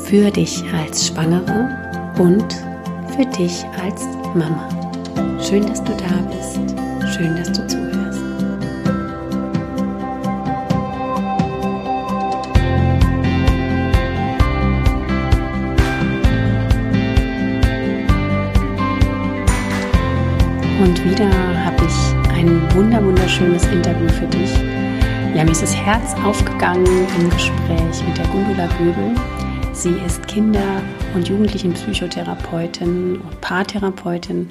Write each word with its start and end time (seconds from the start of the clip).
für 0.00 0.30
dich 0.30 0.64
als 0.72 1.08
Schwangere 1.08 1.68
und 2.18 2.54
für 3.14 3.26
dich 3.26 3.64
als 3.82 4.04
Mama. 4.34 4.68
Schön, 5.40 5.66
dass 5.66 5.82
du 5.82 5.92
da 5.92 6.22
bist. 6.30 6.58
Schön, 7.14 7.36
dass 7.36 7.52
du 7.52 7.66
zuhörst. 7.66 8.20
Und 20.80 21.04
wieder 21.04 21.28
habe 21.64 21.84
ich 21.84 22.34
ein 22.34 22.62
wunder 22.74 23.04
wunderschönes 23.04 23.64
Interview 23.66 24.08
für 24.08 24.26
dich. 24.26 24.52
Ja, 25.34 25.44
mir 25.44 25.52
ist 25.52 25.62
das 25.62 25.74
Herz 25.74 26.14
aufgegangen 26.24 26.86
im 27.18 27.30
Gespräch 27.30 28.06
mit 28.06 28.16
der 28.16 28.26
Gundula 28.26 28.68
Göbel. 28.78 29.14
Sie 29.78 29.94
ist 30.04 30.26
Kinder- 30.26 30.82
und 31.14 31.28
Jugendlichenpsychotherapeutin 31.28 33.20
und 33.20 33.40
Paartherapeutin 33.40 34.48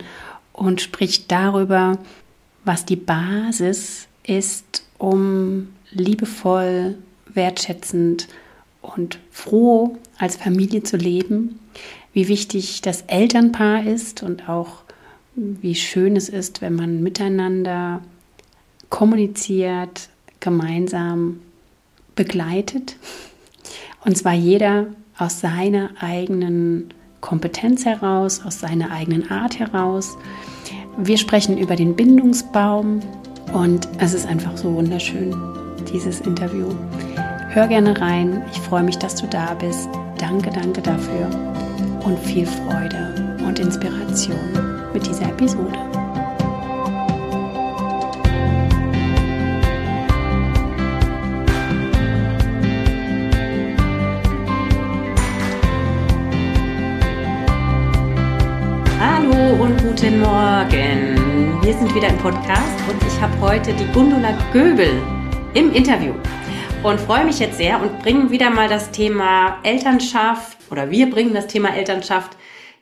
und 0.53 0.79
spricht 0.79 1.29
darüber, 1.29 1.97
was 2.63 2.85
die 2.85 2.95
Basis 2.95 4.07
ist, 4.23 4.85
um 4.97 5.67
liebevoll, 5.91 6.97
wertschätzend 7.25 8.29
und 8.81 9.19
froh 9.29 9.97
als 10.17 10.37
Familie 10.37 10.83
zu 10.83 10.95
leben, 10.95 11.59
wie 12.13 12.29
wichtig 12.29 12.81
das 12.81 13.01
Elternpaar 13.01 13.85
ist 13.85 14.23
und 14.23 14.47
auch 14.47 14.83
wie 15.35 15.75
schön 15.75 16.15
es 16.15 16.29
ist, 16.29 16.61
wenn 16.61 16.75
man 16.75 17.03
miteinander 17.03 18.01
kommuniziert, 18.89 20.07
gemeinsam 20.39 21.41
begleitet. 22.15 22.95
Und 24.05 24.17
zwar 24.17 24.33
jeder 24.33 24.87
aus 25.17 25.39
seiner 25.39 25.89
eigenen 25.99 26.93
Kompetenz 27.21 27.85
heraus, 27.85 28.41
aus 28.45 28.59
seiner 28.59 28.91
eigenen 28.91 29.29
Art 29.31 29.59
heraus. 29.59 30.17
Wir 30.97 31.17
sprechen 31.17 31.57
über 31.57 31.75
den 31.75 31.95
Bindungsbaum 31.95 32.99
und 33.53 33.87
es 33.99 34.13
ist 34.13 34.27
einfach 34.27 34.55
so 34.57 34.73
wunderschön, 34.73 35.35
dieses 35.91 36.21
Interview. 36.21 36.69
Hör 37.49 37.67
gerne 37.67 37.99
rein. 37.99 38.43
Ich 38.51 38.59
freue 38.59 38.83
mich, 38.83 38.97
dass 38.97 39.15
du 39.15 39.27
da 39.27 39.53
bist. 39.55 39.89
Danke, 40.19 40.51
danke 40.51 40.81
dafür 40.81 41.29
und 42.03 42.19
viel 42.19 42.45
Freude 42.45 43.37
und 43.45 43.59
Inspiration 43.59 44.37
mit 44.93 45.05
dieser 45.05 45.29
Episode. 45.29 45.96
Guten 59.99 60.19
Morgen. 60.19 61.59
Wir 61.63 61.73
sind 61.73 61.95
wieder 61.95 62.09
im 62.09 62.17
Podcast 62.19 62.79
und 62.87 63.01
ich 63.01 63.19
habe 63.19 63.35
heute 63.41 63.73
die 63.73 63.91
Gundula 63.93 64.37
Göbel 64.53 65.01
im 65.55 65.73
Interview 65.73 66.13
und 66.83 66.99
freue 66.99 67.25
mich 67.25 67.39
jetzt 67.39 67.57
sehr 67.57 67.81
und 67.81 67.97
bringen 68.03 68.29
wieder 68.29 68.51
mal 68.51 68.69
das 68.69 68.91
Thema 68.91 69.57
Elternschaft 69.63 70.59
oder 70.69 70.91
wir 70.91 71.09
bringen 71.09 71.33
das 71.33 71.47
Thema 71.47 71.75
Elternschaft 71.75 72.37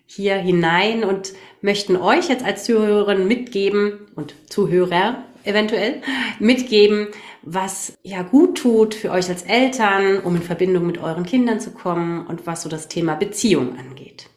hier 0.05 0.35
hinein 0.35 1.05
und 1.05 1.31
möchten 1.61 1.95
euch 1.95 2.27
jetzt 2.27 2.43
als 2.43 2.65
Zuhörerin 2.65 3.29
mitgeben 3.29 4.07
und 4.15 4.35
Zuhörer 4.49 5.23
eventuell 5.45 6.01
mitgeben, 6.39 7.07
was 7.43 7.97
ja 8.03 8.23
gut 8.23 8.57
tut 8.57 8.93
für 8.93 9.11
euch 9.11 9.29
als 9.29 9.43
Eltern, 9.43 10.19
um 10.19 10.35
in 10.35 10.41
Verbindung 10.41 10.85
mit 10.85 10.97
euren 10.97 11.25
Kindern 11.25 11.61
zu 11.61 11.71
kommen 11.71 12.27
und 12.27 12.45
was 12.45 12.63
so 12.63 12.67
das 12.67 12.89
Thema 12.89 13.15
Beziehung 13.15 13.79
angeht. 13.79 14.27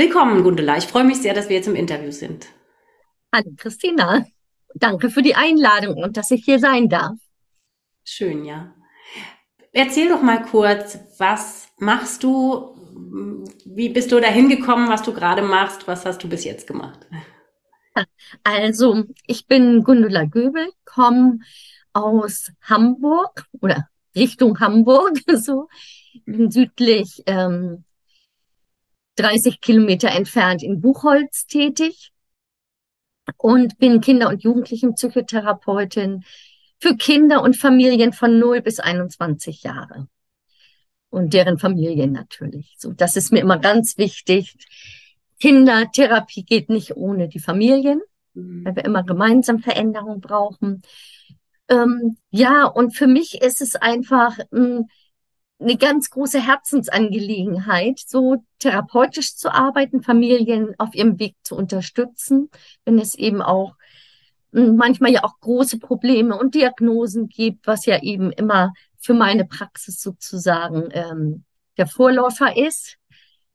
Willkommen, 0.00 0.42
Gundela. 0.42 0.78
Ich 0.78 0.86
freue 0.86 1.04
mich 1.04 1.18
sehr, 1.18 1.34
dass 1.34 1.50
wir 1.50 1.56
jetzt 1.56 1.68
im 1.68 1.74
Interview 1.74 2.10
sind. 2.10 2.46
Hallo, 3.34 3.50
Christina. 3.54 4.24
Danke 4.74 5.10
für 5.10 5.20
die 5.20 5.34
Einladung 5.34 6.02
und 6.02 6.16
dass 6.16 6.30
ich 6.30 6.42
hier 6.42 6.58
sein 6.58 6.88
darf. 6.88 7.18
Schön, 8.02 8.46
ja. 8.46 8.74
Erzähl 9.74 10.08
doch 10.08 10.22
mal 10.22 10.40
kurz, 10.40 10.98
was 11.18 11.68
machst 11.76 12.22
du? 12.22 12.74
Wie 13.66 13.90
bist 13.90 14.10
du 14.10 14.20
dahin 14.20 14.48
gekommen, 14.48 14.88
was 14.88 15.02
du 15.02 15.12
gerade 15.12 15.42
machst? 15.42 15.86
Was 15.86 16.06
hast 16.06 16.24
du 16.24 16.30
bis 16.30 16.44
jetzt 16.44 16.66
gemacht? 16.66 17.06
Also, 18.42 19.04
ich 19.26 19.46
bin 19.46 19.84
Gundula 19.84 20.24
Göbel, 20.24 20.70
komme 20.86 21.40
aus 21.92 22.50
Hamburg 22.62 23.44
oder 23.60 23.86
Richtung 24.16 24.60
Hamburg, 24.60 25.18
so 25.34 25.68
südlich 26.24 27.22
ähm, 27.26 27.84
30 29.16 29.60
Kilometer 29.60 30.10
entfernt 30.10 30.62
in 30.62 30.80
Buchholz 30.80 31.46
tätig 31.46 32.12
und 33.36 33.78
bin 33.78 34.00
Kinder- 34.00 34.28
und 34.28 34.42
Jugendlichenpsychotherapeutin 34.42 36.24
für 36.78 36.96
Kinder 36.96 37.42
und 37.42 37.56
Familien 37.56 38.12
von 38.12 38.38
0 38.38 38.62
bis 38.62 38.80
21 38.80 39.62
Jahre. 39.62 40.08
Und 41.10 41.34
deren 41.34 41.58
Familien 41.58 42.12
natürlich. 42.12 42.76
So, 42.78 42.92
das 42.92 43.16
ist 43.16 43.32
mir 43.32 43.40
immer 43.40 43.58
ganz 43.58 43.98
wichtig. 43.98 44.56
Kindertherapie 45.40 46.44
geht 46.44 46.70
nicht 46.70 46.96
ohne 46.96 47.28
die 47.28 47.40
Familien, 47.40 48.00
mhm. 48.34 48.64
weil 48.64 48.76
wir 48.76 48.84
immer 48.84 49.02
gemeinsam 49.02 49.58
Veränderung 49.58 50.20
brauchen. 50.20 50.82
Ähm, 51.68 52.16
ja, 52.30 52.64
und 52.64 52.96
für 52.96 53.06
mich 53.06 53.42
ist 53.42 53.60
es 53.60 53.76
einfach, 53.76 54.38
mh, 54.50 54.58
hm, 54.58 54.88
eine 55.60 55.76
ganz 55.76 56.10
große 56.10 56.44
Herzensangelegenheit, 56.44 57.98
so 57.98 58.44
therapeutisch 58.58 59.36
zu 59.36 59.52
arbeiten, 59.52 60.02
Familien 60.02 60.74
auf 60.78 60.94
ihrem 60.94 61.18
Weg 61.18 61.36
zu 61.42 61.54
unterstützen, 61.54 62.50
wenn 62.84 62.98
es 62.98 63.14
eben 63.14 63.42
auch 63.42 63.74
hm, 64.52 64.76
manchmal 64.76 65.12
ja 65.12 65.22
auch 65.24 65.38
große 65.40 65.78
Probleme 65.78 66.38
und 66.38 66.54
Diagnosen 66.54 67.28
gibt, 67.28 67.66
was 67.66 67.86
ja 67.86 68.02
eben 68.02 68.32
immer 68.32 68.72
für 68.98 69.14
meine 69.14 69.44
Praxis 69.44 70.00
sozusagen 70.00 70.88
ähm, 70.92 71.44
der 71.76 71.86
Vorläufer 71.86 72.56
ist, 72.56 72.96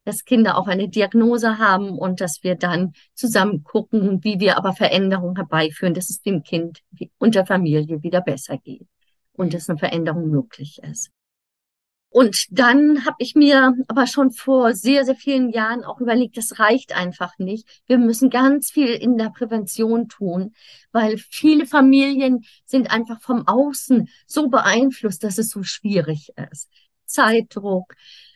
dass 0.04 0.24
Kinder 0.24 0.58
auch 0.58 0.68
eine 0.68 0.88
Diagnose 0.88 1.58
haben 1.58 1.98
und 1.98 2.22
dass 2.22 2.44
wir 2.44 2.56
dann 2.56 2.94
zusammen 3.16 3.64
gucken, 3.64 4.24
wie 4.24 4.40
wir 4.40 4.58
aber 4.58 4.74
Veränderungen 4.74 5.36
herbeiführen, 5.36 5.96
dass 5.96 6.12
es 6.12 6.22
dem 6.22 6.44
Kind 6.44 6.82
und 7.18 7.34
der 7.34 7.46
Familie 7.46 8.04
wieder 8.04 8.22
besser 8.22 8.58
geht 8.58 8.88
und 9.34 9.54
dass 9.54 9.70
eine 9.70 9.80
Veränderung 9.80 10.30
möglich 10.30 10.80
ist. 10.84 11.10
Und 12.16 12.46
dann 12.50 13.04
habe 13.06 13.18
ich 13.20 13.36
mir 13.36 13.74
aber 13.90 14.08
schon 14.08 14.32
vor 14.32 14.74
sehr, 14.74 15.04
sehr 15.04 15.18
vielen 15.18 15.50
Jahren 15.50 15.84
auch 15.84 16.00
überlegt, 16.00 16.38
das 16.38 16.60
reicht 16.60 16.96
einfach 16.96 17.38
nicht. 17.40 17.68
Wir 17.88 17.98
müssen 17.98 18.30
ganz 18.30 18.72
viel 18.72 18.88
in 18.88 19.18
der 19.18 19.32
Prävention 19.32 20.08
tun, 20.08 20.54
weil 20.94 21.18
viele 21.18 21.66
Familien 21.66 22.46
sind 22.64 22.90
einfach 22.90 23.20
vom 23.20 23.46
Außen 23.46 24.08
so 24.28 24.48
beeinflusst, 24.48 25.26
dass 25.26 25.38
es 25.38 25.50
so 25.50 25.64
schwierig 25.64 26.30
ist. 26.50 26.70
Zeitdruck, 27.06 27.96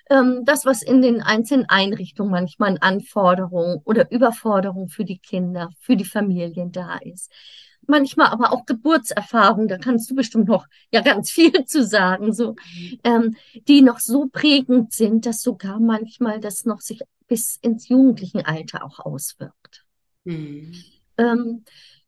ähm, 0.10 0.42
das, 0.46 0.66
was 0.66 0.82
in 0.82 1.02
den 1.02 1.22
einzelnen 1.22 1.68
Einrichtungen 1.70 2.32
manchmal 2.32 2.72
an 2.72 2.78
Anforderungen 2.78 3.82
oder 3.86 4.12
Überforderung 4.12 4.90
für 4.90 5.06
die 5.06 5.20
Kinder, 5.20 5.70
für 5.80 5.96
die 5.96 6.06
Familien 6.06 6.72
da 6.72 6.98
ist 6.98 7.32
manchmal 7.90 8.28
aber 8.28 8.54
auch 8.54 8.66
Geburtserfahrung, 8.66 9.68
da 9.68 9.78
kannst 9.78 10.10
du 10.10 10.16
bestimmt 10.16 10.48
noch 10.48 10.68
ja 10.92 11.02
ganz 11.02 11.32
viel 11.32 11.66
zu 11.66 11.84
sagen, 11.84 12.34
so, 12.34 12.56
ähm, 13.04 13.36
die 13.68 13.82
noch 13.82 14.00
so 14.00 14.28
prägend 14.32 14.94
sind, 14.94 15.26
dass 15.26 15.42
sogar 15.42 15.80
manchmal 15.80 16.40
das 16.40 16.66
noch 16.66 16.80
sich 16.80 17.02
bis 17.28 17.58
ins 17.58 17.90
jugendlichen 17.90 18.46
Alter 18.46 18.84
auch 18.86 19.00
auswirkt. 19.00 19.86
Mhm. 20.24 20.74
Ähm, 21.18 21.64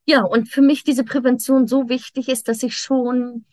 ja, 0.06 0.24
und 0.24 0.48
für 0.50 0.62
mich 0.62 0.84
diese 0.84 1.04
Prävention 1.04 1.68
so 1.68 1.90
wichtig 1.90 2.30
ist, 2.30 2.48
dass 2.48 2.64
ich 2.64 2.78
schon 2.78 3.46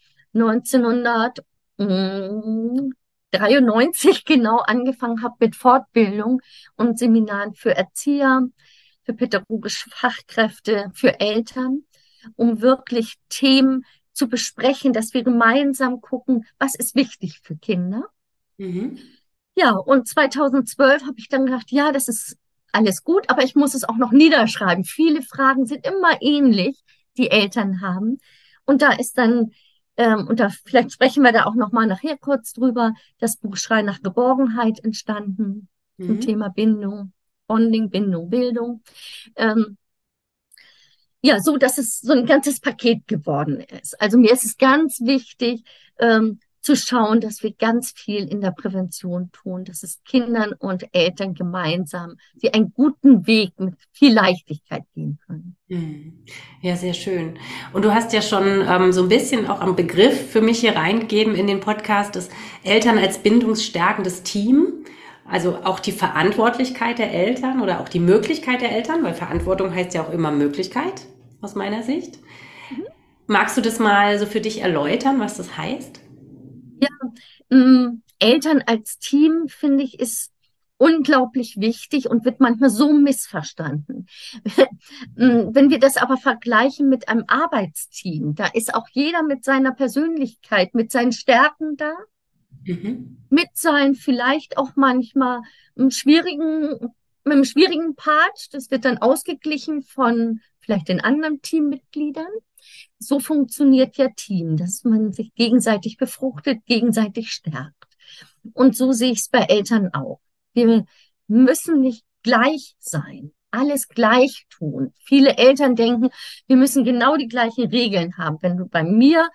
1993 3.32 4.24
genau 4.24 4.58
angefangen 4.58 5.22
habe 5.22 5.36
mit 5.40 5.56
Fortbildung 5.56 6.40
und 6.76 6.98
Seminaren 6.98 7.54
für 7.54 7.76
Erzieher, 7.76 8.48
für 9.04 9.14
pädagogische 9.14 9.90
Fachkräfte, 9.90 10.90
für 10.94 11.20
Eltern 11.20 11.84
um 12.36 12.60
wirklich 12.60 13.16
Themen 13.28 13.84
zu 14.12 14.28
besprechen, 14.28 14.92
dass 14.92 15.14
wir 15.14 15.22
gemeinsam 15.22 16.00
gucken, 16.00 16.46
was 16.58 16.74
ist 16.74 16.94
wichtig 16.94 17.40
für 17.42 17.56
Kinder. 17.56 18.04
Mhm. 18.56 18.98
Ja, 19.54 19.72
und 19.72 20.08
2012 20.08 21.02
habe 21.02 21.18
ich 21.18 21.28
dann 21.28 21.46
gedacht, 21.46 21.70
ja, 21.70 21.92
das 21.92 22.08
ist 22.08 22.36
alles 22.72 23.02
gut, 23.04 23.28
aber 23.28 23.42
ich 23.42 23.54
muss 23.54 23.74
es 23.74 23.84
auch 23.84 23.96
noch 23.96 24.12
niederschreiben. 24.12 24.84
Viele 24.84 25.22
Fragen 25.22 25.66
sind 25.66 25.86
immer 25.86 26.20
ähnlich, 26.20 26.80
die 27.16 27.30
Eltern 27.30 27.80
haben. 27.80 28.18
Und 28.66 28.82
da 28.82 28.92
ist 28.92 29.18
dann, 29.18 29.52
ähm, 29.98 30.28
und 30.28 30.40
da 30.40 30.48
vielleicht 30.48 30.92
sprechen 30.92 31.24
wir 31.24 31.32
da 31.32 31.44
auch 31.44 31.56
noch 31.56 31.72
mal 31.72 31.86
nachher 31.86 32.16
kurz 32.16 32.52
drüber, 32.52 32.94
das 33.18 33.36
Buch 33.36 33.56
Schrei 33.56 33.82
nach 33.82 34.00
Geborgenheit 34.00 34.82
entstanden 34.82 35.68
mhm. 35.96 36.06
zum 36.06 36.20
Thema 36.20 36.48
Bindung, 36.48 37.12
Bonding, 37.48 37.90
Bindung, 37.90 38.30
Bildung. 38.30 38.82
Ähm, 39.34 39.76
ja, 41.20 41.40
so 41.40 41.56
dass 41.56 41.78
es 41.78 42.00
so 42.00 42.12
ein 42.12 42.26
ganzes 42.26 42.60
Paket 42.60 43.08
geworden 43.08 43.60
ist. 43.60 44.00
Also 44.00 44.18
mir 44.18 44.32
ist 44.32 44.44
es 44.44 44.56
ganz 44.56 45.00
wichtig, 45.00 45.64
ähm, 45.98 46.38
zu 46.60 46.76
schauen, 46.76 47.20
dass 47.20 47.42
wir 47.42 47.52
ganz 47.52 47.92
viel 47.92 48.28
in 48.28 48.40
der 48.40 48.50
Prävention 48.50 49.30
tun, 49.32 49.64
dass 49.64 49.82
es 49.82 50.02
Kindern 50.04 50.52
und 50.58 50.86
Eltern 50.92 51.34
gemeinsam 51.34 52.16
sie 52.36 52.52
einen 52.52 52.72
guten 52.72 53.26
Weg 53.26 53.52
mit 53.58 53.74
viel 53.92 54.12
Leichtigkeit 54.12 54.82
gehen 54.94 55.18
können. 55.26 55.56
Hm. 55.68 56.24
Ja, 56.60 56.76
sehr 56.76 56.94
schön. 56.94 57.38
Und 57.72 57.84
du 57.84 57.94
hast 57.94 58.12
ja 58.12 58.22
schon 58.22 58.62
ähm, 58.68 58.92
so 58.92 59.02
ein 59.02 59.08
bisschen 59.08 59.46
auch 59.46 59.60
am 59.60 59.76
Begriff 59.76 60.30
für 60.30 60.40
mich 60.40 60.60
hier 60.60 60.76
reingegeben 60.76 61.34
in 61.34 61.46
den 61.46 61.60
Podcast, 61.60 62.16
dass 62.16 62.28
Eltern 62.64 62.98
als 62.98 63.18
bindungsstärkendes 63.18 64.22
Team, 64.22 64.84
also 65.24 65.56
auch 65.64 65.78
die 65.78 65.92
Verantwortlichkeit 65.92 66.98
der 66.98 67.12
Eltern 67.12 67.60
oder 67.60 67.80
auch 67.80 67.88
die 67.88 68.00
Möglichkeit 68.00 68.60
der 68.62 68.72
Eltern, 68.72 69.04
weil 69.04 69.14
Verantwortung 69.14 69.74
heißt 69.74 69.94
ja 69.94 70.02
auch 70.02 70.12
immer 70.12 70.30
Möglichkeit 70.32 71.06
aus 71.40 71.54
meiner 71.54 71.82
Sicht. 71.82 72.18
Mhm. 72.70 72.84
Magst 73.26 73.56
du 73.56 73.60
das 73.60 73.78
mal 73.78 74.18
so 74.18 74.26
für 74.26 74.40
dich 74.40 74.62
erläutern, 74.62 75.20
was 75.20 75.36
das 75.36 75.56
heißt? 75.56 76.00
Ähm, 77.50 78.02
Eltern 78.18 78.62
als 78.66 78.98
Team, 78.98 79.48
finde 79.48 79.84
ich, 79.84 80.00
ist 80.00 80.32
unglaublich 80.78 81.58
wichtig 81.58 82.08
und 82.08 82.24
wird 82.24 82.40
manchmal 82.40 82.70
so 82.70 82.92
missverstanden. 82.92 84.06
Mm, 85.16 85.52
wenn 85.52 85.70
wir 85.70 85.80
das 85.80 85.96
aber 85.96 86.16
vergleichen 86.16 86.88
mit 86.88 87.08
einem 87.08 87.24
Arbeitsteam, 87.26 88.34
da 88.36 88.46
ist 88.46 88.74
auch 88.74 88.86
jeder 88.92 89.22
mit 89.24 89.44
seiner 89.44 89.72
Persönlichkeit, 89.72 90.74
mit 90.74 90.92
seinen 90.92 91.10
Stärken 91.12 91.76
da, 91.76 91.92
mhm. 92.64 93.18
mit 93.28 93.48
seinen 93.54 93.96
vielleicht 93.96 94.56
auch 94.56 94.76
manchmal 94.76 95.40
einem 95.76 95.90
schwierigen, 95.90 96.92
mit 97.24 97.32
einem 97.32 97.44
schwierigen 97.44 97.96
Part. 97.96 98.48
Das 98.52 98.70
wird 98.70 98.84
dann 98.84 98.98
ausgeglichen 98.98 99.82
von 99.82 100.40
vielleicht 100.60 100.88
den 100.88 101.00
anderen 101.00 101.42
Teammitgliedern 101.42 102.30
so 102.98 103.20
funktioniert 103.20 103.96
ja 103.96 104.08
Team, 104.16 104.56
dass 104.56 104.84
man 104.84 105.12
sich 105.12 105.34
gegenseitig 105.34 105.96
befruchtet, 105.96 106.64
gegenseitig 106.66 107.32
stärkt. 107.32 107.74
Und 108.54 108.76
so 108.76 108.92
sehe 108.92 109.12
ich 109.12 109.20
es 109.20 109.28
bei 109.28 109.40
Eltern 109.40 109.92
auch. 109.94 110.20
Wir 110.52 110.84
müssen 111.26 111.80
nicht 111.80 112.04
gleich 112.22 112.74
sein, 112.78 113.32
alles 113.50 113.88
gleich 113.88 114.46
tun. 114.50 114.92
Viele 114.98 115.36
Eltern 115.36 115.76
denken, 115.76 116.10
wir 116.46 116.56
müssen 116.56 116.84
genau 116.84 117.16
die 117.16 117.28
gleichen 117.28 117.68
Regeln 117.68 118.16
haben. 118.16 118.38
Wenn 118.40 118.56
du 118.56 118.66
bei 118.66 118.82
mir 118.82 119.28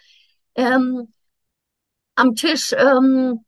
ähm, 0.56 1.14
am 2.16 2.36
Tisch 2.36 2.74
ähm, 2.78 3.46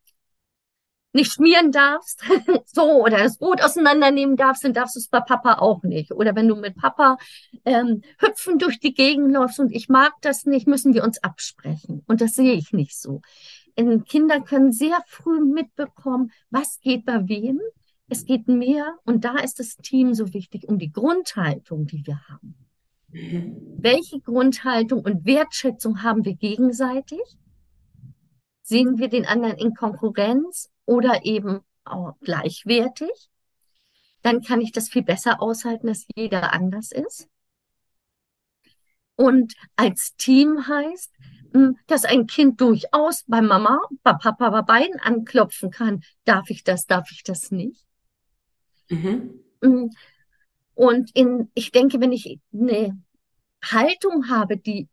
nicht 1.15 1.31
schmieren 1.31 1.71
darfst, 1.71 2.21
so, 2.65 3.03
oder 3.03 3.17
das 3.17 3.37
Brot 3.37 3.61
auseinandernehmen 3.61 4.35
darfst, 4.35 4.63
dann 4.63 4.73
darfst 4.73 4.95
du 4.95 4.99
es 4.99 5.07
bei 5.07 5.21
Papa 5.21 5.55
auch 5.55 5.81
nicht. 5.83 6.11
Oder 6.11 6.35
wenn 6.35 6.47
du 6.47 6.55
mit 6.55 6.75
Papa 6.75 7.17
ähm, 7.63 8.01
hüpfen 8.19 8.59
durch 8.59 8.79
die 8.79 8.93
Gegend 8.93 9.31
läufst 9.31 9.59
und 9.59 9.71
ich 9.71 9.89
mag 9.89 10.13
das 10.21 10.45
nicht, 10.45 10.67
müssen 10.67 10.93
wir 10.93 11.03
uns 11.03 11.23
absprechen. 11.23 12.03
Und 12.07 12.21
das 12.21 12.35
sehe 12.35 12.53
ich 12.53 12.73
nicht 12.73 12.99
so. 12.99 13.21
Und 13.77 14.07
Kinder 14.07 14.41
können 14.41 14.71
sehr 14.71 14.99
früh 15.07 15.39
mitbekommen, 15.39 16.31
was 16.49 16.79
geht 16.79 17.05
bei 17.05 17.27
wem. 17.27 17.59
Es 18.07 18.25
geht 18.25 18.47
mehr, 18.47 18.97
und 19.03 19.25
da 19.25 19.37
ist 19.37 19.59
das 19.59 19.77
Team 19.77 20.13
so 20.13 20.33
wichtig, 20.33 20.67
um 20.67 20.77
die 20.77 20.91
Grundhaltung, 20.91 21.87
die 21.87 22.05
wir 22.05 22.21
haben. 22.29 22.55
Welche 23.09 24.19
Grundhaltung 24.19 25.01
und 25.01 25.25
Wertschätzung 25.25 26.03
haben 26.03 26.23
wir 26.25 26.35
gegenseitig? 26.35 27.21
Sehen 28.61 28.97
wir 28.97 29.07
den 29.07 29.25
anderen 29.25 29.57
in 29.57 29.73
Konkurrenz 29.73 30.69
oder 30.85 31.25
eben 31.25 31.61
auch 31.83 32.15
gleichwertig? 32.21 33.29
Dann 34.21 34.41
kann 34.41 34.61
ich 34.61 34.71
das 34.71 34.89
viel 34.89 35.03
besser 35.03 35.41
aushalten, 35.41 35.87
dass 35.87 36.05
jeder 36.15 36.53
anders 36.53 36.91
ist. 36.91 37.27
Und 39.15 39.53
als 39.75 40.15
Team 40.17 40.67
heißt, 40.67 41.11
hm, 41.53 41.77
dass 41.87 42.03
ein 42.03 42.27
Kind 42.27 42.59
durchaus 42.59 43.23
bei 43.27 43.41
Mama, 43.41 43.79
bei 44.03 44.13
Papa, 44.13 44.49
bei 44.49 44.61
beiden 44.61 44.99
anklopfen 44.99 45.71
kann. 45.71 46.03
Darf 46.25 46.49
ich 46.49 46.63
das, 46.63 46.85
darf 46.85 47.09
ich 47.11 47.23
das 47.23 47.51
nicht? 47.51 47.85
Mhm. 48.89 49.39
Hm, 49.61 49.91
und 50.73 51.15
in, 51.15 51.49
ich 51.53 51.71
denke, 51.71 52.01
wenn 52.01 52.11
ich 52.11 52.39
eine 52.53 53.01
Haltung 53.63 54.29
habe, 54.29 54.57
die 54.57 54.89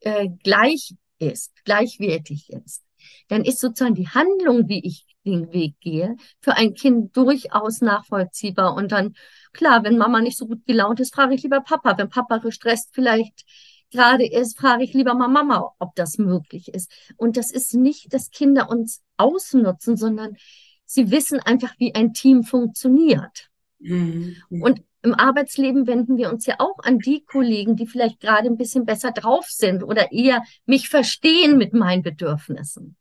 äh, 0.00 0.28
gleich 0.42 0.94
ist, 1.18 1.52
gleichwertig 1.64 2.50
ist, 2.50 2.82
dann 3.28 3.44
ist 3.44 3.60
sozusagen 3.60 3.94
die 3.94 4.08
Handlung, 4.08 4.68
wie 4.68 4.84
ich 4.84 5.04
den 5.24 5.52
Weg 5.52 5.74
gehe, 5.80 6.16
für 6.40 6.54
ein 6.54 6.74
Kind 6.74 7.16
durchaus 7.16 7.80
nachvollziehbar. 7.80 8.74
Und 8.74 8.92
dann, 8.92 9.14
klar, 9.52 9.84
wenn 9.84 9.98
Mama 9.98 10.20
nicht 10.20 10.38
so 10.38 10.46
gut 10.46 10.64
gelaunt 10.66 11.00
ist, 11.00 11.14
frage 11.14 11.34
ich 11.34 11.42
lieber 11.42 11.60
Papa. 11.60 11.98
Wenn 11.98 12.08
Papa 12.08 12.38
gestresst 12.38 12.90
vielleicht 12.92 13.44
gerade 13.90 14.26
ist, 14.26 14.58
frage 14.58 14.84
ich 14.84 14.94
lieber 14.94 15.14
mal 15.14 15.28
Mama, 15.28 15.72
ob 15.78 15.94
das 15.94 16.18
möglich 16.18 16.68
ist. 16.68 16.90
Und 17.16 17.36
das 17.36 17.50
ist 17.50 17.74
nicht, 17.74 18.12
dass 18.12 18.30
Kinder 18.30 18.68
uns 18.70 19.02
ausnutzen, 19.16 19.96
sondern 19.96 20.36
sie 20.84 21.10
wissen 21.10 21.40
einfach, 21.40 21.74
wie 21.78 21.94
ein 21.94 22.12
Team 22.12 22.42
funktioniert. 22.42 23.50
Mhm. 23.78 24.36
Und 24.48 24.82
im 25.06 25.14
Arbeitsleben 25.14 25.86
wenden 25.86 26.16
wir 26.16 26.30
uns 26.30 26.46
ja 26.46 26.56
auch 26.58 26.78
an 26.80 26.98
die 26.98 27.24
Kollegen, 27.24 27.76
die 27.76 27.86
vielleicht 27.86 28.18
gerade 28.18 28.48
ein 28.48 28.56
bisschen 28.56 28.84
besser 28.84 29.12
drauf 29.12 29.46
sind 29.48 29.84
oder 29.84 30.10
eher 30.10 30.42
mich 30.64 30.88
verstehen 30.88 31.56
mit 31.56 31.72
meinen 31.72 32.02
Bedürfnissen. 32.02 32.96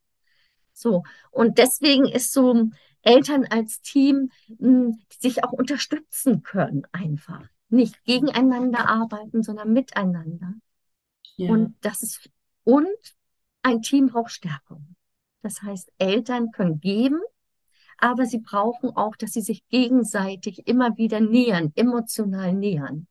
So. 0.71 1.03
Und 1.31 1.57
deswegen 1.57 2.05
ist 2.05 2.31
so 2.31 2.69
Eltern 3.01 3.45
als 3.49 3.81
Team, 3.81 4.29
hm, 4.59 4.99
die 5.11 5.17
sich 5.19 5.43
auch 5.43 5.51
unterstützen 5.51 6.43
können, 6.43 6.83
einfach. 6.91 7.41
Nicht 7.69 8.03
gegeneinander 8.03 8.87
arbeiten, 8.87 9.41
sondern 9.41 9.73
miteinander. 9.73 10.53
Ja. 11.37 11.49
Und 11.49 11.75
das 11.81 12.03
ist, 12.03 12.29
und 12.63 12.87
ein 13.63 13.81
Team 13.81 14.09
braucht 14.09 14.31
Stärkung. 14.31 14.95
Das 15.41 15.63
heißt, 15.63 15.91
Eltern 15.97 16.51
können 16.51 16.79
geben, 16.79 17.19
aber 17.97 18.25
sie 18.25 18.39
brauchen 18.39 18.95
auch, 18.95 19.15
dass 19.15 19.33
sie 19.33 19.41
sich 19.41 19.67
gegenseitig 19.69 20.67
immer 20.67 20.97
wieder 20.97 21.19
nähern, 21.19 21.71
emotional 21.75 22.53
nähern, 22.53 23.07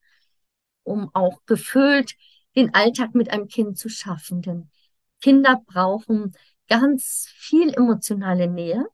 um 0.82 1.10
auch 1.14 1.40
gefüllt 1.46 2.14
den 2.56 2.74
Alltag 2.74 3.14
mit 3.14 3.30
einem 3.30 3.48
Kind 3.48 3.78
zu 3.78 3.88
schaffen. 3.88 4.42
Denn 4.42 4.70
Kinder 5.20 5.62
brauchen 5.66 6.34
ganz 6.68 7.28
viel 7.34 7.72
emotionale 7.74 8.48
Nähe 8.48 8.86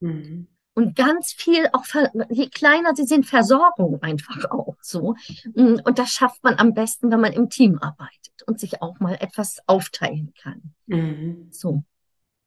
mhm. 0.00 0.48
und 0.74 0.96
ganz 0.96 1.32
viel 1.32 1.68
auch, 1.72 1.84
je 2.30 2.48
kleiner 2.48 2.94
sie 2.94 3.04
sind, 3.04 3.26
Versorgung 3.26 4.02
einfach 4.02 4.50
auch 4.50 4.76
so. 4.80 5.14
Mm, 5.54 5.76
und 5.84 5.98
das 5.98 6.10
schafft 6.10 6.42
man 6.44 6.58
am 6.58 6.74
besten, 6.74 7.10
wenn 7.10 7.20
man 7.20 7.32
im 7.32 7.50
Team 7.50 7.78
arbeitet 7.78 8.42
und 8.46 8.60
sich 8.60 8.80
auch 8.82 8.98
mal 9.00 9.14
etwas 9.14 9.58
aufteilen 9.66 10.32
kann. 10.40 10.74
Mhm. 10.86 11.48
So. 11.50 11.84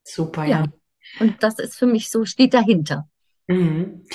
Super, 0.04 0.46
ja. 0.46 0.64
ja. 0.64 0.66
Und 1.20 1.42
das 1.42 1.60
ist 1.60 1.76
für 1.76 1.88
mich 1.88 2.10
so, 2.10 2.26
steht 2.26 2.54
dahinter. 2.54 3.08
Mhm. 3.48 4.06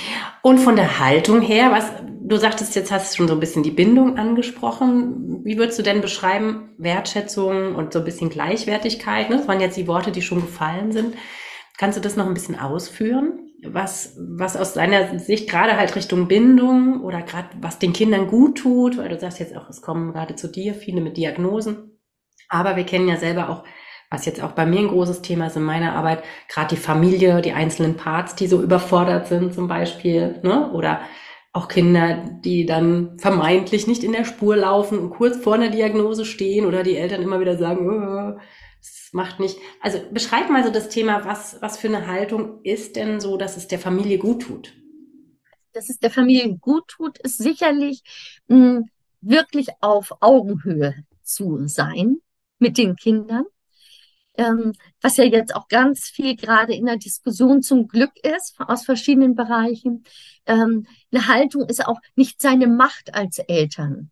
Und 0.42 0.58
von 0.58 0.76
der 0.76 1.00
Haltung 1.00 1.40
her, 1.42 1.70
was 1.70 1.92
du 2.22 2.36
sagtest, 2.36 2.74
jetzt 2.76 2.90
hast 2.90 3.12
du 3.12 3.16
schon 3.16 3.28
so 3.28 3.34
ein 3.34 3.40
bisschen 3.40 3.62
die 3.62 3.70
Bindung 3.70 4.18
angesprochen. 4.18 5.44
Wie 5.44 5.58
würdest 5.58 5.78
du 5.78 5.82
denn 5.82 6.00
beschreiben, 6.00 6.74
Wertschätzung 6.78 7.74
und 7.74 7.92
so 7.92 8.00
ein 8.00 8.04
bisschen 8.04 8.30
Gleichwertigkeit? 8.30 9.28
Ne? 9.28 9.36
Das 9.36 9.48
waren 9.48 9.60
jetzt 9.60 9.76
die 9.76 9.88
Worte, 9.88 10.12
die 10.12 10.22
schon 10.22 10.40
gefallen 10.40 10.92
sind. 10.92 11.14
Kannst 11.76 11.96
du 11.96 12.02
das 12.02 12.16
noch 12.16 12.26
ein 12.26 12.34
bisschen 12.34 12.58
ausführen? 12.58 13.50
Was, 13.64 14.16
was 14.18 14.56
aus 14.56 14.72
deiner 14.72 15.18
Sicht 15.18 15.50
gerade 15.50 15.76
halt 15.76 15.94
Richtung 15.96 16.28
Bindung 16.28 17.02
oder 17.02 17.22
gerade 17.22 17.48
was 17.60 17.78
den 17.78 17.92
Kindern 17.92 18.28
gut 18.28 18.58
tut, 18.58 18.96
weil 18.96 19.08
du 19.08 19.18
sagst 19.18 19.40
jetzt 19.40 19.56
auch, 19.56 19.68
es 19.68 19.82
kommen 19.82 20.12
gerade 20.12 20.36
zu 20.36 20.48
dir 20.48 20.74
viele 20.74 21.00
mit 21.00 21.16
Diagnosen. 21.16 21.98
Aber 22.48 22.76
wir 22.76 22.84
kennen 22.84 23.08
ja 23.08 23.16
selber 23.16 23.50
auch 23.50 23.64
was 24.10 24.24
jetzt 24.24 24.42
auch 24.42 24.52
bei 24.52 24.64
mir 24.64 24.80
ein 24.80 24.88
großes 24.88 25.22
Thema 25.22 25.46
ist 25.46 25.56
in 25.56 25.62
meiner 25.62 25.94
Arbeit, 25.94 26.22
gerade 26.48 26.74
die 26.74 26.80
Familie, 26.80 27.42
die 27.42 27.52
einzelnen 27.52 27.96
Parts, 27.96 28.34
die 28.34 28.46
so 28.46 28.62
überfordert 28.62 29.26
sind 29.26 29.54
zum 29.54 29.68
Beispiel, 29.68 30.40
ne? 30.42 30.70
oder 30.72 31.00
auch 31.52 31.68
Kinder, 31.68 32.24
die 32.44 32.66
dann 32.66 33.18
vermeintlich 33.18 33.86
nicht 33.86 34.04
in 34.04 34.12
der 34.12 34.24
Spur 34.24 34.56
laufen 34.56 34.98
und 34.98 35.10
kurz 35.10 35.36
vor 35.36 35.54
einer 35.54 35.70
Diagnose 35.70 36.24
stehen 36.24 36.66
oder 36.66 36.82
die 36.82 36.96
Eltern 36.96 37.22
immer 37.22 37.40
wieder 37.40 37.56
sagen, 37.56 37.88
oh, 37.88 38.40
das 38.78 39.10
macht 39.12 39.40
nicht. 39.40 39.58
Also 39.80 39.98
beschreib 40.10 40.50
mal 40.50 40.64
so 40.64 40.70
das 40.70 40.88
Thema, 40.88 41.24
was, 41.24 41.60
was 41.60 41.78
für 41.78 41.88
eine 41.88 42.06
Haltung 42.06 42.60
ist 42.62 42.96
denn 42.96 43.20
so, 43.20 43.36
dass 43.36 43.56
es 43.56 43.66
der 43.66 43.78
Familie 43.78 44.18
gut 44.18 44.42
tut? 44.42 44.74
Dass 45.72 45.90
es 45.90 45.98
der 45.98 46.10
Familie 46.10 46.56
gut 46.58 46.88
tut, 46.88 47.18
ist 47.18 47.38
sicherlich 47.38 48.02
mh, 48.46 48.56
hm, 48.56 48.90
wirklich 49.20 49.68
auf 49.80 50.12
Augenhöhe 50.20 50.94
zu 51.22 51.66
sein 51.66 52.18
mit 52.58 52.78
den 52.78 52.96
Kindern 52.96 53.44
ähm, 54.38 54.72
was 55.02 55.16
ja 55.16 55.24
jetzt 55.24 55.54
auch 55.54 55.68
ganz 55.68 56.04
viel 56.04 56.36
gerade 56.36 56.74
in 56.74 56.86
der 56.86 56.96
Diskussion 56.96 57.60
zum 57.60 57.88
Glück 57.88 58.12
ist, 58.22 58.54
aus 58.58 58.84
verschiedenen 58.84 59.34
Bereichen. 59.34 60.04
Ähm, 60.46 60.86
eine 61.12 61.26
Haltung 61.26 61.66
ist 61.68 61.86
auch 61.86 62.00
nicht 62.14 62.40
seine 62.40 62.68
Macht 62.68 63.14
als 63.14 63.38
Eltern 63.40 64.10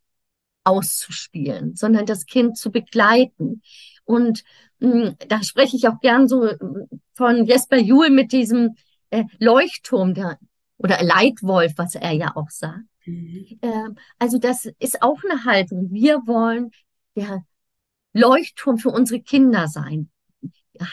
auszuspielen, 0.65 1.77
sondern 1.77 2.07
das 2.07 2.27
Kind 2.27 2.59
zu 2.59 2.73
begleiten. 2.73 3.63
Und 4.05 4.43
mh, 4.81 4.91
hm, 4.91 5.17
da 5.29 5.43
spreche 5.45 5.77
ich 5.77 5.87
auch 5.89 6.01
gern 6.01 6.27
so 6.27 6.51
hm, 6.51 6.89
von 7.15 7.47
Jesper 7.47 7.79
Juhl 7.79 8.11
mit 8.11 8.33
diesem 8.33 8.75
äh, 9.11 9.25
Leuchtturm 9.39 10.13
der, 10.13 10.39
oder 10.77 11.03
Leitwolf, 11.03 11.73
was 11.77 11.95
er 11.95 12.13
ja 12.13 12.35
auch 12.35 12.51
sagt. 12.51 12.83
Mhm. 13.05 13.61
Ähm, 13.63 13.97
also 14.19 14.39
das 14.39 14.69
ist 14.81 15.03
auch 15.03 15.21
eine 15.23 15.45
Haltung. 15.45 15.93
Wir 15.93 16.27
wollen 16.27 16.73
der 17.15 17.45
Leuchtturm 18.13 18.79
für 18.79 18.91
unsere 18.91 19.21
Kinder 19.21 19.69
sein. 19.69 20.11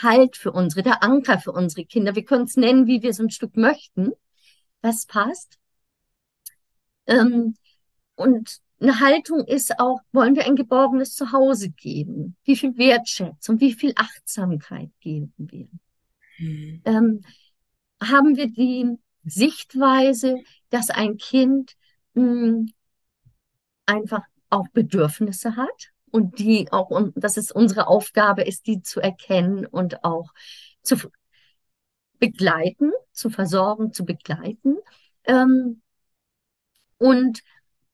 Halt 0.01 0.37
für 0.37 0.51
unsere, 0.51 0.83
der 0.83 1.03
Anker 1.03 1.39
für 1.39 1.51
unsere 1.51 1.85
Kinder. 1.85 2.15
Wir 2.15 2.25
können 2.25 2.45
es 2.45 2.57
nennen, 2.57 2.87
wie 2.87 3.01
wir 3.01 3.09
es 3.09 3.19
ein 3.19 3.29
Stück 3.29 3.55
möchten. 3.57 4.11
Das 4.81 5.05
passt. 5.05 5.59
Ähm, 7.07 7.55
und 8.15 8.59
eine 8.79 8.99
Haltung 8.99 9.45
ist 9.45 9.79
auch, 9.79 9.99
wollen 10.11 10.35
wir 10.35 10.45
ein 10.45 10.55
geborgenes 10.55 11.15
Zuhause 11.15 11.69
geben? 11.69 12.35
Wie 12.43 12.55
viel 12.55 12.77
Wertschätzung, 12.77 13.59
wie 13.59 13.73
viel 13.73 13.93
Achtsamkeit 13.95 14.89
geben 14.99 15.33
wir? 15.37 15.67
Mhm. 16.37 16.81
Ähm, 16.85 17.21
haben 18.01 18.35
wir 18.35 18.47
die 18.47 18.97
Sichtweise, 19.23 20.43
dass 20.69 20.89
ein 20.89 21.17
Kind 21.17 21.75
mh, 22.13 22.23
hm, 22.23 22.73
einfach 23.85 24.23
auch 24.49 24.67
Bedürfnisse 24.69 25.55
hat 25.55 25.92
und 26.13 26.37
die 26.37 26.71
auch, 26.71 26.91
und 26.91 27.11
dass 27.15 27.37
es 27.37 27.51
unsere 27.51 27.87
Aufgabe 27.87 28.43
ist, 28.43 28.67
die 28.67 28.83
zu 28.83 29.01
erkennen 29.01 29.65
und 29.65 30.03
auch 30.03 30.31
zu 30.83 30.97
begleiten, 32.19 32.91
zu 33.11 33.31
versorgen, 33.31 33.93
zu 33.93 34.05
begleiten. 34.05 34.77
Ähm, 35.23 35.81
und 36.99 37.41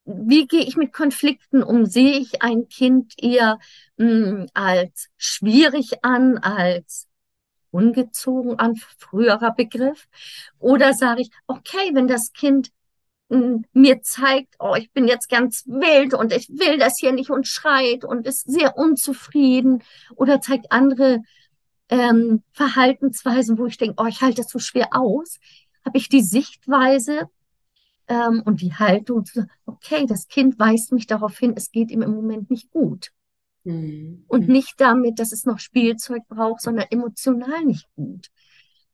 wie 0.04 0.46
gehe 0.46 0.64
ich 0.64 0.76
mit 0.76 0.92
Konflikten 0.92 1.62
um? 1.62 1.86
Sehe 1.86 2.18
ich 2.18 2.42
ein 2.42 2.68
Kind 2.68 3.14
eher 3.16 3.58
mh, 3.96 4.06
hm, 4.06 4.46
als 4.52 5.08
schwierig 5.16 6.04
an, 6.04 6.36
als 6.36 7.08
ungezogen 7.70 8.58
an, 8.58 8.76
früherer 8.76 9.54
Begriff? 9.54 10.08
Oder 10.58 10.92
sage 10.92 11.22
ich, 11.22 11.30
okay, 11.46 11.90
wenn 11.94 12.06
das 12.06 12.34
Kind 12.34 12.70
mir 13.30 14.02
zeigt, 14.02 14.56
oh, 14.58 14.74
ich 14.76 14.92
bin 14.92 15.06
jetzt 15.06 15.28
ganz 15.28 15.64
wild 15.66 16.14
und 16.14 16.32
ich 16.32 16.48
will 16.48 16.78
das 16.78 16.98
hier 16.98 17.12
nicht 17.12 17.30
und 17.30 17.46
schreit 17.46 18.04
und 18.04 18.26
ist 18.26 18.50
sehr 18.50 18.76
unzufrieden 18.76 19.82
oder 20.16 20.40
zeigt 20.40 20.72
andere 20.72 21.22
ähm, 21.88 22.42
Verhaltensweisen, 22.52 23.58
wo 23.58 23.66
ich 23.66 23.78
denke, 23.78 23.94
oh, 23.98 24.06
ich 24.06 24.20
halte 24.20 24.42
das 24.42 24.50
so 24.50 24.58
schwer 24.58 24.88
aus, 24.92 25.38
habe 25.84 25.98
ich 25.98 26.08
die 26.08 26.22
Sichtweise, 26.22 27.28
ähm, 28.10 28.42
und 28.44 28.60
die 28.60 28.74
Haltung 28.74 29.24
zu 29.24 29.34
sagen, 29.34 29.50
okay, 29.66 30.04
das 30.06 30.26
Kind 30.26 30.58
weist 30.58 30.92
mich 30.92 31.06
darauf 31.06 31.38
hin, 31.38 31.54
es 31.56 31.70
geht 31.70 31.90
ihm 31.90 32.02
im 32.02 32.12
Moment 32.12 32.50
nicht 32.50 32.70
gut. 32.70 33.12
Mhm. 33.64 34.24
Und 34.26 34.48
nicht 34.48 34.74
damit, 34.78 35.18
dass 35.20 35.32
es 35.32 35.46
noch 35.46 35.60
Spielzeug 35.60 36.26
braucht, 36.28 36.60
sondern 36.60 36.86
emotional 36.90 37.64
nicht 37.64 37.86
gut. 37.94 38.26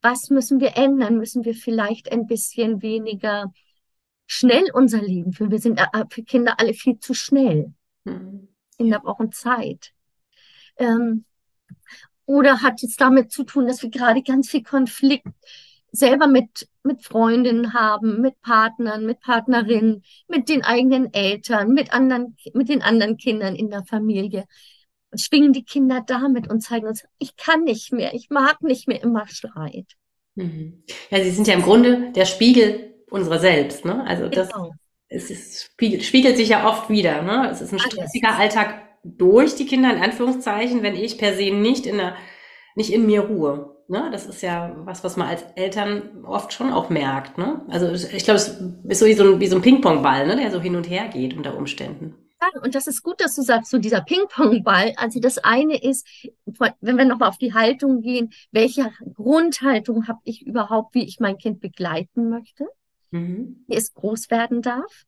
Was 0.01 0.29
müssen 0.29 0.59
wir 0.59 0.77
ändern? 0.77 1.17
Müssen 1.17 1.43
wir 1.43 1.55
vielleicht 1.55 2.11
ein 2.11 2.27
bisschen 2.27 2.83
weniger 2.83 3.51
schnell 4.27 4.65
unser 4.73 5.01
Leben 5.01 5.33
führen? 5.33 5.51
Wir 5.51 5.59
sind 5.59 5.79
äh, 5.79 6.05
für 6.09 6.23
Kinder 6.23 6.59
alle 6.59 6.73
viel 6.73 6.99
zu 6.99 7.13
schnell. 7.13 7.73
Mhm. 8.03 8.49
Kinder 8.77 8.99
brauchen 8.99 9.31
Zeit. 9.31 9.93
Ähm, 10.77 11.25
oder 12.25 12.61
hat 12.61 12.83
es 12.83 12.97
damit 12.97 13.31
zu 13.31 13.43
tun, 13.43 13.67
dass 13.67 13.81
wir 13.81 13.89
gerade 13.89 14.21
ganz 14.21 14.49
viel 14.49 14.63
Konflikt 14.63 15.27
selber 15.91 16.27
mit, 16.27 16.67
mit 16.83 17.03
Freundinnen 17.03 17.73
haben, 17.73 18.21
mit 18.21 18.39
Partnern, 18.41 19.05
mit 19.05 19.21
Partnerinnen, 19.21 20.03
mit 20.27 20.49
den 20.49 20.63
eigenen 20.63 21.13
Eltern, 21.13 21.73
mit 21.73 21.93
anderen, 21.93 22.37
mit 22.53 22.69
den 22.69 22.81
anderen 22.81 23.17
Kindern 23.17 23.55
in 23.55 23.69
der 23.69 23.83
Familie. 23.85 24.45
Und 25.09 25.21
schwingen 25.21 25.53
die 25.53 25.63
Kinder 25.63 26.03
damit 26.05 26.49
und 26.49 26.61
zeigen 26.61 26.87
uns, 26.87 27.05
ich 27.17 27.37
kann 27.37 27.63
nicht 27.63 27.93
mehr, 27.93 28.13
ich 28.13 28.29
mag 28.29 28.61
nicht 28.61 28.87
mehr 28.87 29.01
immer 29.01 29.25
Streit. 29.27 29.95
Mhm. 30.35 30.83
Ja, 31.09 31.23
sie 31.23 31.31
sind 31.31 31.47
ja 31.47 31.53
im 31.53 31.61
Grunde 31.61 32.11
der 32.11 32.25
Spiegel 32.25 32.86
unserer 33.09 33.39
selbst, 33.39 33.85
ne? 33.85 34.05
Also 34.05 34.27
das, 34.27 34.49
genau. 34.51 34.71
es 35.09 35.29
ist, 35.29 35.63
spiegelt, 35.63 36.03
spiegelt 36.03 36.37
sich 36.37 36.49
ja 36.49 36.67
oft 36.67 36.89
wieder, 36.89 37.21
ne? 37.21 37.49
Es 37.51 37.61
ist 37.61 37.73
ein 37.73 37.79
stressiger 37.79 38.37
Alltag 38.37 38.87
durch 39.03 39.55
die 39.55 39.65
Kinder, 39.65 39.93
in 39.93 40.01
Anführungszeichen, 40.01 40.83
wenn 40.83 40.95
ich 40.95 41.17
per 41.17 41.33
se 41.33 41.51
nicht 41.51 41.85
in 41.85 41.97
der, 41.97 42.15
nicht 42.75 42.91
in 42.91 43.05
mir 43.05 43.21
ruhe. 43.21 43.77
Ne? 43.87 44.09
Das 44.11 44.25
ist 44.25 44.41
ja 44.41 44.75
was, 44.79 45.03
was 45.03 45.15
man 45.15 45.29
als 45.29 45.43
Eltern 45.55 46.25
oft 46.25 46.51
schon 46.51 46.73
auch 46.73 46.89
merkt. 46.89 47.37
Ne? 47.37 47.61
Also 47.69 47.89
ich 47.91 48.23
glaube, 48.25 48.37
es 48.37 48.49
ist 48.49 48.99
so 48.99 49.05
wie 49.05 49.13
so 49.13 49.23
ein, 49.23 49.39
wie 49.39 49.47
so 49.47 49.55
ein 49.55 49.61
Ping-Pong-Ball, 49.61 50.27
ne? 50.27 50.35
der 50.35 50.51
so 50.51 50.59
hin 50.59 50.75
und 50.75 50.89
her 50.89 51.07
geht 51.07 51.35
unter 51.35 51.55
Umständen. 51.55 52.15
Ja, 52.41 52.61
und 52.61 52.75
das 52.75 52.85
ist 52.85 53.01
gut, 53.01 53.19
dass 53.19 53.35
du 53.35 53.41
sagst, 53.41 53.71
so 53.71 53.79
dieser 53.79 54.01
Ping-Pong-Ball. 54.01 54.93
Also 54.97 55.19
das 55.19 55.37
eine 55.37 55.81
ist, 55.81 56.05
wenn 56.45 56.97
wir 56.97 57.05
nochmal 57.05 57.29
auf 57.29 57.37
die 57.37 57.53
Haltung 57.53 58.01
gehen, 58.01 58.31
welche 58.51 58.91
Grundhaltung 59.13 60.07
habe 60.07 60.19
ich 60.23 60.45
überhaupt, 60.45 60.93
wie 60.93 61.05
ich 61.05 61.19
mein 61.19 61.37
Kind 61.37 61.61
begleiten 61.61 62.29
möchte, 62.29 62.67
mhm. 63.11 63.63
wie 63.67 63.75
es 63.75 63.93
groß 63.93 64.29
werden 64.29 64.61
darf. 64.61 65.05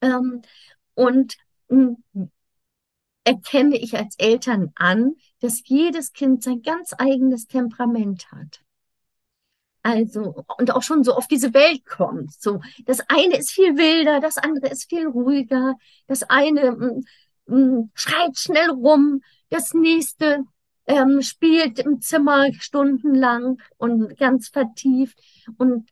Ähm, 0.00 0.42
und 0.94 1.36
mh, 1.68 1.96
hm, 2.12 2.30
erkenne 3.24 3.76
ich 3.76 3.96
als 3.96 4.16
Eltern 4.18 4.72
an, 4.74 5.14
dass 5.40 5.62
jedes 5.66 6.12
Kind 6.12 6.42
sein 6.42 6.62
ganz 6.62 6.92
eigenes 6.98 7.46
Temperament 7.46 8.30
hat. 8.32 8.62
Also, 9.84 10.44
und 10.58 10.70
auch 10.72 10.82
schon 10.82 11.02
so 11.02 11.14
auf 11.14 11.26
diese 11.26 11.54
Welt 11.54 11.84
kommt. 11.84 12.32
So, 12.40 12.60
das 12.84 13.00
eine 13.08 13.36
ist 13.36 13.50
viel 13.50 13.76
wilder, 13.76 14.20
das 14.20 14.38
andere 14.38 14.68
ist 14.68 14.88
viel 14.88 15.08
ruhiger, 15.08 15.74
das 16.06 16.22
eine 16.22 16.60
m, 16.60 16.78
mm, 16.78 17.52
m, 17.52 17.74
mm, 17.78 17.90
schreit 17.94 18.36
schnell 18.38 18.70
rum, 18.70 19.22
das 19.50 19.74
nächste 19.74 20.44
ähm, 20.86 21.20
spielt 21.22 21.80
im 21.80 22.00
Zimmer 22.00 22.52
stundenlang 22.54 23.60
und 23.76 24.16
ganz 24.18 24.48
vertieft. 24.48 25.18
Und 25.58 25.88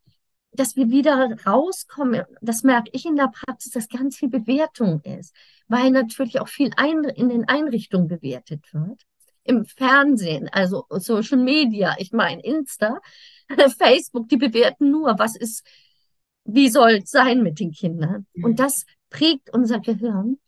dass 0.53 0.77
wir 0.77 0.91
wieder 0.91 1.37
rauskommen, 1.47 2.25
das 2.41 2.63
merke 2.63 2.91
ich 2.93 3.07
in 3.07 3.17
der 3.17 3.29
Praxis, 3.29 3.73
dass 3.73 3.89
ganz 3.89 4.17
viel 4.17 4.29
Bewertung 4.29 5.01
ist, 5.03 5.35
weil 5.69 5.91
natürlich 5.91 6.41
auch 6.41 6.49
viel 6.49 6.71
ein, 6.77 7.05
in 7.05 7.29
den 7.29 7.49
Einrichtungen 7.49 8.09
bewertet 8.09 8.73
wird. 8.73 9.07
Im 9.45 9.65
Fernsehen, 9.65 10.49
also 10.51 10.87
Social 10.91 11.39
Media, 11.39 11.95
ich 11.99 12.13
meine 12.13 12.43
Insta, 12.43 12.99
Facebook, 13.79 14.29
die 14.29 14.37
bewerten 14.37 14.91
nur, 14.91 15.19
was 15.19 15.37
ist, 15.37 15.67
wie 16.45 16.69
soll 16.69 17.01
es 17.03 17.11
sein 17.11 17.43
mit 17.43 17.61
den 17.61 17.71
Kindern. 17.73 18.27
Mhm. 18.35 18.45
Und 18.45 18.61
das 18.61 18.87
prägt 19.09 19.51
unser 19.53 19.81
Gehirn. 19.81 20.39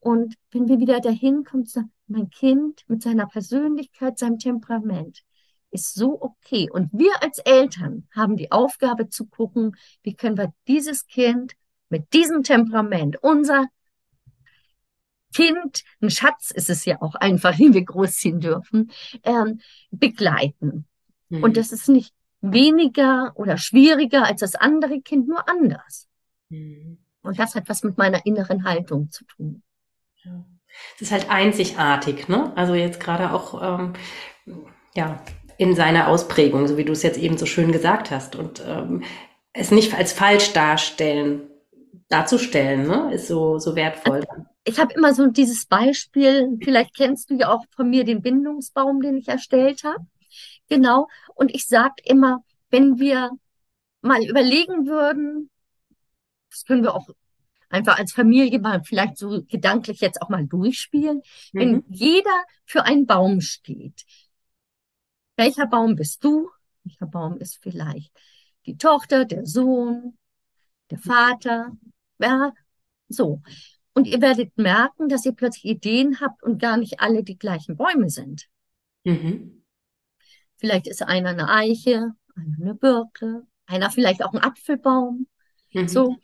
Und 0.00 0.34
wenn 0.50 0.68
wir 0.68 0.80
wieder 0.80 1.00
dahin 1.00 1.44
kommen, 1.44 1.66
mein 2.08 2.28
Kind 2.30 2.82
mit 2.88 3.02
seiner 3.02 3.26
Persönlichkeit, 3.26 4.18
seinem 4.18 4.38
Temperament, 4.38 5.22
ist 5.72 5.94
so 5.94 6.20
okay. 6.20 6.68
Und 6.70 6.90
wir 6.92 7.22
als 7.22 7.38
Eltern 7.38 8.06
haben 8.14 8.36
die 8.36 8.52
Aufgabe 8.52 9.08
zu 9.08 9.26
gucken, 9.26 9.76
wie 10.02 10.14
können 10.14 10.36
wir 10.36 10.52
dieses 10.68 11.06
Kind 11.06 11.54
mit 11.88 12.12
diesem 12.12 12.42
Temperament, 12.42 13.22
unser 13.22 13.66
Kind, 15.34 15.82
ein 16.00 16.10
Schatz 16.10 16.50
ist 16.50 16.70
es 16.70 16.84
ja 16.84 17.00
auch 17.00 17.14
einfach, 17.14 17.56
den 17.58 17.74
wir 17.74 17.84
großziehen 17.84 18.40
dürfen, 18.40 18.90
ähm, 19.24 19.60
begleiten. 19.90 20.86
Mhm. 21.28 21.42
Und 21.42 21.56
das 21.56 21.72
ist 21.72 21.88
nicht 21.88 22.14
weniger 22.40 23.32
oder 23.34 23.56
schwieriger 23.56 24.26
als 24.26 24.40
das 24.40 24.54
andere 24.54 25.00
Kind, 25.00 25.28
nur 25.28 25.48
anders. 25.48 26.08
Mhm. 26.48 26.98
Und 27.22 27.38
das 27.38 27.54
hat 27.54 27.68
was 27.68 27.82
mit 27.84 27.96
meiner 27.98 28.26
inneren 28.26 28.64
Haltung 28.64 29.10
zu 29.10 29.24
tun. 29.24 29.62
Ja. 30.24 30.44
Es 30.96 31.02
ist 31.02 31.12
halt 31.12 31.30
einzigartig, 31.30 32.28
ne? 32.28 32.52
Also 32.56 32.74
jetzt 32.74 32.98
gerade 32.98 33.32
auch, 33.32 33.80
ähm, 33.80 33.92
ja, 34.94 35.22
in 35.62 35.76
seiner 35.76 36.08
Ausprägung, 36.08 36.66
so 36.66 36.76
wie 36.76 36.84
du 36.84 36.90
es 36.90 37.04
jetzt 37.04 37.18
eben 37.18 37.38
so 37.38 37.46
schön 37.46 37.70
gesagt 37.70 38.10
hast. 38.10 38.34
Und 38.34 38.60
ähm, 38.66 39.04
es 39.52 39.70
nicht 39.70 39.94
als 39.94 40.12
falsch 40.12 40.52
darstellen, 40.52 41.42
darzustellen, 42.08 42.86
ne, 42.88 43.14
ist 43.14 43.28
so, 43.28 43.58
so 43.60 43.76
wertvoll. 43.76 44.24
Also, 44.28 44.44
ich 44.64 44.80
habe 44.80 44.92
immer 44.94 45.14
so 45.14 45.28
dieses 45.28 45.66
Beispiel, 45.66 46.58
vielleicht 46.60 46.96
kennst 46.96 47.30
du 47.30 47.34
ja 47.36 47.52
auch 47.52 47.64
von 47.76 47.88
mir 47.88 48.04
den 48.04 48.22
Bindungsbaum, 48.22 49.00
den 49.00 49.16
ich 49.16 49.28
erstellt 49.28 49.84
habe. 49.84 50.04
Genau. 50.68 51.06
Und 51.34 51.54
ich 51.54 51.68
sage 51.68 51.94
immer, 52.04 52.42
wenn 52.70 52.98
wir 52.98 53.30
mal 54.00 54.24
überlegen 54.24 54.86
würden, 54.86 55.48
das 56.50 56.64
können 56.64 56.82
wir 56.82 56.94
auch 56.94 57.06
einfach 57.68 57.98
als 57.98 58.12
Familie 58.12 58.58
mal 58.58 58.82
vielleicht 58.84 59.16
so 59.16 59.42
gedanklich 59.48 60.00
jetzt 60.00 60.20
auch 60.22 60.28
mal 60.28 60.44
durchspielen, 60.44 61.22
mhm. 61.52 61.60
wenn 61.60 61.84
jeder 61.88 62.44
für 62.64 62.82
einen 62.82 63.06
Baum 63.06 63.40
steht, 63.40 64.04
welcher 65.36 65.66
Baum 65.66 65.96
bist 65.96 66.22
du? 66.24 66.50
Welcher 66.84 67.06
Baum 67.06 67.38
ist 67.38 67.58
vielleicht 67.62 68.12
die 68.66 68.76
Tochter, 68.76 69.24
der 69.24 69.46
Sohn, 69.46 70.16
der 70.90 70.98
Vater? 70.98 71.72
Ja, 72.18 72.52
so. 73.08 73.42
Und 73.94 74.06
ihr 74.06 74.20
werdet 74.20 74.56
merken, 74.56 75.08
dass 75.08 75.26
ihr 75.26 75.32
plötzlich 75.32 75.64
Ideen 75.66 76.20
habt 76.20 76.42
und 76.42 76.60
gar 76.60 76.76
nicht 76.76 77.00
alle 77.00 77.22
die 77.22 77.38
gleichen 77.38 77.76
Bäume 77.76 78.08
sind. 78.08 78.48
Mhm. 79.04 79.64
Vielleicht 80.56 80.86
ist 80.86 81.02
einer 81.02 81.30
eine 81.30 81.48
Eiche, 81.48 82.12
einer 82.34 82.56
eine 82.60 82.74
Birke, 82.74 83.46
einer 83.66 83.90
vielleicht 83.90 84.22
auch 84.22 84.32
ein 84.32 84.42
Apfelbaum. 84.42 85.26
Mhm. 85.72 85.88
So. 85.88 86.16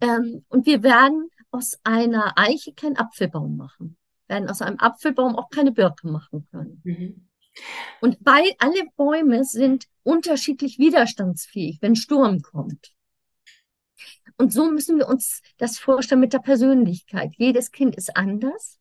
Ähm, 0.00 0.44
und 0.48 0.66
wir 0.66 0.82
werden 0.82 1.28
aus 1.50 1.78
einer 1.84 2.32
Eiche 2.36 2.72
keinen 2.72 2.96
Apfelbaum 2.96 3.56
machen. 3.56 3.96
Wir 4.26 4.36
werden 4.36 4.48
aus 4.48 4.62
einem 4.62 4.78
Apfelbaum 4.78 5.36
auch 5.36 5.50
keine 5.50 5.72
Birke 5.72 6.08
machen 6.08 6.46
können. 6.50 6.80
Mhm. 6.84 7.29
Und 8.00 8.22
bei, 8.22 8.54
alle 8.58 8.86
Bäume 8.96 9.44
sind 9.44 9.86
unterschiedlich 10.02 10.78
widerstandsfähig, 10.78 11.78
wenn 11.80 11.96
Sturm 11.96 12.40
kommt. 12.42 12.92
Und 14.36 14.52
so 14.52 14.70
müssen 14.70 14.98
wir 14.98 15.08
uns 15.08 15.42
das 15.58 15.78
vorstellen 15.78 16.20
mit 16.20 16.32
der 16.32 16.38
Persönlichkeit. 16.38 17.34
Jedes 17.36 17.72
Kind 17.72 17.96
ist 17.96 18.16
anders. 18.16 18.78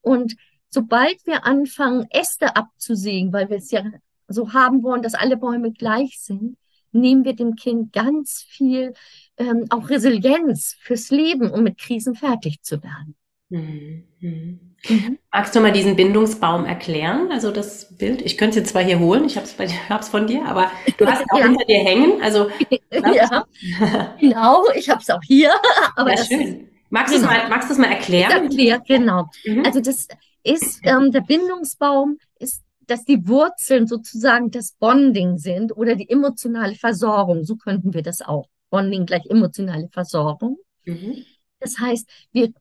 Und 0.00 0.36
sobald 0.68 1.24
wir 1.26 1.44
anfangen, 1.44 2.06
Äste 2.10 2.56
abzusägen, 2.56 3.32
weil 3.32 3.48
wir 3.48 3.58
es 3.58 3.70
ja 3.70 3.84
so 4.28 4.52
haben 4.52 4.82
wollen, 4.82 5.02
dass 5.02 5.14
alle 5.14 5.36
Bäume 5.36 5.72
gleich 5.72 6.18
sind, 6.20 6.56
nehmen 6.92 7.24
wir 7.24 7.36
dem 7.36 7.54
Kind 7.54 7.92
ganz 7.92 8.44
viel 8.48 8.94
ähm, 9.36 9.66
auch 9.70 9.88
Resilienz 9.88 10.76
fürs 10.80 11.10
Leben, 11.10 11.50
um 11.50 11.62
mit 11.62 11.78
Krisen 11.78 12.14
fertig 12.14 12.62
zu 12.62 12.82
werden. 12.82 13.16
Mhm. 13.48 14.04
Mhm. 14.20 15.18
Magst 15.32 15.54
du 15.54 15.60
mal 15.60 15.72
diesen 15.72 15.96
Bindungsbaum 15.96 16.64
erklären? 16.64 17.30
Also 17.30 17.50
das 17.50 17.96
Bild, 17.96 18.22
ich 18.22 18.36
könnte 18.36 18.50
es 18.50 18.56
jetzt 18.56 18.70
zwar 18.70 18.82
hier 18.82 18.98
holen, 18.98 19.24
ich 19.24 19.36
habe 19.36 19.46
es 19.46 20.08
von 20.08 20.26
dir, 20.26 20.44
aber 20.46 20.70
du 20.98 21.06
hast 21.06 21.20
es 21.20 21.26
auch 21.30 21.38
ja. 21.38 21.46
hinter 21.46 21.64
dir 21.64 21.78
hängen. 21.78 22.22
Also 22.22 22.48
ja, 22.90 23.44
genau, 24.20 24.64
ich 24.74 24.88
habe 24.90 25.00
es 25.00 25.10
auch 25.10 25.22
hier. 25.22 25.52
Aber 25.96 26.10
ja, 26.10 26.24
schön. 26.24 26.68
Magst 26.90 27.14
genau. 27.14 27.28
du 27.28 27.34
es 27.34 27.78
mal, 27.78 27.88
mal 27.88 27.94
erklären? 27.94 28.44
Erklären, 28.44 28.82
genau. 28.86 29.30
Mhm. 29.44 29.64
Also 29.64 29.80
das 29.80 30.08
ist 30.42 30.80
ähm, 30.84 31.10
der 31.10 31.22
Bindungsbaum 31.22 32.18
ist 32.38 32.62
dass 32.86 33.04
die 33.04 33.26
Wurzeln 33.26 33.86
sozusagen 33.86 34.50
das 34.50 34.72
Bonding 34.78 35.38
sind 35.38 35.76
oder 35.76 35.96
die 35.96 36.08
emotionale 36.08 36.74
Versorgung. 36.74 37.44
So 37.44 37.56
könnten 37.56 37.94
wir 37.94 38.02
das 38.02 38.22
auch. 38.22 38.48
Bonding 38.70 39.06
gleich 39.06 39.26
emotionale 39.26 39.88
Versorgung. 39.88 40.58
Mhm. 40.84 41.24
Das 41.60 41.78
heißt, 41.78 42.08
wir, 42.32 42.52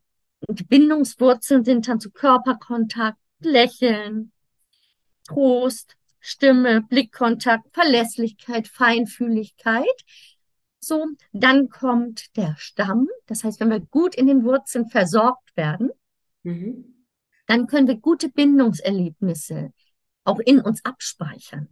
die 0.50 0.64
Bindungswurzeln 0.64 1.64
sind 1.64 1.88
dann 1.88 2.00
zu 2.00 2.12
Körperkontakt, 2.12 3.18
Lächeln, 3.40 4.32
Trost, 5.28 5.96
Stimme, 6.20 6.82
Blickkontakt, 6.82 7.74
Verlässlichkeit, 7.74 8.68
Feinfühligkeit. 8.68 9.86
So, 10.80 11.08
dann 11.34 11.70
kommt 11.70 12.36
der 12.38 12.56
Stamm. 12.58 13.08
Das 13.28 13.44
heißt, 13.44 13.60
wenn 13.60 13.70
wir 13.70 13.80
gut 13.80 14.16
in 14.16 14.28
den 14.28 14.44
Wurzeln 14.44 14.88
versorgt 14.88 15.56
werden, 15.56 15.92
mhm. 16.44 17.06
dann 17.48 17.68
können 17.68 17.88
wir 17.88 17.98
gute 17.98 18.30
Bindungserlebnisse 18.30 19.72
auch 20.24 20.40
in 20.40 20.60
uns 20.60 20.84
abspeichern. 20.84 21.70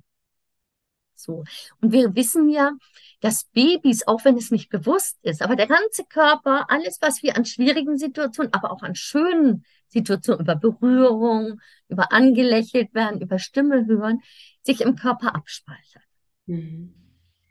So. 1.24 1.44
Und 1.82 1.92
wir 1.92 2.16
wissen 2.16 2.50
ja, 2.50 2.74
dass 3.22 3.46
Babys, 3.46 4.06
auch 4.06 4.26
wenn 4.26 4.38
es 4.38 4.52
nicht 4.52 4.70
bewusst 4.70 5.18
ist, 5.24 5.42
aber 5.42 5.56
der 5.56 5.68
ganze 5.68 6.04
Körper, 6.04 6.66
alles, 6.70 7.00
was 7.02 7.24
wir 7.24 7.38
an 7.38 7.46
schwierigen 7.46 7.98
Situationen, 7.98 8.54
aber 8.54 8.72
auch 8.72 8.84
an 8.84 8.96
schönen 8.96 9.64
Situationen, 9.88 10.42
über 10.42 10.56
Berührung, 10.56 11.62
über 11.88 12.12
angelächelt 12.12 12.94
werden, 12.94 13.22
über 13.22 13.40
Stimme 13.40 13.86
hören, 13.86 14.22
sich 14.64 14.82
im 14.82 14.96
Körper 14.96 15.36
abspeichert. 15.36 16.04
Mhm. 16.48 16.94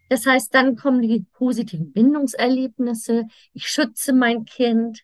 Das 0.09 0.27
heißt, 0.27 0.55
dann 0.55 0.77
kommen 0.77 1.01
die 1.01 1.25
positiven 1.33 1.91
Bindungserlebnisse. 1.93 3.29
Ich 3.55 3.67
schütze 3.69 4.13
mein 4.13 4.45
Kind, 4.45 5.01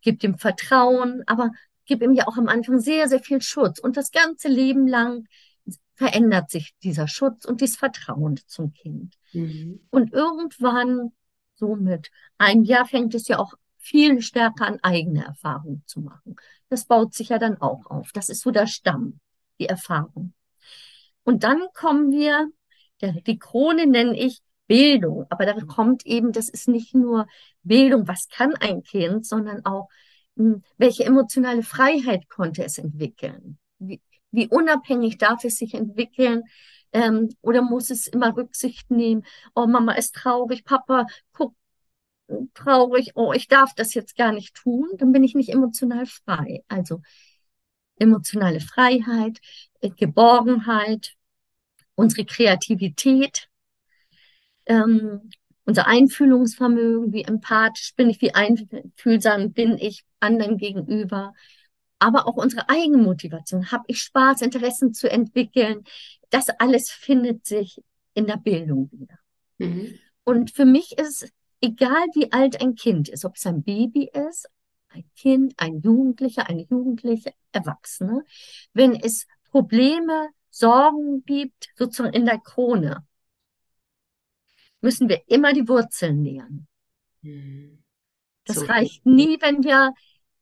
gebe 0.00 0.26
ihm 0.26 0.38
Vertrauen, 0.38 1.22
aber 1.26 1.50
gebe 1.84 2.06
ihm 2.06 2.14
ja 2.14 2.26
auch 2.26 2.38
am 2.38 2.48
Anfang 2.48 2.78
sehr, 2.78 3.08
sehr 3.08 3.20
viel 3.20 3.42
Schutz. 3.42 3.78
Und 3.78 3.98
das 3.98 4.10
ganze 4.10 4.48
Leben 4.48 4.86
lang 4.86 5.26
verändert 5.98 6.48
sich 6.48 6.74
dieser 6.84 7.08
Schutz 7.08 7.44
und 7.44 7.60
dieses 7.60 7.76
Vertrauen 7.76 8.38
zum 8.46 8.72
Kind. 8.72 9.16
Mhm. 9.32 9.80
Und 9.90 10.12
irgendwann, 10.12 11.10
so 11.56 11.74
mit 11.74 12.12
einem 12.38 12.62
Jahr, 12.62 12.86
fängt 12.86 13.16
es 13.16 13.26
ja 13.26 13.40
auch 13.40 13.54
viel 13.78 14.22
stärker 14.22 14.66
an 14.66 14.78
eigene 14.82 15.24
Erfahrungen 15.24 15.82
zu 15.86 16.00
machen. 16.00 16.36
Das 16.68 16.84
baut 16.84 17.14
sich 17.14 17.30
ja 17.30 17.40
dann 17.40 17.60
auch 17.60 17.86
auf. 17.86 18.12
Das 18.12 18.28
ist 18.28 18.42
so 18.42 18.52
der 18.52 18.68
Stamm, 18.68 19.18
die 19.58 19.66
Erfahrung. 19.66 20.34
Und 21.24 21.42
dann 21.42 21.62
kommen 21.74 22.12
wir, 22.12 22.48
die 23.02 23.38
Krone 23.40 23.88
nenne 23.88 24.16
ich 24.16 24.40
Bildung. 24.68 25.26
Aber 25.30 25.46
da 25.46 25.54
kommt 25.62 26.06
eben, 26.06 26.30
das 26.30 26.48
ist 26.48 26.68
nicht 26.68 26.94
nur 26.94 27.26
Bildung, 27.64 28.06
was 28.06 28.28
kann 28.28 28.54
ein 28.54 28.84
Kind, 28.84 29.26
sondern 29.26 29.64
auch 29.64 29.88
hm, 30.36 30.62
welche 30.76 31.04
emotionale 31.04 31.64
Freiheit 31.64 32.28
konnte 32.28 32.62
es 32.62 32.78
entwickeln? 32.78 33.58
Wie, 33.78 34.00
wie 34.30 34.48
unabhängig 34.48 35.18
darf 35.18 35.44
es 35.44 35.56
sich 35.56 35.74
entwickeln? 35.74 36.44
Ähm, 36.92 37.28
oder 37.42 37.62
muss 37.62 37.90
es 37.90 38.06
immer 38.06 38.36
Rücksicht 38.36 38.90
nehmen? 38.90 39.24
Oh, 39.54 39.66
Mama 39.66 39.92
ist 39.92 40.14
traurig, 40.14 40.64
Papa 40.64 41.06
guckt 41.32 41.56
traurig, 42.54 43.12
oh, 43.14 43.32
ich 43.32 43.48
darf 43.48 43.74
das 43.74 43.94
jetzt 43.94 44.16
gar 44.16 44.32
nicht 44.32 44.54
tun, 44.54 44.88
dann 44.98 45.12
bin 45.12 45.24
ich 45.24 45.34
nicht 45.34 45.48
emotional 45.50 46.06
frei. 46.06 46.62
Also 46.68 47.02
emotionale 47.98 48.60
Freiheit, 48.60 49.38
äh, 49.80 49.90
Geborgenheit, 49.90 51.14
unsere 51.94 52.24
Kreativität, 52.24 53.48
ähm, 54.66 55.30
unser 55.64 55.86
Einfühlungsvermögen, 55.86 57.12
wie 57.12 57.24
empathisch 57.24 57.94
bin 57.94 58.08
ich, 58.08 58.20
wie 58.20 58.34
einfühlsam 58.34 59.52
bin 59.52 59.76
ich 59.78 60.04
anderen 60.20 60.56
gegenüber, 60.58 61.34
aber 61.98 62.26
auch 62.26 62.36
unsere 62.36 62.68
Eigenmotivation. 62.68 63.70
Habe 63.70 63.84
ich 63.88 64.02
Spaß, 64.02 64.42
Interessen 64.42 64.94
zu 64.94 65.10
entwickeln? 65.10 65.84
Das 66.30 66.48
alles 66.48 66.90
findet 66.90 67.46
sich 67.46 67.82
in 68.14 68.26
der 68.26 68.36
Bildung 68.36 68.90
wieder. 68.92 69.18
Mhm. 69.58 69.98
Und 70.24 70.50
für 70.50 70.64
mich 70.64 70.98
ist 70.98 71.32
egal, 71.60 72.06
wie 72.14 72.32
alt 72.32 72.60
ein 72.60 72.74
Kind 72.74 73.08
ist, 73.08 73.24
ob 73.24 73.36
es 73.36 73.46
ein 73.46 73.62
Baby 73.62 74.10
ist, 74.12 74.48
ein 74.90 75.04
Kind, 75.16 75.54
ein 75.56 75.80
Jugendlicher, 75.80 76.48
eine 76.48 76.62
Jugendliche, 76.62 77.32
Erwachsene, 77.52 78.24
wenn 78.72 78.94
es 78.94 79.26
Probleme, 79.50 80.28
Sorgen 80.50 81.24
gibt, 81.24 81.68
sozusagen 81.76 82.14
in 82.14 82.26
der 82.26 82.38
Krone, 82.38 83.06
müssen 84.80 85.08
wir 85.08 85.22
immer 85.26 85.52
die 85.52 85.68
Wurzeln 85.68 86.22
nähern. 86.22 86.66
Mhm. 87.22 87.82
Das 88.44 88.56
so. 88.56 88.64
reicht 88.64 89.04
nie, 89.04 89.38
wenn 89.40 89.62
wir 89.62 89.92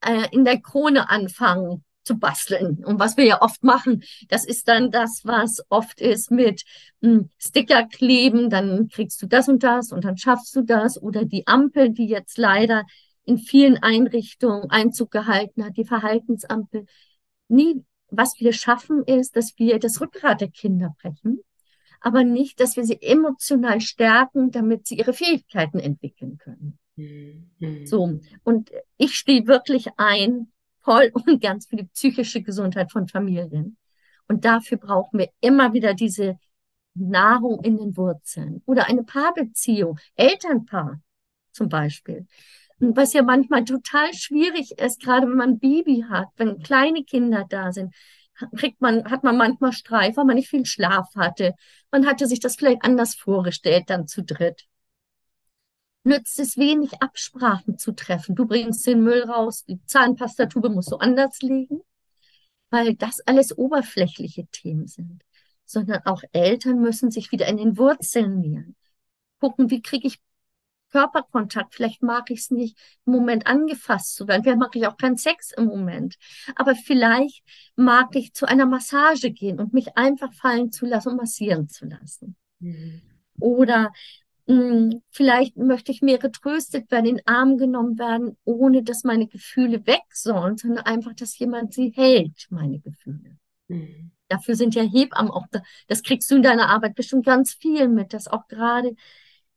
äh, 0.01 0.27
in 0.31 0.45
der 0.45 0.59
Krone 0.61 1.09
anfangen 1.09 1.83
zu 2.03 2.17
basteln. 2.17 2.83
Und 2.85 2.99
was 2.99 3.17
wir 3.17 3.25
ja 3.25 3.41
oft 3.41 3.63
machen, 3.63 4.03
das 4.29 4.45
ist 4.45 4.67
dann 4.67 4.91
das, 4.91 5.21
was 5.25 5.61
oft 5.69 5.99
ist 5.99 6.31
mit 6.31 6.63
hm, 7.01 7.29
Sticker 7.37 7.85
kleben, 7.85 8.49
dann 8.49 8.87
kriegst 8.87 9.21
du 9.21 9.27
das 9.27 9.49
und 9.49 9.63
das 9.63 9.91
und 9.91 10.05
dann 10.05 10.17
schaffst 10.17 10.55
du 10.55 10.61
das. 10.61 11.01
Oder 11.01 11.25
die 11.25 11.47
Ampel, 11.47 11.89
die 11.89 12.07
jetzt 12.07 12.37
leider 12.37 12.85
in 13.25 13.37
vielen 13.37 13.77
Einrichtungen 13.83 14.69
Einzug 14.69 15.11
gehalten 15.11 15.65
hat, 15.65 15.75
die 15.75 15.85
Verhaltensampel. 15.85 16.85
Nie, 17.49 17.83
was 18.09 18.39
wir 18.39 18.53
schaffen, 18.53 19.03
ist, 19.03 19.35
dass 19.35 19.53
wir 19.57 19.79
das 19.79 19.99
Rückgrat 19.99 20.39
der 20.39 20.49
Kinder 20.49 20.95
brechen 21.01 21.41
aber 21.99 22.23
nicht, 22.23 22.59
dass 22.59 22.75
wir 22.75 22.83
sie 22.83 23.01
emotional 23.01 23.81
stärken, 23.81 24.51
damit 24.51 24.87
sie 24.87 24.97
ihre 24.97 25.13
Fähigkeiten 25.13 25.79
entwickeln 25.79 26.37
können. 26.37 26.77
Mhm. 26.97 27.85
So. 27.85 28.19
Und 28.43 28.71
ich 28.97 29.15
stehe 29.15 29.47
wirklich 29.47 29.87
ein, 29.97 30.51
voll 30.81 31.11
und 31.25 31.41
ganz 31.41 31.67
für 31.67 31.77
die 31.77 31.87
psychische 31.87 32.41
Gesundheit 32.41 32.91
von 32.91 33.07
Familien. 33.07 33.77
Und 34.27 34.43
dafür 34.43 34.77
brauchen 34.77 35.19
wir 35.19 35.29
immer 35.39 35.73
wieder 35.73 35.93
diese 35.93 36.37
Nahrung 36.95 37.63
in 37.63 37.77
den 37.77 37.95
Wurzeln 37.95 38.61
oder 38.65 38.87
eine 38.87 39.03
Paarbeziehung, 39.03 39.99
Elternpaar 40.15 40.99
zum 41.51 41.69
Beispiel. 41.69 42.25
Was 42.79 43.13
ja 43.13 43.23
manchmal 43.23 43.63
total 43.63 44.13
schwierig 44.13 44.79
ist, 44.79 45.01
gerade 45.01 45.27
wenn 45.27 45.37
man 45.37 45.49
ein 45.51 45.59
Baby 45.59 46.05
hat, 46.09 46.27
wenn 46.37 46.59
kleine 46.59 47.03
Kinder 47.03 47.45
da 47.47 47.71
sind, 47.71 47.93
kriegt 48.55 48.81
man, 48.81 49.09
hat 49.09 49.23
man 49.23 49.37
manchmal 49.37 49.73
Streif, 49.73 50.17
weil 50.17 50.25
man 50.25 50.35
nicht 50.35 50.49
viel 50.49 50.65
Schlaf 50.65 51.07
hatte. 51.15 51.53
Man 51.91 52.05
hatte 52.05 52.27
sich 52.27 52.39
das 52.39 52.55
vielleicht 52.55 52.83
anders 52.83 53.15
vorgestellt, 53.15 53.85
dann 53.87 54.07
zu 54.07 54.23
dritt. 54.23 54.67
Nützt 56.07 56.39
es 56.39 56.55
wenig, 56.55 57.01
Absprachen 57.01 57.77
zu 57.77 57.91
treffen. 57.91 58.33
Du 58.33 58.45
bringst 58.45 58.87
den 58.87 59.03
Müll 59.03 59.23
raus, 59.23 59.65
die 59.65 59.83
Zahnpastatube 59.87 60.69
musst 60.69 60.89
du 60.89 60.95
anders 60.95 61.41
legen, 61.41 61.81
weil 62.69 62.95
das 62.95 63.19
alles 63.27 63.57
oberflächliche 63.57 64.47
Themen 64.47 64.87
sind. 64.87 65.21
Sondern 65.65 66.03
auch 66.05 66.23
Eltern 66.31 66.79
müssen 66.79 67.11
sich 67.11 67.33
wieder 67.33 67.45
in 67.47 67.57
den 67.57 67.77
Wurzeln 67.77 68.39
nähern. 68.39 68.77
Gucken, 69.41 69.69
wie 69.69 69.81
kriege 69.81 70.07
ich 70.07 70.21
Körperkontakt. 70.91 71.75
Vielleicht 71.75 72.01
mag 72.01 72.31
ich 72.31 72.39
es 72.39 72.51
nicht, 72.51 72.77
im 73.05 73.11
Moment 73.11 73.45
angefasst 73.45 74.15
zu 74.15 74.29
werden. 74.29 74.43
Vielleicht 74.43 74.59
mag 74.59 74.75
ich 74.77 74.87
auch 74.87 74.95
keinen 74.95 75.17
Sex 75.17 75.51
im 75.51 75.65
Moment. 75.65 76.15
Aber 76.55 76.73
vielleicht 76.73 77.43
mag 77.75 78.15
ich 78.15 78.31
zu 78.31 78.45
einer 78.45 78.65
Massage 78.65 79.31
gehen 79.31 79.59
und 79.59 79.73
mich 79.73 79.97
einfach 79.97 80.31
fallen 80.31 80.71
zu 80.71 80.85
lassen 80.85 81.09
und 81.09 81.17
massieren 81.17 81.67
zu 81.67 81.85
lassen. 81.85 82.37
Mhm. 82.59 83.01
Oder 83.41 83.91
mh, 84.47 84.55
hm, 84.55 85.01
vielleicht 85.11 85.57
möchte 85.57 85.91
ich 85.91 86.01
mehr 86.01 86.17
getröstet 86.17 86.89
werden, 86.91 87.05
in 87.05 87.15
den 87.17 87.27
Arm 87.27 87.57
genommen 87.57 87.99
werden, 87.99 88.37
ohne 88.45 88.83
dass 88.83 89.03
meine 89.03 89.27
Gefühle 89.27 89.85
weg 89.85 90.03
sollen, 90.11 90.57
sondern 90.57 90.85
einfach, 90.85 91.13
dass 91.13 91.37
jemand 91.37 91.73
sie 91.73 91.93
hält, 91.95 92.47
meine 92.49 92.79
Gefühle. 92.79 93.37
Mhm. 93.67 94.11
Dafür 94.29 94.55
sind 94.55 94.75
ja 94.75 94.83
Hebammen 94.83 95.31
auch 95.31 95.47
da. 95.51 95.61
Das 95.87 96.03
kriegst 96.03 96.29
du 96.31 96.35
in 96.35 96.43
deiner 96.43 96.69
Arbeit 96.69 96.95
bestimmt 96.95 97.25
ganz 97.25 97.53
viel 97.53 97.87
mit, 97.87 98.13
dass 98.13 98.27
auch 98.27 98.47
gerade 98.47 98.95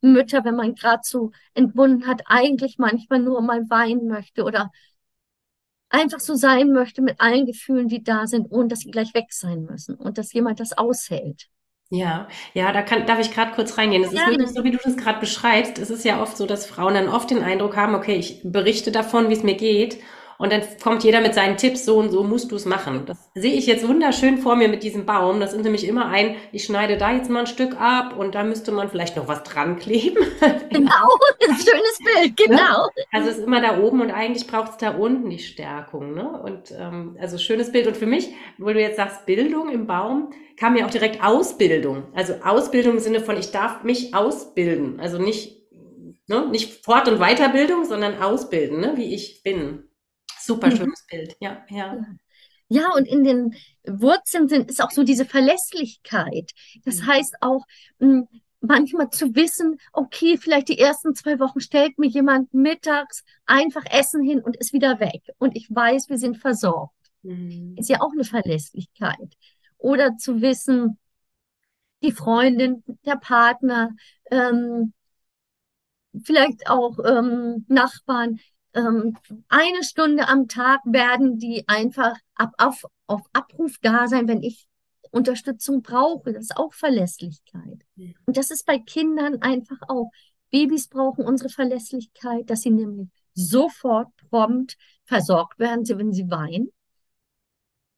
Mütter, 0.01 0.45
wenn 0.45 0.55
man 0.55 0.75
gerade 0.75 1.03
so 1.05 1.33
entbunden 1.55 2.07
hat, 2.07 2.23
eigentlich 2.27 2.79
manchmal 2.79 3.21
nur 3.21 3.43
mal 3.43 3.69
weinen 3.69 4.07
möchte 4.09 4.45
oder 4.45 4.71
einfach 5.89 6.21
so 6.21 6.35
sein 6.35 6.73
möchte 6.73 7.03
mit 7.03 7.21
allen 7.21 7.47
Gefühlen, 7.47 7.89
die 7.89 8.03
da 8.03 8.27
sind, 8.27 8.47
ohne 8.51 8.69
dass 8.69 8.81
sie 8.81 8.91
gleich 8.91 9.13
weg 9.15 9.33
sein 9.33 9.65
müssen 9.65 9.97
und 9.97 10.19
dass 10.19 10.33
jemand 10.33 10.61
das 10.61 10.77
aushält. 10.79 11.49
Ja, 11.93 12.29
ja, 12.55 12.73
da 12.73 12.83
kann, 12.83 13.05
darf 13.07 13.19
ich 13.19 13.33
gerade 13.33 13.53
kurz 13.53 13.77
reingehen. 13.77 14.03
Das 14.03 14.13
ist 14.13 14.19
Gerne. 14.19 14.39
wirklich 14.39 14.51
so, 14.51 14.63
wie 14.63 14.71
du 14.71 14.79
das 14.83 14.97
gerade 14.97 15.19
beschreibst. 15.19 15.77
Es 15.79 15.91
ist 15.91 16.05
ja 16.05 16.23
oft 16.23 16.37
so, 16.37 16.47
dass 16.47 16.65
Frauen 16.65 16.95
dann 16.95 17.09
oft 17.09 17.31
den 17.31 17.43
Eindruck 17.43 17.77
haben, 17.77 17.97
okay, 17.97 18.15
ich 18.15 18.41
berichte 18.45 18.93
davon, 18.93 19.29
wie 19.29 19.35
es 19.35 19.43
mir 19.43 19.57
geht. 19.57 19.99
Und 20.41 20.51
dann 20.53 20.63
kommt 20.83 21.05
jeder 21.05 21.21
mit 21.21 21.35
seinen 21.35 21.59
Tipps, 21.59 21.85
so 21.85 21.99
und 21.99 22.11
so 22.11 22.25
musst 22.25 22.51
du 22.51 22.57
es 22.57 22.65
machen. 22.65 23.03
Das 23.05 23.29
sehe 23.35 23.53
ich 23.53 23.67
jetzt 23.67 23.87
wunderschön 23.87 24.39
vor 24.39 24.57
mir 24.57 24.69
mit 24.69 24.83
diesem 24.83 25.05
Baum. 25.05 25.39
Das 25.39 25.53
ist 25.53 25.63
nämlich 25.63 25.87
immer 25.87 26.07
ein, 26.07 26.35
ich 26.51 26.65
schneide 26.65 26.97
da 26.97 27.13
jetzt 27.13 27.29
mal 27.29 27.41
ein 27.41 27.47
Stück 27.47 27.79
ab 27.79 28.17
und 28.17 28.35
da 28.35 28.43
müsste 28.43 28.73
man 28.73 28.89
vielleicht 28.89 29.17
noch 29.17 29.29
was 29.29 29.43
dran 29.43 29.79
kleben. 29.79 30.25
Genau, 30.71 31.19
ein 31.47 31.57
schönes 31.57 31.99
Bild, 31.99 32.37
genau. 32.37 32.89
Also 33.13 33.29
es 33.29 33.39
ist 33.39 33.45
immer 33.47 33.61
da 33.61 33.81
oben 33.81 34.01
und 34.01 34.11
eigentlich 34.11 34.47
braucht 34.47 34.71
es 34.73 34.77
da 34.79 34.93
unten 34.93 35.29
die 35.29 35.41
Stärkung. 35.41 36.15
Ne? 36.15 36.41
Und 36.43 36.73
ähm, 36.79 37.19
also 37.21 37.39
schönes 37.39 37.73
Bild. 37.73 37.87
Und 37.87 37.97
für 37.97 38.07
mich, 38.07 38.31
wo 38.57 38.67
du 38.67 38.81
jetzt 38.81 38.97
sagst, 38.97 39.27
Bildung 39.27 39.69
im 39.69 39.87
Baum, 39.87 40.31
kam 40.57 40.75
mir 40.75 40.87
auch 40.87 40.91
direkt 40.91 41.23
Ausbildung. 41.23 42.05
Also 42.15 42.35
Ausbildung 42.45 42.95
im 42.95 42.99
Sinne 43.01 43.21
von, 43.21 43.37
ich 43.37 43.51
darf 43.51 43.83
mich 43.83 44.15
ausbilden. 44.15 45.01
Also 45.01 45.19
nicht, 45.19 45.61
ne, 46.29 46.49
nicht 46.49 46.85
Fort- 46.85 47.09
und 47.09 47.19
Weiterbildung, 47.19 47.85
sondern 47.85 48.23
ausbilden, 48.23 48.81
ne, 48.81 48.93
wie 48.97 49.15
ich 49.15 49.43
bin. 49.43 49.90
Super 50.39 50.69
Mhm. 50.69 50.77
schönes 50.77 51.05
Bild. 51.09 51.37
Ja, 51.41 51.65
ja. 51.71 52.05
Ja, 52.69 52.93
und 52.95 53.07
in 53.07 53.25
den 53.25 53.55
Wurzeln 53.85 54.49
sind, 54.49 54.71
ist 54.71 54.83
auch 54.83 54.91
so 54.93 55.03
diese 55.03 55.25
Verlässlichkeit. 55.25 56.53
Das 56.85 57.01
Mhm. 57.01 57.07
heißt 57.07 57.35
auch, 57.41 57.67
mh, 57.99 58.25
manchmal 58.61 59.11
zu 59.11 59.35
wissen, 59.35 59.79
okay, 59.93 60.37
vielleicht 60.37 60.69
die 60.69 60.79
ersten 60.79 61.15
zwei 61.15 61.41
Wochen 61.41 61.61
stellt 61.61 61.99
mir 61.99 62.07
jemand 62.09 62.53
mittags 62.55 63.25
einfach 63.47 63.85
Essen 63.91 64.23
hin 64.23 64.41
und 64.41 64.57
ist 64.57 64.73
wieder 64.73 65.01
weg. 65.01 65.23
Und 65.39 65.57
ich 65.57 65.69
weiß, 65.75 66.09
wir 66.11 66.19
sind 66.19 66.37
versorgt. 66.39 66.95
Mhm. 67.23 67.75
Ist 67.77 67.89
ja 67.89 68.01
auch 68.01 68.13
eine 68.13 68.25
Verlässlichkeit. 68.25 69.37
Oder 69.79 70.17
zu 70.17 70.41
wissen, 70.43 70.99
die 72.03 72.13
Freundin, 72.13 72.83
der 73.07 73.17
Partner, 73.17 73.91
ähm, 74.31 74.93
vielleicht 76.25 76.69
auch 76.69 76.99
ähm, 77.05 77.65
Nachbarn, 77.69 78.41
ähm, 78.75 79.17
eine 79.49 79.83
Stunde 79.83 80.29
am 80.29 80.49
Tag 80.49 80.81
werden 80.85 81.39
die 81.39 81.65
einfach 81.67 82.15
ab, 82.35 82.53
auf, 82.59 82.85
auf 83.07 83.23
Abruf 83.33 83.79
da 83.83 84.09
sein, 84.09 84.29
wenn 84.29 84.43
ich 84.43 84.67
Unterstützung 85.11 85.83
brauche. 85.83 86.33
Das 86.33 86.45
ist 86.45 86.57
auch 86.57 86.73
Verlässlichkeit. 86.73 87.81
Und 88.27 88.37
das 88.37 88.51
ist 88.51 88.67
bei 88.67 88.79
Kindern 88.79 89.43
einfach 89.43 89.79
auch. 89.89 90.11
Babys 90.51 90.89
brauchen 90.89 91.25
unsere 91.25 91.49
Verlässlichkeit, 91.49 92.51
dass 92.51 92.63
sie 92.63 92.71
nämlich 92.71 93.09
sofort 93.35 94.09
prompt 94.29 94.77
versorgt 95.05 95.59
werden, 95.59 95.89
wenn 95.89 96.13
sie 96.13 96.31
weinen, 96.31 96.71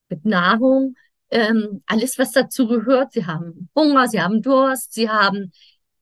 mit 0.09 0.25
Nahrung, 0.25 0.95
ähm, 1.31 1.83
alles, 1.87 2.19
was 2.19 2.33
dazu 2.33 2.67
gehört. 2.69 3.13
Sie 3.13 3.27
haben 3.27 3.71
Hunger, 3.75 4.07
sie 4.09 4.21
haben 4.21 4.43
Durst, 4.43 4.93
sie 4.93 5.09
haben 5.09 5.53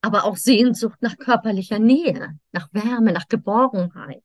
aber 0.00 0.24
auch 0.24 0.36
Sehnsucht 0.36 1.00
nach 1.00 1.16
körperlicher 1.16 1.78
Nähe, 1.78 2.38
nach 2.52 2.68
Wärme, 2.72 3.12
nach 3.12 3.28
Geborgenheit. 3.28 4.24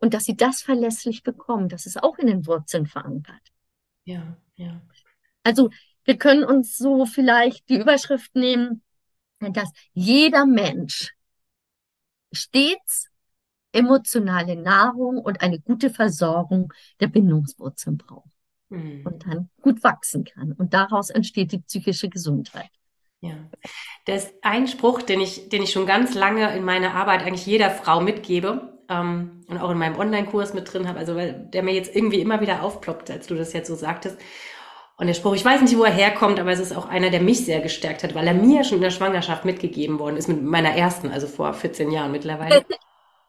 Und 0.00 0.14
dass 0.14 0.24
sie 0.24 0.36
das 0.36 0.62
verlässlich 0.62 1.22
bekommen, 1.22 1.68
das 1.68 1.86
ist 1.86 2.02
auch 2.02 2.18
in 2.18 2.26
den 2.26 2.46
Wurzeln 2.46 2.86
verankert. 2.86 3.40
Ja, 4.04 4.36
ja. 4.56 4.80
Also 5.42 5.70
wir 6.04 6.16
können 6.16 6.44
uns 6.44 6.76
so 6.76 7.06
vielleicht 7.06 7.68
die 7.68 7.78
Überschrift 7.78 8.34
nehmen, 8.34 8.82
dass 9.40 9.70
jeder 9.92 10.46
Mensch 10.46 11.14
stets 12.32 13.08
emotionale 13.72 14.56
Nahrung 14.56 15.18
und 15.18 15.42
eine 15.42 15.60
gute 15.60 15.90
Versorgung 15.90 16.72
der 16.98 17.06
Bindungswurzeln 17.06 17.98
braucht 17.98 18.30
Mhm. 18.70 19.04
und 19.04 19.26
dann 19.26 19.50
gut 19.60 19.82
wachsen 19.82 20.24
kann. 20.24 20.52
Und 20.52 20.74
daraus 20.74 21.10
entsteht 21.10 21.52
die 21.52 21.58
psychische 21.58 22.08
Gesundheit. 22.08 22.70
Ja. 23.20 23.34
Das 24.06 24.26
ist 24.26 24.34
ein 24.42 24.66
Spruch, 24.66 25.02
den 25.02 25.20
ich, 25.20 25.48
den 25.50 25.62
ich 25.62 25.72
schon 25.72 25.86
ganz 25.86 26.14
lange 26.14 26.56
in 26.56 26.64
meiner 26.64 26.94
Arbeit 26.94 27.22
eigentlich 27.22 27.46
jeder 27.46 27.70
Frau 27.70 28.00
mitgebe 28.00 28.78
ähm, 28.90 29.42
und 29.48 29.58
auch 29.58 29.70
in 29.70 29.78
meinem 29.78 29.98
Online-Kurs 29.98 30.52
mit 30.52 30.70
drin 30.70 30.88
habe, 30.88 30.98
also 30.98 31.14
weil 31.16 31.32
der 31.32 31.62
mir 31.62 31.72
jetzt 31.72 31.94
irgendwie 31.94 32.20
immer 32.20 32.40
wieder 32.40 32.62
aufploppt, 32.62 33.10
als 33.10 33.28
du 33.28 33.34
das 33.34 33.52
jetzt 33.52 33.68
so 33.68 33.76
sagtest. 33.76 34.18
Und 34.98 35.06
der 35.06 35.14
Spruch, 35.14 35.34
ich 35.34 35.44
weiß 35.44 35.62
nicht, 35.62 35.78
wo 35.78 35.84
er 35.84 35.92
herkommt, 35.92 36.38
aber 36.38 36.50
es 36.50 36.60
ist 36.60 36.76
auch 36.76 36.86
einer, 36.86 37.08
der 37.08 37.22
mich 37.22 37.46
sehr 37.46 37.60
gestärkt 37.60 38.02
hat, 38.02 38.14
weil 38.14 38.26
er 38.26 38.34
mir 38.34 38.64
schon 38.64 38.76
in 38.76 38.82
der 38.82 38.90
Schwangerschaft 38.90 39.46
mitgegeben 39.46 39.98
worden 39.98 40.18
ist, 40.18 40.28
mit 40.28 40.42
meiner 40.42 40.74
ersten, 40.74 41.10
also 41.10 41.26
vor 41.26 41.54
14 41.54 41.90
Jahren 41.90 42.12
mittlerweile. 42.12 42.64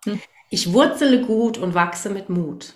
Ich 0.54 0.74
wurzele 0.74 1.21
gut 1.21 1.58
und 1.58 1.76
wachse 1.76 2.10
mit 2.10 2.28
Mut. 2.28 2.74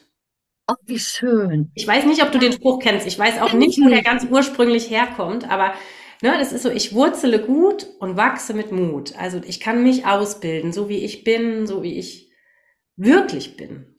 Oh, 0.71 0.75
wie 0.85 0.97
schön. 0.97 1.71
Ich 1.75 1.85
weiß 1.85 2.05
nicht, 2.05 2.23
ob 2.23 2.31
du 2.31 2.39
den 2.39 2.53
Spruch 2.53 2.79
kennst. 2.79 3.05
Ich 3.05 3.19
weiß 3.19 3.41
auch 3.41 3.51
nicht, 3.51 3.77
ich 3.77 3.83
wo 3.83 3.89
der 3.89 4.01
ganz 4.01 4.25
ursprünglich 4.29 4.89
herkommt, 4.89 5.49
aber 5.49 5.73
ne, 6.21 6.33
das 6.39 6.53
ist 6.53 6.63
so, 6.63 6.69
ich 6.69 6.93
wurzele 6.95 7.39
gut 7.39 7.85
und 7.99 8.15
wachse 8.15 8.53
mit 8.53 8.71
Mut. 8.71 9.13
Also 9.17 9.41
ich 9.45 9.59
kann 9.59 9.83
mich 9.83 10.05
ausbilden, 10.05 10.71
so 10.71 10.87
wie 10.87 11.03
ich 11.03 11.25
bin, 11.25 11.67
so 11.67 11.83
wie 11.83 11.99
ich 11.99 12.24
wirklich 12.97 13.57
bin. 13.57 13.95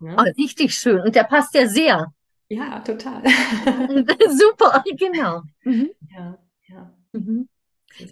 Oh, 0.00 0.06
Ja, 0.06 0.14
richtig 0.22 0.74
schön. 0.74 1.00
Und 1.00 1.14
der 1.14 1.24
passt 1.24 1.54
ja 1.54 1.66
sehr. 1.68 2.12
ja 2.48 2.80
total. 2.80 3.22
Super, 4.30 4.82
genau. 4.96 5.42
Mhm. 5.64 5.90
Ja, 6.10 6.38
ja. 6.68 6.94
Mhm. 7.12 7.48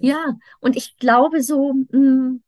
Ja, 0.01 0.37
und 0.61 0.77
ich 0.77 0.97
glaube 0.99 1.42
so, 1.42 1.75
mh, 1.90 2.38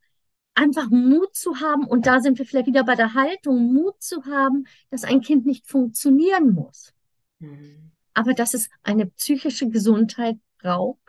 einfach 0.55 0.91
Mut 0.91 1.35
zu 1.37 1.61
haben, 1.61 1.87
und 1.87 2.07
da 2.07 2.21
sind 2.21 2.39
wir 2.39 2.47
vielleicht 2.47 2.67
wieder 2.69 2.85
bei 2.85 2.97
der 2.97 3.15
Haltung, 3.15 3.73
Mut 3.75 4.03
zu 4.03 4.25
haben, 4.27 4.67
dass 4.91 5.05
ein 5.05 5.21
Kind 5.21 5.47
nicht 5.47 5.67
funktionieren 5.69 6.53
muss, 6.55 6.95
Mhm. 7.41 7.93
aber 8.15 8.35
dass 8.35 8.55
es 8.55 8.69
eine 8.83 9.07
psychische 9.07 9.69
Gesundheit 9.71 10.39
braucht, 10.59 11.08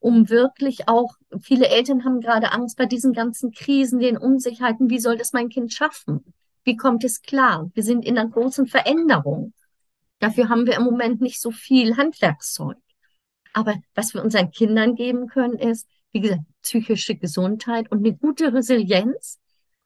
um 0.00 0.28
wirklich 0.28 0.88
auch, 0.88 1.14
viele 1.40 1.68
Eltern 1.68 2.04
haben 2.04 2.20
gerade 2.20 2.52
Angst 2.52 2.76
bei 2.76 2.86
diesen 2.86 3.12
ganzen 3.12 3.52
Krisen, 3.52 3.98
den 3.98 4.16
Unsicherheiten, 4.16 4.90
wie 4.90 5.00
soll 5.00 5.16
das 5.16 5.32
mein 5.32 5.48
Kind 5.48 5.72
schaffen? 5.72 6.32
Wie 6.64 6.76
kommt 6.76 7.04
es 7.04 7.22
klar? 7.22 7.70
Wir 7.74 7.82
sind 7.82 8.04
in 8.04 8.18
einer 8.18 8.28
großen 8.28 8.66
Veränderung. 8.66 9.54
Dafür 10.20 10.48
haben 10.48 10.66
wir 10.66 10.76
im 10.76 10.84
Moment 10.84 11.20
nicht 11.20 11.40
so 11.40 11.50
viel 11.50 11.96
Handwerkszeug. 11.96 12.76
Aber 13.52 13.74
was 13.94 14.14
wir 14.14 14.22
unseren 14.22 14.50
Kindern 14.50 14.94
geben 14.94 15.28
können, 15.28 15.58
ist, 15.58 15.88
wie 16.12 16.20
gesagt, 16.20 16.42
psychische 16.62 17.16
Gesundheit 17.16 17.90
und 17.90 17.98
eine 17.98 18.16
gute 18.16 18.52
Resilienz, 18.52 19.38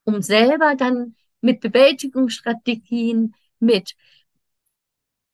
um 0.04 0.20
selber 0.20 0.74
dann 0.74 1.14
mit 1.40 1.60
Bewältigungsstrategien, 1.60 3.34
mit 3.58 3.94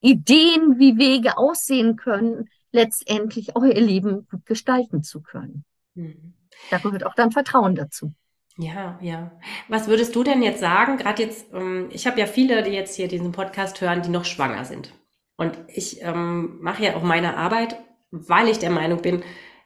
Ideen, 0.00 0.78
wie 0.78 0.98
Wege 0.98 1.38
aussehen 1.38 1.96
können, 1.96 2.48
letztendlich 2.72 3.56
auch 3.56 3.62
ihr 3.62 3.80
Leben 3.80 4.26
gut 4.30 4.46
gestalten 4.46 5.02
zu 5.02 5.20
können. 5.20 5.64
Mhm. 5.94 6.34
Da 6.70 6.78
gehört 6.78 7.04
auch 7.04 7.14
dann 7.14 7.32
Vertrauen 7.32 7.74
dazu. 7.74 8.12
Ja, 8.56 8.98
ja. 9.00 9.30
Was 9.68 9.86
würdest 9.86 10.16
du 10.16 10.24
denn 10.24 10.42
jetzt 10.42 10.60
sagen? 10.60 10.96
Gerade 10.96 11.22
jetzt, 11.22 11.52
ähm, 11.52 11.88
ich 11.92 12.06
habe 12.06 12.18
ja 12.18 12.26
viele, 12.26 12.62
die 12.62 12.72
jetzt 12.72 12.96
hier 12.96 13.06
diesen 13.06 13.30
Podcast 13.30 13.80
hören, 13.80 14.02
die 14.02 14.08
noch 14.10 14.24
schwanger 14.24 14.64
sind. 14.64 14.92
Und 15.36 15.56
ich 15.68 16.02
ähm, 16.02 16.58
mache 16.60 16.84
ja 16.84 16.96
auch 16.96 17.02
meine 17.02 17.36
Arbeit, 17.36 17.76
weil 18.10 18.48
ich 18.48 18.58
der 18.58 18.70
Meinung 18.70 19.00
bin, 19.00 19.22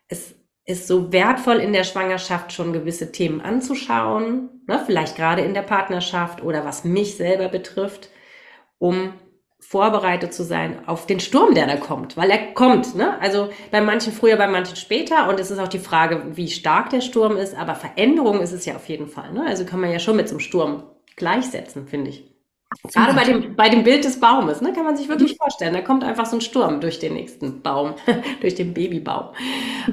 es 0.08 0.34
ist 0.66 0.86
so 0.86 1.10
wertvoll 1.12 1.56
in 1.56 1.72
der 1.72 1.84
Schwangerschaft 1.84 2.52
schon 2.52 2.74
gewisse 2.74 3.10
Themen 3.10 3.40
anzuschauen, 3.40 4.62
ne? 4.66 4.82
Vielleicht 4.84 5.16
gerade 5.16 5.42
in 5.42 5.54
der 5.54 5.62
Partnerschaft 5.62 6.42
oder 6.42 6.64
was 6.64 6.84
mich 6.84 7.16
selber 7.16 7.48
betrifft, 7.48 8.10
um 8.78 9.14
vorbereitet 9.72 10.34
zu 10.34 10.44
sein 10.44 10.86
auf 10.86 11.06
den 11.06 11.18
Sturm, 11.18 11.54
der 11.54 11.66
da 11.66 11.76
kommt, 11.76 12.18
weil 12.18 12.30
er 12.30 12.52
kommt, 12.52 12.94
ne? 12.94 13.18
Also 13.20 13.48
bei 13.70 13.80
manchen 13.80 14.12
früher, 14.12 14.36
bei 14.36 14.46
manchen 14.46 14.76
später 14.76 15.30
und 15.30 15.40
es 15.40 15.50
ist 15.50 15.58
auch 15.58 15.68
die 15.68 15.78
Frage, 15.78 16.36
wie 16.36 16.50
stark 16.50 16.90
der 16.90 17.00
Sturm 17.00 17.38
ist, 17.38 17.56
aber 17.56 17.74
Veränderung 17.74 18.40
ist 18.40 18.52
es 18.52 18.66
ja 18.66 18.76
auf 18.76 18.86
jeden 18.90 19.06
Fall, 19.06 19.32
ne? 19.32 19.46
Also 19.46 19.64
kann 19.64 19.80
man 19.80 19.90
ja 19.90 19.98
schon 19.98 20.16
mit 20.16 20.28
so 20.28 20.34
einem 20.34 20.40
Sturm 20.40 20.82
gleichsetzen, 21.16 21.86
finde 21.86 22.10
ich. 22.10 22.30
Gerade 22.92 23.14
bei 23.14 23.24
dem, 23.24 23.56
bei 23.56 23.70
dem 23.70 23.82
Bild 23.82 24.04
des 24.04 24.20
Baumes, 24.20 24.60
ne, 24.60 24.74
kann 24.74 24.84
man 24.84 24.98
sich 24.98 25.08
wirklich 25.08 25.38
vorstellen, 25.38 25.72
da 25.72 25.80
kommt 25.80 26.04
einfach 26.04 26.26
so 26.26 26.36
ein 26.36 26.42
Sturm 26.42 26.82
durch 26.82 26.98
den 26.98 27.14
nächsten 27.14 27.62
Baum, 27.62 27.94
durch 28.42 28.54
den 28.54 28.74
Babybaum. 28.74 29.30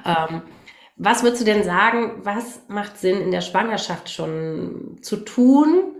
Ähm, 0.05 0.41
was 0.97 1.23
würdest 1.23 1.41
du 1.41 1.45
denn 1.45 1.63
sagen, 1.63 2.19
was 2.23 2.63
macht 2.67 2.97
Sinn 2.97 3.21
in 3.21 3.31
der 3.31 3.39
Schwangerschaft 3.39 4.09
schon 4.09 4.97
zu 5.01 5.15
tun, 5.23 5.95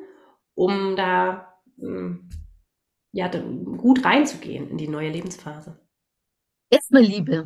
um 0.54 0.98
da 0.98 1.54
ähm, 1.82 2.30
ja, 3.12 3.28
gut 3.30 4.04
reinzugehen 4.06 4.70
in 4.70 4.78
die 4.78 4.88
neue 4.88 5.10
Lebensphase? 5.12 5.80
Erstmal 6.72 7.04
Liebe. 7.04 7.46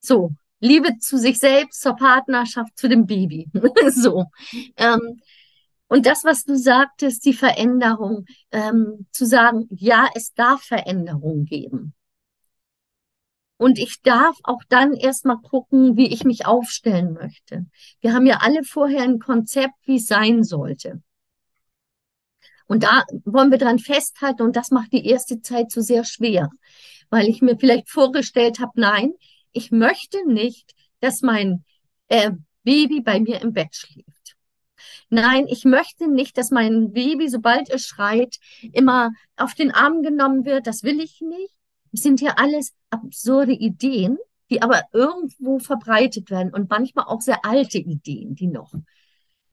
So, 0.00 0.30
Liebe 0.60 0.98
zu 0.98 1.18
sich 1.18 1.38
selbst, 1.38 1.80
zur 1.80 1.96
Partnerschaft, 1.96 2.78
zu 2.78 2.88
dem 2.88 3.06
Baby. 3.06 3.48
So. 3.90 4.24
Ähm, 4.76 5.20
Und 5.88 6.06
das, 6.06 6.24
was 6.24 6.44
du 6.44 6.56
sagtest, 6.58 7.24
die 7.26 7.34
Veränderung, 7.34 8.26
ähm, 8.52 9.06
zu 9.12 9.26
sagen, 9.26 9.68
ja, 9.70 10.08
es 10.14 10.34
darf 10.34 10.62
Veränderung 10.64 11.44
geben. 11.46 11.94
Und 13.56 13.78
ich 13.80 14.00
darf 14.02 14.36
auch 14.44 14.62
dann 14.68 14.92
erstmal 14.94 15.38
gucken, 15.38 15.96
wie 15.96 16.12
ich 16.12 16.24
mich 16.24 16.46
aufstellen 16.46 17.14
möchte. 17.14 17.66
Wir 18.00 18.12
haben 18.12 18.26
ja 18.26 18.38
alle 18.42 18.62
vorher 18.64 19.02
ein 19.02 19.18
Konzept, 19.18 19.74
wie 19.86 19.96
es 19.96 20.06
sein 20.06 20.44
sollte. 20.44 21.02
Und 22.66 22.84
da 22.84 23.04
wollen 23.24 23.50
wir 23.50 23.58
dran 23.58 23.78
festhalten 23.78 24.42
und 24.42 24.56
das 24.56 24.70
macht 24.70 24.92
die 24.92 25.06
erste 25.06 25.40
Zeit 25.42 25.70
so 25.70 25.80
sehr 25.80 26.04
schwer, 26.04 26.50
weil 27.10 27.28
ich 27.28 27.42
mir 27.42 27.58
vielleicht 27.58 27.90
vorgestellt 27.90 28.58
habe, 28.58 28.72
nein, 28.76 29.12
ich 29.52 29.70
möchte 29.70 30.26
nicht, 30.26 30.74
dass 31.00 31.22
mein 31.22 31.64
äh, 32.08 32.32
Baby 32.62 33.00
bei 33.02 33.20
mir 33.20 33.40
im 33.42 33.52
Bett 33.52 33.74
schläft. 33.74 34.36
Nein, 35.10 35.46
ich 35.48 35.64
möchte 35.64 36.08
nicht, 36.08 36.38
dass 36.38 36.50
mein 36.50 36.92
Baby, 36.92 37.28
sobald 37.28 37.70
es 37.70 37.86
schreit, 37.86 38.36
immer 38.72 39.12
auf 39.36 39.54
den 39.54 39.70
Arm 39.70 40.02
genommen 40.02 40.44
wird. 40.44 40.66
Das 40.66 40.82
will 40.82 41.00
ich 41.00 41.20
nicht. 41.20 41.54
Das 41.92 42.02
sind 42.02 42.20
ja 42.20 42.34
alles 42.36 42.72
absurde 42.90 43.52
Ideen, 43.52 44.18
die 44.50 44.62
aber 44.62 44.82
irgendwo 44.92 45.58
verbreitet 45.58 46.30
werden 46.30 46.52
und 46.52 46.70
manchmal 46.70 47.04
auch 47.06 47.20
sehr 47.20 47.44
alte 47.44 47.78
Ideen, 47.78 48.34
die 48.34 48.48
noch 48.48 48.72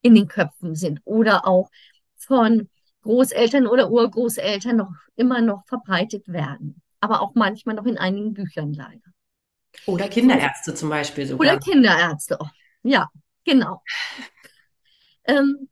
in 0.02 0.16
den 0.16 0.28
Köpfen 0.28 0.76
sind 0.76 1.02
oder 1.06 1.48
auch 1.48 1.70
von 2.16 2.70
Großeltern 3.04 3.68
oder 3.68 3.90
Urgroßeltern 3.90 4.78
noch 4.78 4.92
immer 5.16 5.42
noch 5.42 5.66
verbreitet 5.66 6.28
werden. 6.28 6.82
Aber 7.00 7.22
auch 7.22 7.34
manchmal 7.34 7.76
noch 7.76 7.86
in 7.86 7.98
einigen 7.98 8.34
Büchern 8.34 8.74
leider. 8.74 9.02
Oder 9.86 10.08
Kinderärzte 10.08 10.76
zum 10.76 10.90
Beispiel 10.90 11.26
sogar. 11.26 11.40
Oder 11.40 11.60
Kinderärzte, 11.60 12.38
ja, 12.84 13.10
genau. 13.44 13.82
Ähm, 15.24 15.70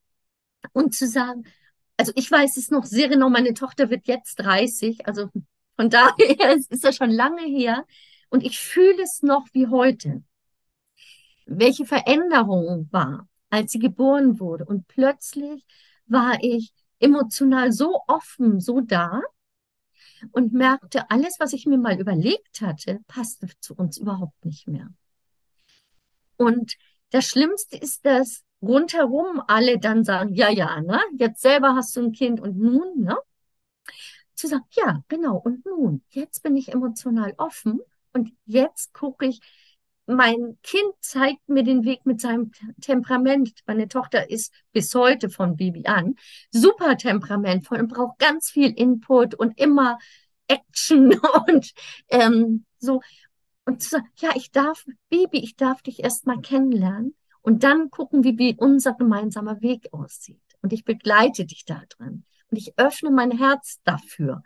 und 0.74 0.94
zu 0.94 1.08
sagen, 1.08 1.44
also 1.98 2.12
ich 2.16 2.30
weiß 2.30 2.58
es 2.58 2.70
noch 2.70 2.86
sehr 2.86 3.10
genau, 3.10 3.32
meine 3.32 3.56
Tochter 3.56 3.90
wird 3.90 4.06
jetzt 4.06 4.36
30, 4.36 5.08
also 5.08 5.32
von 5.76 5.90
daher 5.90 6.54
ist 6.54 6.84
das 6.84 6.96
schon 6.96 7.10
lange 7.10 7.42
her 7.42 7.84
und 8.30 8.44
ich 8.44 8.60
fühle 8.60 9.02
es 9.02 9.24
noch 9.24 9.48
wie 9.54 9.68
heute. 9.68 10.22
Welche 11.48 11.86
Veränderung 11.86 12.88
war, 12.92 13.28
als 13.50 13.72
sie 13.72 13.80
geboren 13.80 14.40
wurde 14.40 14.66
und 14.66 14.88
plötzlich 14.88 15.66
war 16.06 16.38
ich 16.44 16.72
emotional 17.00 17.72
so 17.72 18.02
offen, 18.08 18.60
so 18.60 18.82
da 18.82 19.22
und 20.32 20.54
merkte, 20.54 21.10
alles, 21.10 21.40
was 21.40 21.54
ich 21.54 21.66
mir 21.66 21.78
mal 21.78 22.00
überlegt 22.00 22.62
hatte, 22.62 23.00
passte 23.08 23.48
zu 23.60 23.76
uns 23.76 23.98
überhaupt 23.98 24.46
nicht 24.46 24.68
mehr. 24.68 24.90
Und 26.38 26.76
das 27.12 27.26
Schlimmste 27.26 27.78
ist, 27.78 28.06
dass 28.06 28.44
rundherum 28.62 29.42
alle 29.48 29.80
dann 29.80 30.04
sagen, 30.04 30.34
ja, 30.34 30.50
ja, 30.50 30.82
ne, 30.82 31.00
jetzt 31.18 31.42
selber 31.42 31.76
hast 31.76 31.96
du 31.96 32.02
ein 32.02 32.12
Kind 32.12 32.40
und 32.40 32.58
nun, 32.58 33.04
ne? 33.04 33.18
Zu 34.36 34.48
sagen, 34.48 34.66
ja, 34.72 35.04
genau, 35.08 35.38
und 35.38 35.66
nun, 35.66 36.02
jetzt 36.10 36.44
bin 36.44 36.56
ich 36.56 36.70
emotional 36.70 37.34
offen 37.38 37.80
und 38.14 38.32
jetzt 38.46 38.94
gucke 38.94 39.26
ich, 39.26 39.42
mein 40.10 40.58
Kind 40.64 40.94
zeigt 41.02 41.48
mir 41.50 41.64
den 41.64 41.86
Weg 41.86 42.06
mit 42.06 42.20
seinem 42.20 42.52
Temperament. 42.82 43.54
Meine 43.68 43.88
Tochter 43.88 44.30
ist 44.30 44.52
bis 44.72 44.94
heute 44.96 45.30
von 45.30 45.56
Baby 45.56 45.86
an 45.86 46.16
super 46.52 46.98
temperamentvoll 46.98 47.80
und 47.80 47.94
braucht 47.94 48.20
ganz 48.20 48.50
viel 48.50 48.72
Input 48.72 49.36
und 49.36 49.60
immer 49.60 50.00
Action 50.48 51.14
und 51.48 51.74
ähm, 52.10 52.66
so. 52.80 53.02
Und 53.66 53.84
zu 53.84 53.90
sagen, 53.90 54.10
ja, 54.20 54.32
ich 54.36 54.52
darf, 54.52 54.84
Baby, 55.10 55.40
ich 55.44 55.56
darf 55.56 55.84
dich 55.84 56.04
erst 56.04 56.26
mal 56.26 56.42
kennenlernen 56.42 57.16
und 57.42 57.64
dann 57.64 57.92
gucken, 57.92 58.24
wie, 58.24 58.38
wie 58.40 58.56
unser 58.58 58.94
gemeinsamer 58.94 59.62
Weg 59.62 59.90
aussieht. 59.92 60.42
Und 60.62 60.74
ich 60.74 60.86
begleite 60.86 61.46
dich 61.46 61.66
da 61.66 61.84
drin. 61.88 62.26
Und 62.50 62.58
ich 62.58 62.74
öffne 62.78 63.12
mein 63.12 63.30
Herz 63.30 63.80
dafür. 63.84 64.42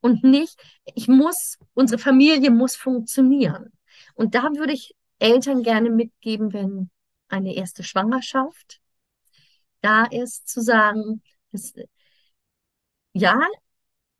Und 0.00 0.22
nicht, 0.22 0.62
ich 0.94 1.08
muss, 1.08 1.58
unsere 1.74 2.00
Familie 2.00 2.52
muss 2.52 2.76
funktionieren. 2.76 3.72
Und 4.14 4.36
da 4.36 4.44
würde 4.54 4.72
ich 4.72 4.94
Eltern 5.18 5.62
gerne 5.62 5.90
mitgeben, 5.90 6.52
wenn 6.52 6.90
eine 7.28 7.54
erste 7.54 7.82
Schwangerschaft 7.82 8.80
da 9.80 10.04
ist, 10.04 10.48
zu 10.48 10.60
sagen, 10.60 11.22
dass, 11.52 11.74
ja, 13.12 13.40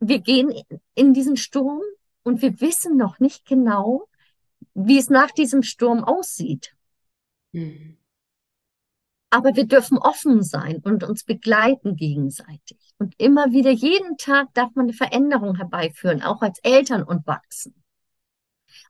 wir 0.01 0.21
gehen 0.21 0.53
in 0.95 1.15
diesen 1.15 1.37
Sturm 1.37 1.83
und 2.23 2.43
wir 2.43 2.61
wissen 2.61 2.97
noch 2.97 3.19
nicht 3.19 3.47
genau, 3.47 4.09
wie 4.75 4.99
es 4.99 5.11
nach 5.11 5.31
diesem 5.31 5.63
Sturm 5.63 6.05
aussieht. 6.05 6.75
Mhm. 7.53 7.97
Aber 9.31 9.57
wir 9.57 9.67
dürfen 9.67 9.99
offen 9.99 10.43
sein 10.43 10.81
und 10.85 11.05
uns 11.05 11.25
begleiten 11.25 11.97
gegenseitig. 11.97 12.79
Und 12.99 13.15
immer 13.19 13.53
wieder, 13.53 13.71
jeden 13.71 14.17
Tag 14.17 14.55
darf 14.55 14.75
man 14.75 14.87
eine 14.87 14.95
Veränderung 14.95 15.57
herbeiführen, 15.57 16.23
auch 16.23 16.41
als 16.41 16.59
Eltern 16.61 17.03
und 17.03 17.27
wachsen. 17.27 17.75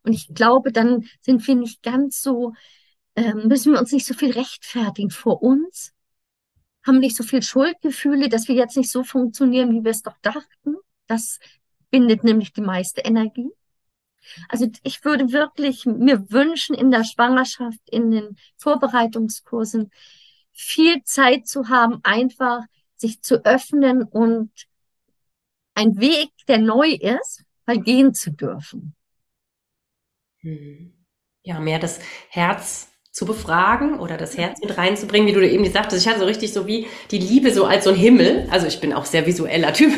Und 0.02 0.12
ich 0.12 0.28
glaube, 0.34 0.72
dann 0.72 1.08
sind 1.20 1.46
wir 1.46 1.54
nicht 1.54 1.82
ganz 1.82 2.22
so, 2.22 2.54
äh, 3.14 3.34
müssen 3.34 3.72
wir 3.72 3.80
uns 3.80 3.92
nicht 3.92 4.06
so 4.06 4.14
viel 4.14 4.32
rechtfertigen 4.32 5.10
vor 5.10 5.42
uns, 5.42 5.92
haben 6.86 6.98
nicht 7.00 7.16
so 7.16 7.24
viel 7.24 7.42
Schuldgefühle, 7.42 8.28
dass 8.28 8.48
wir 8.48 8.54
jetzt 8.54 8.76
nicht 8.76 8.90
so 8.90 9.04
funktionieren, 9.04 9.72
wie 9.72 9.84
wir 9.84 9.90
es 9.90 10.02
doch 10.02 10.16
dachten. 10.22 10.76
Das 11.06 11.38
bindet 11.90 12.24
nämlich 12.24 12.52
die 12.52 12.60
meiste 12.60 13.02
Energie. 13.02 13.50
Also 14.48 14.68
ich 14.82 15.04
würde 15.04 15.32
wirklich 15.32 15.86
mir 15.86 16.30
wünschen, 16.30 16.74
in 16.74 16.90
der 16.90 17.04
Schwangerschaft, 17.04 17.80
in 17.90 18.10
den 18.10 18.36
Vorbereitungskursen 18.56 19.90
viel 20.52 21.02
Zeit 21.04 21.46
zu 21.46 21.68
haben, 21.68 22.00
einfach 22.02 22.62
sich 22.96 23.22
zu 23.22 23.44
öffnen 23.44 24.02
und 24.02 24.50
ein 25.74 25.98
Weg, 26.00 26.30
der 26.48 26.58
neu 26.58 26.90
ist, 26.90 27.44
mal 27.64 27.78
gehen 27.80 28.12
zu 28.12 28.32
dürfen. 28.32 28.94
Hm. 30.42 30.92
Ja, 31.42 31.61
mehr 31.61 31.79
das 31.79 32.01
Herz 32.29 32.88
zu 33.18 33.27
befragen 33.27 33.98
oder 33.98 34.16
das 34.16 34.37
Herz 34.37 34.61
mit 34.61 34.79
reinzubringen, 34.79 35.27
wie 35.27 35.33
du 35.33 35.48
eben 35.48 35.64
gesagt 35.64 35.92
hast. 35.92 36.01
Ich 36.01 36.07
hatte 36.07 36.20
so 36.20 36.27
richtig 36.27 36.53
so 36.53 36.68
wie 36.68 36.87
die 37.11 37.18
Liebe 37.18 37.53
so 37.53 37.64
als 37.64 37.85
so 37.85 37.90
ein 37.90 37.96
Himmel. 37.96 38.46
Also 38.51 38.68
ich 38.68 38.81
bin 38.81 38.92
auch 38.92 39.07
sehr 39.07 39.27
visueller 39.27 39.72
Typ. 39.72 39.92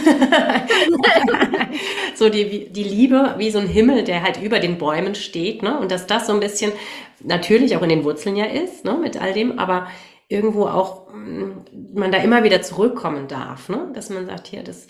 so 2.14 2.30
die, 2.30 2.72
die 2.72 2.84
Liebe 2.84 3.34
wie 3.36 3.50
so 3.50 3.58
ein 3.58 3.66
Himmel, 3.66 4.04
der 4.04 4.22
halt 4.22 4.40
über 4.40 4.58
den 4.58 4.78
Bäumen 4.78 5.14
steht. 5.14 5.62
Ne? 5.62 5.78
Und 5.78 5.90
dass 5.90 6.06
das 6.06 6.28
so 6.28 6.32
ein 6.32 6.40
bisschen 6.40 6.72
natürlich 7.22 7.76
auch 7.76 7.82
in 7.82 7.90
den 7.90 8.04
Wurzeln 8.04 8.36
ja 8.36 8.46
ist, 8.46 8.86
ne? 8.86 8.96
mit 8.96 9.20
all 9.20 9.34
dem, 9.34 9.58
aber 9.58 9.88
irgendwo 10.28 10.66
auch 10.66 11.12
mm, 11.12 11.92
man 11.92 12.12
da 12.12 12.18
immer 12.18 12.44
wieder 12.44 12.62
zurückkommen 12.62 13.28
darf. 13.28 13.68
Ne? 13.68 13.90
Dass 13.92 14.08
man 14.08 14.24
sagt, 14.24 14.46
hier, 14.46 14.62
das 14.62 14.86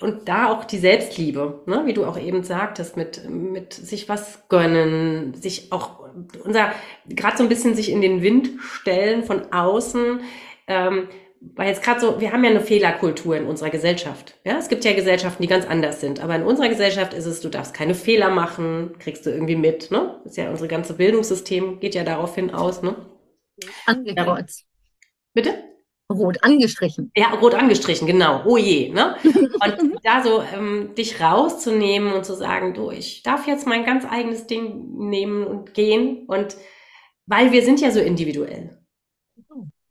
und 0.00 0.28
da 0.28 0.52
auch 0.52 0.64
die 0.64 0.78
Selbstliebe, 0.78 1.62
ne? 1.66 1.82
wie 1.86 1.92
du 1.92 2.04
auch 2.04 2.18
eben 2.18 2.42
sagtest, 2.42 2.96
mit, 2.96 3.28
mit 3.28 3.72
sich 3.72 4.08
was 4.08 4.48
gönnen, 4.48 5.34
sich 5.34 5.72
auch 5.72 6.00
unser, 6.44 6.72
gerade 7.08 7.36
so 7.36 7.42
ein 7.42 7.48
bisschen 7.48 7.74
sich 7.74 7.90
in 7.90 8.00
den 8.00 8.22
Wind 8.22 8.50
stellen 8.60 9.24
von 9.24 9.52
außen, 9.52 10.20
ähm, 10.66 11.08
weil 11.54 11.68
jetzt 11.68 11.82
gerade 11.82 12.00
so, 12.00 12.20
wir 12.20 12.32
haben 12.32 12.42
ja 12.42 12.50
eine 12.50 12.60
Fehlerkultur 12.60 13.36
in 13.36 13.44
unserer 13.44 13.70
Gesellschaft. 13.70 14.34
Ja, 14.44 14.58
es 14.58 14.68
gibt 14.68 14.84
ja 14.84 14.94
Gesellschaften, 14.94 15.42
die 15.42 15.48
ganz 15.48 15.66
anders 15.66 16.00
sind, 16.00 16.20
aber 16.20 16.36
in 16.36 16.42
unserer 16.42 16.68
Gesellschaft 16.68 17.12
ist 17.12 17.26
es, 17.26 17.40
du 17.40 17.50
darfst 17.50 17.74
keine 17.74 17.94
Fehler 17.94 18.30
machen, 18.30 18.96
kriegst 18.98 19.26
du 19.26 19.30
irgendwie 19.30 19.56
mit, 19.56 19.90
ne? 19.90 20.20
Ist 20.24 20.38
ja 20.38 20.50
unser 20.50 20.68
ganze 20.68 20.94
Bildungssystem 20.94 21.80
geht 21.80 21.94
ja 21.94 22.02
darauf 22.02 22.34
hin 22.34 22.50
aus, 22.52 22.82
ne? 22.82 22.96
Angekreuzt. 23.84 24.64
Bitte? 25.34 25.73
Rot 26.12 26.42
angestrichen. 26.42 27.10
Ja, 27.16 27.30
rot 27.34 27.54
angestrichen, 27.54 28.06
genau. 28.06 28.42
Oh 28.44 28.56
je, 28.56 28.90
ne? 28.90 29.16
Und 29.24 30.00
da 30.02 30.22
so 30.22 30.42
ähm, 30.54 30.94
dich 30.94 31.20
rauszunehmen 31.20 32.12
und 32.12 32.24
zu 32.24 32.34
sagen, 32.34 32.74
du, 32.74 32.90
ich 32.90 33.22
darf 33.22 33.46
jetzt 33.46 33.66
mein 33.66 33.84
ganz 33.84 34.04
eigenes 34.04 34.46
Ding 34.46 35.08
nehmen 35.08 35.46
und 35.46 35.72
gehen. 35.72 36.26
Und 36.26 36.56
weil 37.26 37.52
wir 37.52 37.62
sind 37.62 37.80
ja 37.80 37.90
so 37.90 38.00
individuell. 38.00 38.78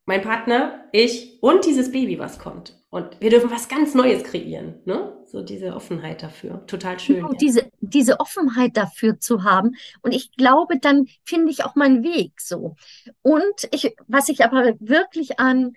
Mein 0.05 0.21
Partner, 0.21 0.85
ich 0.91 1.41
und 1.41 1.65
dieses 1.65 1.91
Baby, 1.91 2.19
was 2.19 2.37
kommt. 2.37 2.77
Und 2.89 3.19
wir 3.21 3.31
dürfen 3.31 3.49
was 3.49 3.69
ganz 3.69 3.95
Neues 3.95 4.23
kreieren, 4.23 4.81
ne? 4.85 5.17
So 5.25 5.41
diese 5.41 5.73
Offenheit 5.73 6.21
dafür. 6.21 6.63
Total 6.67 6.99
schön. 6.99 7.15
Genau, 7.15 7.31
ja. 7.31 7.37
diese, 7.39 7.71
diese 7.79 8.19
Offenheit 8.19 8.77
dafür 8.77 9.19
zu 9.19 9.43
haben. 9.43 9.71
Und 10.03 10.13
ich 10.13 10.31
glaube, 10.33 10.77
dann 10.77 11.07
finde 11.23 11.51
ich 11.51 11.65
auch 11.65 11.73
meinen 11.73 12.03
Weg 12.03 12.39
so. 12.39 12.75
Und 13.23 13.67
ich, 13.71 13.95
was 14.07 14.29
ich 14.29 14.43
aber 14.45 14.75
wirklich 14.79 15.39
an 15.39 15.73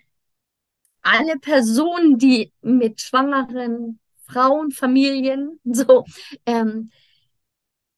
alle 1.07 1.39
Personen, 1.39 2.17
die 2.17 2.51
mit 2.61 3.01
schwangeren 3.01 3.99
Frauen, 4.25 4.71
Familien 4.71 5.59
so 5.63 6.05
ähm, 6.45 6.91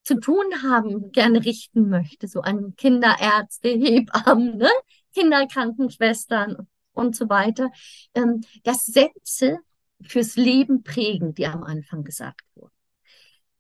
zu 0.03 0.19
tun 0.19 0.45
haben, 0.63 1.11
gerne 1.11 1.43
richten 1.43 1.89
möchte, 1.89 2.27
so 2.27 2.41
an 2.41 2.75
Kinderärzte, 2.75 3.69
Hebammen, 3.69 4.57
ne? 4.57 4.69
Kinderkrankenschwestern 5.13 6.67
und 6.93 7.15
so 7.15 7.29
weiter, 7.29 7.71
ähm, 8.13 8.41
dass 8.63 8.85
Sätze 8.85 9.57
fürs 10.01 10.35
Leben 10.35 10.83
prägen, 10.83 11.33
die 11.33 11.47
am 11.47 11.63
Anfang 11.63 12.03
gesagt 12.03 12.45
wurden. 12.55 12.73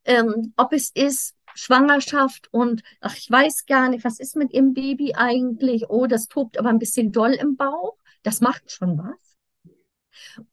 Ähm, 0.05 0.53
ob 0.57 0.73
es 0.73 0.91
ist 0.93 1.35
Schwangerschaft 1.55 2.47
und 2.51 2.83
ach, 3.01 3.15
ich 3.17 3.29
weiß 3.29 3.65
gar 3.65 3.89
nicht, 3.89 4.05
was 4.05 4.19
ist 4.19 4.35
mit 4.35 4.53
ihrem 4.53 4.73
Baby 4.73 5.15
eigentlich? 5.15 5.89
Oh, 5.89 6.05
das 6.05 6.27
tobt 6.27 6.57
aber 6.59 6.69
ein 6.69 6.79
bisschen 6.79 7.11
doll 7.11 7.33
im 7.33 7.57
Bauch. 7.57 7.97
Das 8.21 8.41
macht 8.41 8.71
schon 8.71 8.97
was 8.97 9.28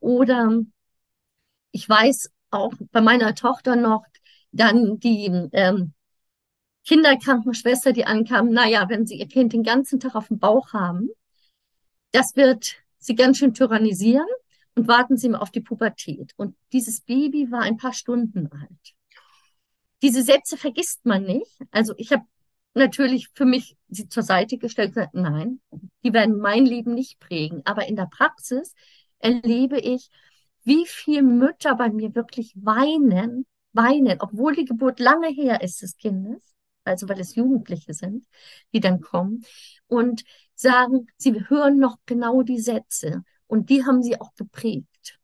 Oder 0.01 0.61
ich 1.73 1.89
weiß 1.89 2.31
auch 2.51 2.73
bei 2.93 3.01
meiner 3.01 3.35
Tochter 3.35 3.77
noch, 3.77 4.05
dann 4.53 4.99
die 4.99 5.27
ähm, 5.53 5.93
Kinderkrankenschwester, 6.87 7.93
die 7.93 8.07
ankam, 8.07 8.51
naja, 8.51 8.89
wenn 8.89 9.07
sie 9.07 9.19
ihr 9.19 9.29
Kind 9.29 9.53
den 9.53 9.63
ganzen 9.63 10.01
Tag 10.01 10.15
auf 10.15 10.29
dem 10.29 10.39
Bauch 10.39 10.73
haben, 10.73 11.11
das 12.13 12.37
wird 12.37 12.77
sie 12.99 13.15
ganz 13.15 13.39
schön 13.39 13.55
tyrannisieren 13.55 14.27
und 14.75 14.89
warten 14.89 15.17
Sie 15.17 15.29
mal 15.29 15.39
auf 15.39 15.51
die 15.51 15.61
Pubertät. 15.61 16.33
Und 16.37 16.57
dieses 16.73 17.01
Baby 17.01 17.51
war 17.51 17.63
ein 17.63 17.77
paar 17.77 17.93
Stunden 17.93 18.51
alt. 18.53 18.95
Diese 20.03 20.23
Sätze 20.23 20.57
vergisst 20.57 21.05
man 21.05 21.25
nicht. 21.25 21.59
Also 21.71 21.95
ich 21.97 22.13
habe 22.13 22.25
natürlich 22.75 23.29
für 23.35 23.47
mich 23.47 23.77
sie 23.89 24.09
zur 24.09 24.23
Seite 24.23 24.59
gestellt 24.59 24.89
und 24.89 24.95
gesagt, 24.95 25.15
nein, 25.15 25.61
die 26.05 26.13
werden 26.13 26.39
mein 26.39 26.67
Leben 26.67 26.95
nicht 26.95 27.19
prägen. 27.19 27.63
Aber 27.65 27.89
in 27.89 27.97
der 27.97 28.07
Praxis 28.07 28.75
erlebe 29.27 29.79
ich, 29.79 30.11
wie 30.65 30.87
viele 30.87 31.23
Mütter 31.23 31.77
bei 31.77 31.91
mir 31.91 32.15
wirklich 32.15 32.53
weinen, 32.57 33.47
weinen, 33.73 34.21
obwohl 34.21 34.55
die 34.55 34.65
Geburt 34.65 35.01
lange 35.01 35.29
her 35.29 35.63
ist 35.63 35.83
des 35.83 35.97
Kindes, 35.97 36.43
also 36.85 37.09
weil 37.09 37.21
es 37.21 37.35
Jugendliche 37.35 37.95
sind, 37.95 38.27
die 38.73 38.81
dann 38.81 39.01
kommen 39.01 39.45
und 39.87 40.25
sagen, 40.55 41.07
sie 41.17 41.49
hören 41.49 41.79
noch 41.79 41.99
genau 42.07 42.43
die 42.43 42.61
Sätze 42.61 43.23
und 43.47 43.71
die 43.71 43.85
haben 43.85 44.03
sie 44.03 44.21
auch 44.21 44.35
geprägt, 44.35 45.19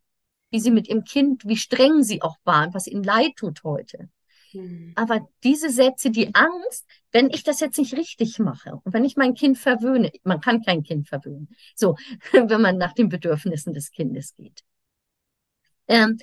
wie 0.50 0.60
sie 0.60 0.70
mit 0.70 0.88
ihrem 0.88 1.04
Kind, 1.04 1.46
wie 1.46 1.56
streng 1.56 2.02
sie 2.02 2.22
auch 2.22 2.36
waren, 2.44 2.74
was 2.74 2.86
ihnen 2.86 3.04
leid 3.04 3.32
tut 3.36 3.64
heute. 3.64 4.10
Mhm. 4.54 4.92
Aber 4.96 5.28
diese 5.44 5.70
Sätze, 5.70 6.10
die 6.10 6.34
Angst, 6.34 6.86
wenn 7.10 7.30
ich 7.30 7.42
das 7.42 7.60
jetzt 7.60 7.78
nicht 7.78 7.94
richtig 7.96 8.38
mache 8.38 8.80
und 8.84 8.92
wenn 8.92 9.04
ich 9.04 9.16
mein 9.16 9.34
Kind 9.34 9.58
verwöhne, 9.58 10.10
man 10.24 10.40
kann 10.40 10.62
kein 10.62 10.82
Kind 10.82 11.08
verwöhnen, 11.08 11.48
so, 11.74 11.96
wenn 12.32 12.60
man 12.60 12.78
nach 12.78 12.92
den 12.92 13.08
Bedürfnissen 13.08 13.72
des 13.72 13.90
Kindes 13.90 14.34
geht. 14.34 14.62
Ähm, 15.88 16.18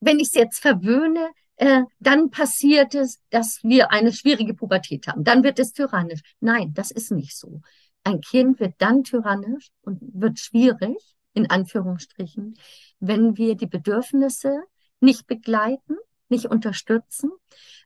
wenn 0.00 0.18
ich 0.18 0.28
es 0.28 0.34
jetzt 0.34 0.58
verwöhne, 0.60 1.30
äh, 1.56 1.82
dann 1.98 2.30
passiert 2.30 2.94
es, 2.94 3.20
dass 3.30 3.60
wir 3.62 3.90
eine 3.90 4.12
schwierige 4.12 4.54
Pubertät 4.54 5.06
haben. 5.06 5.24
Dann 5.24 5.44
wird 5.44 5.58
es 5.58 5.72
tyrannisch. 5.72 6.20
Nein, 6.40 6.74
das 6.74 6.90
ist 6.90 7.10
nicht 7.10 7.36
so. 7.36 7.60
Ein 8.02 8.20
Kind 8.20 8.60
wird 8.60 8.74
dann 8.78 9.04
tyrannisch 9.04 9.70
und 9.82 10.00
wird 10.02 10.38
schwierig, 10.38 10.96
in 11.32 11.48
Anführungsstrichen, 11.48 12.56
wenn 13.00 13.36
wir 13.36 13.56
die 13.56 13.66
Bedürfnisse 13.66 14.62
nicht 15.00 15.26
begleiten, 15.26 15.96
nicht 16.34 16.46
unterstützen, 16.46 17.30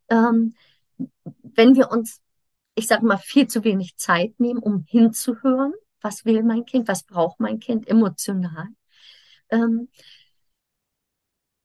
ähm, 0.09 0.55
wenn 1.43 1.77
wir 1.77 1.91
uns, 1.91 2.23
ich 2.75 2.87
sage 2.87 3.05
mal, 3.05 3.19
viel 3.19 3.47
zu 3.47 3.63
wenig 3.63 3.97
Zeit 3.97 4.41
nehmen, 4.41 4.59
um 4.59 4.85
hinzuhören, 4.89 5.75
was 6.01 6.25
will 6.25 6.43
mein 6.43 6.65
Kind, 6.65 6.89
was 6.89 7.03
braucht 7.03 7.41
mein 7.41 7.61
Kind 7.61 7.87
emotional. 7.89 8.69
Ähm, 9.51 9.89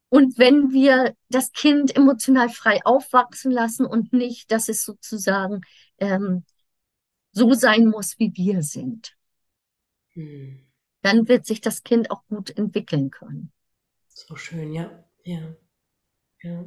und 0.09 0.37
wenn 0.37 0.71
wir 0.71 1.15
das 1.29 1.51
Kind 1.51 1.95
emotional 1.95 2.49
frei 2.49 2.81
aufwachsen 2.85 3.51
lassen 3.51 3.85
und 3.85 4.13
nicht, 4.13 4.51
dass 4.51 4.69
es 4.69 4.83
sozusagen 4.83 5.61
ähm, 5.97 6.43
so 7.31 7.53
sein 7.53 7.87
muss, 7.87 8.19
wie 8.19 8.31
wir 8.35 8.61
sind, 8.61 9.15
hm. 10.09 10.67
dann 11.01 11.27
wird 11.27 11.47
sich 11.47 11.61
das 11.61 11.81
Kind 11.83 12.11
auch 12.11 12.23
gut 12.27 12.55
entwickeln 12.55 13.09
können. 13.09 13.51
So 14.07 14.35
schön, 14.35 14.71
ja. 14.71 15.03
Ja. 15.23 15.55
Ja. 16.43 16.65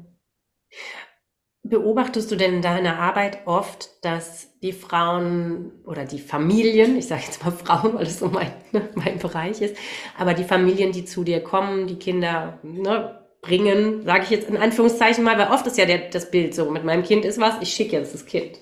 Beobachtest 1.63 2.31
du 2.31 2.37
denn 2.37 2.55
in 2.55 2.63
deiner 2.63 2.99
Arbeit 2.99 3.47
oft, 3.47 4.05
dass 4.05 4.59
die 4.61 4.73
Frauen 4.73 5.73
oder 5.85 6.05
die 6.05 6.21
Familien, 6.21 6.97
ich 6.97 7.09
sage 7.09 7.23
jetzt 7.27 7.45
mal 7.45 7.51
Frauen, 7.65 7.95
weil 7.95 8.05
das 8.05 8.21
so 8.21 8.29
mein, 8.29 8.53
ne, 8.73 8.89
mein 8.95 9.19
Bereich 9.19 9.61
ist, 9.61 9.77
aber 10.17 10.35
die 10.35 10.45
Familien, 10.45 10.93
die 10.93 11.05
zu 11.05 11.25
dir 11.25 11.41
kommen, 11.43 11.87
die 11.87 11.99
Kinder, 11.99 12.61
ne, 12.63 13.27
bringen, 13.43 14.05
sage 14.05 14.25
ich 14.25 14.31
jetzt 14.31 14.49
in 14.49 14.57
Anführungszeichen 14.57 15.23
mal, 15.25 15.39
weil 15.39 15.51
oft 15.53 15.67
ist 15.67 15.79
ja 15.79 15.87
der, 15.87 16.11
das 16.11 16.31
Bild 16.31 16.55
so, 16.55 16.71
mit 16.71 16.85
meinem 16.85 17.03
Kind 17.03 17.25
ist 17.25 17.41
was, 17.41 17.55
ich 17.61 17.71
schicke 17.71 17.97
jetzt 17.97 18.15
das 18.15 18.27
Kind. 18.27 18.59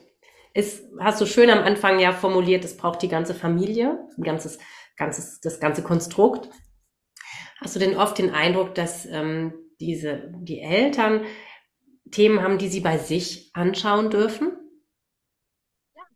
Ist, 0.52 0.84
hast 1.00 1.20
du 1.20 1.26
schön 1.26 1.50
am 1.50 1.64
Anfang 1.64 1.98
ja 1.98 2.12
formuliert, 2.12 2.64
es 2.64 2.76
braucht 2.76 3.02
die 3.02 3.08
ganze 3.08 3.34
Familie, 3.34 4.06
ein 4.16 4.22
ganzes, 4.22 4.58
ganzes, 4.96 5.40
das 5.40 5.58
ganze 5.58 5.82
Konstrukt. 5.82 6.48
Hast 7.60 7.74
du 7.74 7.80
denn 7.80 7.96
oft 7.96 8.18
den 8.18 8.30
Eindruck, 8.30 8.74
dass 8.74 9.06
ähm, 9.06 9.54
diese, 9.80 10.32
die 10.40 10.60
Eltern 10.60 11.24
Themen 12.10 12.42
haben, 12.42 12.58
die 12.58 12.68
sie 12.68 12.80
bei 12.80 12.98
sich 12.98 13.50
anschauen 13.54 14.10
dürfen? 14.10 14.52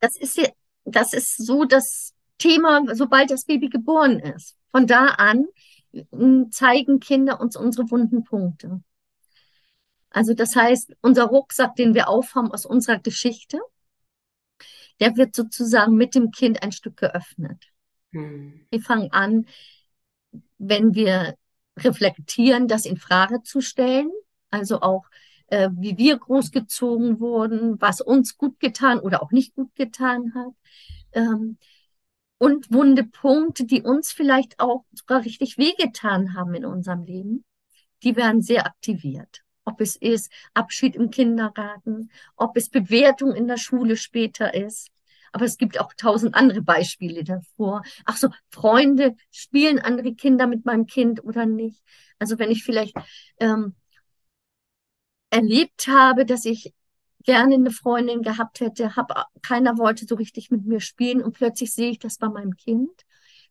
Das 0.00 0.16
ist 0.16 0.40
das 0.84 1.12
ist 1.12 1.36
so 1.36 1.64
das 1.64 2.14
Thema, 2.38 2.82
sobald 2.94 3.30
das 3.30 3.44
Baby 3.44 3.68
geboren 3.68 4.20
ist. 4.20 4.56
Von 4.70 4.86
da 4.86 5.06
an 5.06 5.46
zeigen 6.50 7.00
Kinder 7.00 7.40
uns 7.40 7.56
unsere 7.56 7.90
wunden 7.90 8.24
Punkte. 8.24 8.82
Also 10.10 10.34
das 10.34 10.56
heißt, 10.56 10.94
unser 11.00 11.24
Rucksack, 11.24 11.76
den 11.76 11.94
wir 11.94 12.08
aufhaben 12.08 12.50
aus 12.52 12.64
unserer 12.66 12.98
Geschichte, 12.98 13.60
der 15.00 15.16
wird 15.16 15.34
sozusagen 15.34 15.96
mit 15.96 16.14
dem 16.14 16.30
Kind 16.30 16.62
ein 16.62 16.72
Stück 16.72 16.96
geöffnet. 16.96 17.70
Hm. 18.12 18.66
Wir 18.70 18.80
fangen 18.80 19.12
an, 19.12 19.46
wenn 20.58 20.94
wir 20.94 21.36
reflektieren, 21.84 22.68
das 22.68 22.86
in 22.86 22.96
Frage 22.96 23.42
zu 23.42 23.60
stellen, 23.60 24.10
also 24.50 24.80
auch 24.80 25.04
äh, 25.48 25.70
wie 25.72 25.96
wir 25.96 26.18
großgezogen 26.18 27.20
wurden, 27.20 27.80
was 27.80 28.00
uns 28.00 28.36
gut 28.36 28.60
getan 28.60 29.00
oder 29.00 29.22
auch 29.22 29.30
nicht 29.30 29.54
gut 29.54 29.74
getan 29.74 30.34
hat. 30.34 30.52
Ähm, 31.12 31.58
und 32.38 32.72
wunde 32.72 33.02
Punkte, 33.04 33.64
die 33.64 33.82
uns 33.82 34.12
vielleicht 34.12 34.60
auch 34.60 34.84
sogar 34.92 35.24
richtig 35.24 35.58
wehgetan 35.58 36.34
haben 36.34 36.54
in 36.54 36.64
unserem 36.64 37.04
Leben, 37.04 37.44
die 38.04 38.14
werden 38.14 38.42
sehr 38.42 38.66
aktiviert. 38.66 39.42
Ob 39.64 39.80
es 39.80 39.96
ist 39.96 40.32
Abschied 40.54 40.94
im 40.94 41.10
Kindergarten, 41.10 42.10
ob 42.36 42.56
es 42.56 42.70
Bewertung 42.70 43.34
in 43.34 43.48
der 43.48 43.56
Schule 43.56 43.96
später 43.96 44.54
ist. 44.54 44.88
Aber 45.32 45.44
es 45.44 45.58
gibt 45.58 45.80
auch 45.80 45.92
tausend 45.94 46.34
andere 46.34 46.62
Beispiele 46.62 47.24
davor. 47.24 47.82
Ach 48.04 48.16
so, 48.16 48.28
Freunde, 48.50 49.14
spielen 49.30 49.78
andere 49.78 50.14
Kinder 50.14 50.46
mit 50.46 50.64
meinem 50.64 50.86
Kind 50.86 51.24
oder 51.24 51.46
nicht? 51.46 51.82
Also 52.18 52.38
wenn 52.38 52.50
ich 52.50 52.64
vielleicht 52.64 52.94
ähm, 53.38 53.74
erlebt 55.30 55.88
habe, 55.88 56.24
dass 56.24 56.44
ich 56.44 56.74
gerne 57.24 57.56
eine 57.56 57.70
Freundin 57.70 58.22
gehabt 58.22 58.60
hätte, 58.60 58.96
hab, 58.96 59.12
keiner 59.42 59.76
wollte 59.76 60.06
so 60.06 60.14
richtig 60.14 60.50
mit 60.50 60.64
mir 60.64 60.80
spielen 60.80 61.22
und 61.22 61.34
plötzlich 61.34 61.72
sehe 61.72 61.90
ich 61.90 61.98
das 61.98 62.16
bei 62.18 62.28
meinem 62.28 62.56
Kind, 62.56 63.04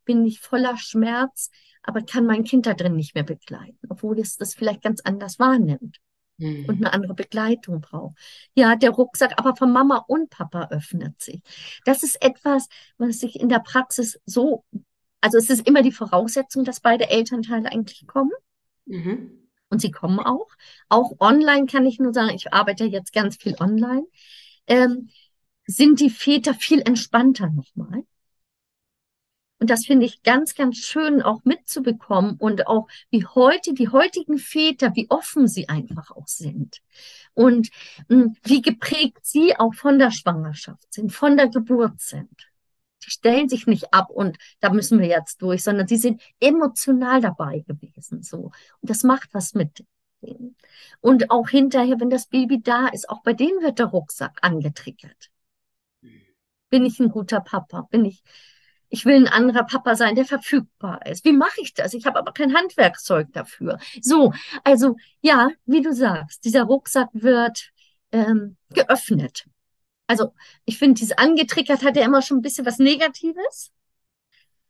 bin 0.06 0.26
ich 0.26 0.40
voller 0.40 0.78
Schmerz, 0.78 1.52
aber 1.84 2.02
kann 2.02 2.26
mein 2.26 2.44
Kind 2.44 2.66
da 2.66 2.74
drin 2.74 2.96
nicht 2.96 3.14
mehr 3.14 3.24
begleiten, 3.24 3.78
obwohl 3.90 4.20
es 4.20 4.38
das 4.38 4.56
vielleicht 4.56 4.82
ganz 4.82 5.02
anders 5.02 5.38
wahrnimmt 5.38 6.00
mhm. 6.38 6.66
und 6.68 6.78
eine 6.78 6.94
andere 6.94 7.14
Begleitung 7.14 7.82
braucht. 7.82 8.16
Ja, 8.56 8.76
der 8.76 8.92
Rucksack 8.92 9.34
aber 9.38 9.56
von 9.56 9.72
Mama 9.72 10.04
und 10.08 10.30
Papa 10.30 10.68
öffnet 10.72 11.22
sich. 11.22 11.42
Das 11.86 12.04
ist 12.04 12.22
etwas, 12.22 12.68
was 12.98 13.20
sich 13.20 13.40
in 13.40 13.50
der 13.50 13.60
Praxis 13.60 14.20
so, 14.26 14.64
also 15.22 15.38
es 15.38 15.50
ist 15.50 15.68
immer 15.68 15.82
die 15.82 15.92
Voraussetzung, 15.92 16.64
dass 16.64 16.80
beide 16.80 17.10
Elternteile 17.10 17.72
eigentlich 17.72 18.06
kommen. 18.08 18.32
Mhm. 18.86 19.48
Und 19.70 19.82
sie 19.82 19.92
kommen 19.92 20.20
auch. 20.20 20.48
Auch 20.88 21.20
online 21.20 21.66
kann 21.66 21.86
ich 21.86 22.00
nur 22.00 22.14
sagen, 22.14 22.34
ich 22.34 22.54
arbeite 22.54 22.86
jetzt 22.86 23.12
ganz 23.12 23.36
viel 23.36 23.56
online. 23.60 24.06
Ähm, 24.66 25.10
sind 25.66 26.00
die 26.00 26.10
Väter 26.10 26.54
viel 26.54 26.82
entspannter 26.82 27.50
nochmal. 27.50 28.04
Und 29.60 29.70
das 29.70 29.86
finde 29.86 30.06
ich 30.06 30.22
ganz, 30.22 30.54
ganz 30.54 30.78
schön 30.78 31.22
auch 31.22 31.44
mitzubekommen 31.44 32.36
und 32.38 32.68
auch 32.68 32.88
wie 33.10 33.26
heute, 33.26 33.74
die 33.74 33.90
heutigen 33.90 34.38
Väter, 34.38 34.96
wie 34.96 35.10
offen 35.10 35.48
sie 35.48 35.68
einfach 35.68 36.12
auch 36.12 36.28
sind. 36.28 36.82
Und 37.34 37.70
mh, 38.08 38.24
hm, 38.24 38.36
wie 38.44 38.62
geprägt 38.62 39.20
sie 39.24 39.56
auch 39.58 39.74
von 39.74 39.98
der 39.98 40.12
Schwangerschaft 40.12 40.94
sind, 40.94 41.12
von 41.12 41.38
der 41.38 41.50
Geburt 41.50 42.00
sind 42.00 42.48
die 43.08 43.12
stellen 43.12 43.50
sich 43.50 43.68
nicht 43.68 43.94
ab 43.94 44.10
und 44.10 44.38
da 44.60 44.72
müssen 44.72 45.00
wir 45.00 45.08
jetzt 45.08 45.42
durch, 45.42 45.64
sondern 45.64 45.88
sie 45.88 45.98
sind 45.98 46.22
emotional 46.40 47.22
dabei 47.22 47.60
gewesen, 47.60 48.22
so. 48.24 48.52
Und 48.82 48.90
das 48.90 49.04
macht 49.04 49.34
was 49.34 49.54
mit 49.54 49.86
denen. 50.22 50.56
Und 51.00 51.32
auch 51.32 51.50
hinterher, 51.50 52.00
wenn 52.00 52.10
das 52.10 52.28
Baby 52.28 52.62
da 52.62 52.88
ist, 52.88 53.10
auch 53.10 53.22
bei 53.24 53.34
denen 53.34 53.62
wird 53.62 53.80
der 53.80 53.88
Rucksack 53.88 54.40
angetriggert. 54.42 55.30
Bin 56.70 56.86
ich 56.86 57.00
ein 57.00 57.10
guter 57.10 57.40
Papa? 57.40 57.88
Bin 57.92 58.04
ich, 58.04 58.24
ich 58.90 59.06
will 59.06 59.16
ein 59.16 59.28
anderer 59.28 59.64
Papa 59.64 59.96
sein, 59.96 60.16
der 60.16 60.26
verfügbar 60.26 61.06
ist. 61.06 61.26
Wie 61.26 61.34
mache 61.34 61.62
ich 61.62 61.74
das? 61.74 61.94
Ich 61.94 62.06
habe 62.06 62.20
aber 62.20 62.32
kein 62.32 62.56
Handwerkszeug 62.56 63.28
dafür. 63.34 63.80
So, 64.02 64.34
also 64.64 64.96
ja, 65.22 65.50
wie 65.66 65.82
du 65.82 65.94
sagst, 65.94 66.46
dieser 66.46 66.64
Rucksack 66.64 67.10
wird 67.14 67.72
ähm, 68.12 68.58
geöffnet. 68.74 69.46
Also 70.08 70.34
ich 70.66 70.78
finde, 70.78 71.00
dieses 71.00 71.18
angetriggert 71.18 71.84
hat 71.84 71.98
ja 71.98 72.06
immer 72.06 72.22
schon 72.22 72.38
ein 72.38 72.42
bisschen 72.42 72.66
was 72.66 72.80
Negatives. 72.80 73.72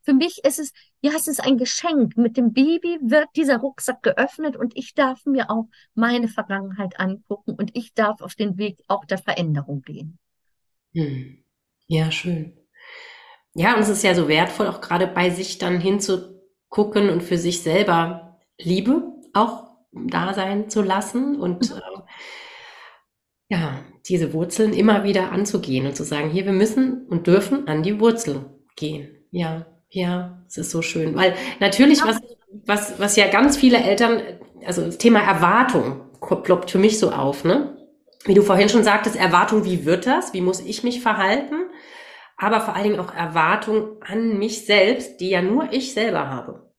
Für 0.01 0.13
mich 0.13 0.43
ist 0.45 0.57
es, 0.57 0.71
ja, 1.01 1.11
es 1.15 1.27
ist 1.27 1.43
ein 1.43 1.57
Geschenk. 1.57 2.17
Mit 2.17 2.37
dem 2.37 2.53
Baby 2.53 2.97
wird 3.01 3.27
dieser 3.35 3.57
Rucksack 3.57 4.01
geöffnet 4.01 4.55
und 4.55 4.75
ich 4.75 4.93
darf 4.93 5.25
mir 5.25 5.51
auch 5.51 5.67
meine 5.93 6.27
Vergangenheit 6.27 6.99
angucken 6.99 7.51
und 7.51 7.75
ich 7.75 7.93
darf 7.93 8.21
auf 8.21 8.33
den 8.33 8.57
Weg 8.57 8.83
auch 8.87 9.05
der 9.05 9.17
Veränderung 9.17 9.81
gehen. 9.81 10.17
Hm. 10.93 11.43
Ja, 11.87 12.09
schön. 12.11 12.57
Ja, 13.57 13.73
und 13.73 13.81
es 13.81 13.89
ist 13.89 14.03
ja 14.03 14.13
so 14.13 14.27
wertvoll, 14.27 14.67
auch 14.67 14.81
gerade 14.81 15.07
bei 15.07 15.31
sich 15.31 15.57
dann 15.57 15.79
hinzu, 15.79 16.19
gucken 16.69 17.09
und 17.09 17.23
für 17.23 17.39
sich 17.39 17.63
selber 17.63 18.37
Liebe 18.59 19.13
auch 19.33 19.63
da 19.91 20.35
sein 20.35 20.69
zu 20.69 20.83
lassen 20.83 21.39
und 21.39 21.71
äh, 21.71 21.81
ja, 23.49 23.79
diese 24.07 24.33
Wurzeln 24.33 24.73
immer 24.73 25.03
wieder 25.03 25.31
anzugehen 25.31 25.87
und 25.87 25.95
zu 25.95 26.03
sagen, 26.03 26.29
hier, 26.29 26.45
wir 26.45 26.53
müssen 26.53 27.07
und 27.07 27.25
dürfen 27.25 27.67
an 27.67 27.81
die 27.81 27.99
Wurzel 27.99 28.45
gehen. 28.75 29.25
Ja, 29.31 29.65
ja, 29.89 30.43
es 30.47 30.57
ist 30.57 30.69
so 30.69 30.83
schön. 30.83 31.15
Weil 31.15 31.33
natürlich, 31.59 32.03
was, 32.03 32.19
was, 32.65 32.99
was 32.99 33.15
ja 33.15 33.27
ganz 33.27 33.57
viele 33.57 33.77
Eltern, 33.77 34.21
also 34.65 34.83
das 34.83 34.99
Thema 34.99 35.21
Erwartung 35.21 36.01
ploppt 36.43 36.69
für 36.69 36.77
mich 36.77 36.99
so 36.99 37.11
auf, 37.11 37.43
ne? 37.43 37.75
Wie 38.25 38.35
du 38.35 38.43
vorhin 38.43 38.69
schon 38.69 38.83
sagtest, 38.83 39.15
Erwartung, 39.15 39.65
wie 39.65 39.85
wird 39.85 40.05
das? 40.05 40.33
Wie 40.33 40.41
muss 40.41 40.59
ich 40.59 40.83
mich 40.83 41.01
verhalten? 41.01 41.56
Aber 42.37 42.61
vor 42.61 42.75
allen 42.75 42.91
Dingen 42.91 42.99
auch 42.99 43.13
Erwartung 43.13 44.01
an 44.01 44.37
mich 44.37 44.65
selbst, 44.65 45.19
die 45.19 45.29
ja 45.29 45.41
nur 45.41 45.73
ich 45.73 45.93
selber 45.93 46.29
habe. 46.29 46.71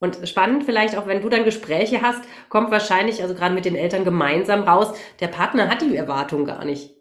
Und 0.00 0.28
spannend 0.28 0.64
vielleicht 0.64 0.96
auch, 0.96 1.06
wenn 1.06 1.22
du 1.22 1.28
dann 1.28 1.44
Gespräche 1.44 2.02
hast, 2.02 2.22
kommt 2.48 2.70
wahrscheinlich, 2.70 3.22
also 3.22 3.34
gerade 3.34 3.54
mit 3.54 3.64
den 3.64 3.74
Eltern 3.74 4.04
gemeinsam 4.04 4.62
raus, 4.62 4.96
der 5.20 5.28
Partner 5.28 5.68
hat 5.68 5.82
die 5.82 5.96
Erwartung 5.96 6.44
gar 6.44 6.64
nicht. 6.64 6.94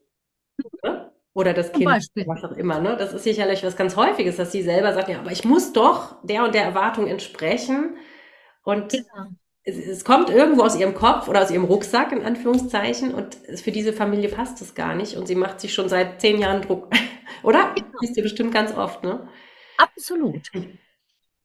Ne? 0.84 1.12
Oder 1.34 1.54
das 1.54 1.72
Kind, 1.72 1.86
was 1.86 2.44
auch 2.44 2.58
immer. 2.58 2.80
Ne? 2.80 2.98
Das 2.98 3.14
ist 3.14 3.24
sicherlich 3.24 3.64
was 3.64 3.76
ganz 3.76 3.96
Häufiges, 3.96 4.38
dass 4.38 4.52
sie 4.52 4.64
selber 4.64 4.94
sagt, 4.94 5.10
ja, 5.10 5.20
aber 5.20 5.32
ich 5.32 5.46
muss 5.46 5.74
doch 5.74 6.16
der 6.24 6.44
und 6.44 6.56
der 6.56 6.64
Erwartung 6.64 7.08
entsprechen. 7.08 7.98
Und 8.64 8.94
ja. 8.94 9.04
Es, 9.68 10.06
kommt 10.06 10.30
irgendwo 10.30 10.64
aus 10.64 10.78
ihrem 10.78 10.94
Kopf 10.94 11.28
oder 11.28 11.44
aus 11.44 11.52
ihrem 11.52 11.66
Rucksack, 11.66 12.12
in 12.12 12.24
Anführungszeichen. 12.24 13.14
Und 13.14 13.36
für 13.36 13.72
diese 13.72 13.94
Familie 13.94 14.30
passt 14.30 14.62
es 14.62 14.76
gar 14.76 14.96
nicht. 14.96 15.16
Und 15.18 15.28
sie 15.28 15.36
macht 15.36 15.60
sich 15.60 15.74
schon 15.74 15.90
seit 15.90 16.22
zehn 16.22 16.40
Jahren 16.40 16.62
Druck. 16.62 16.90
oder? 17.44 17.74
Genau. 17.76 17.88
Siehst 18.00 18.18
du 18.18 18.22
bestimmt 18.22 18.54
ganz 18.54 18.74
oft, 18.76 19.04
ne? 19.04 19.28
Absolut. 19.78 20.52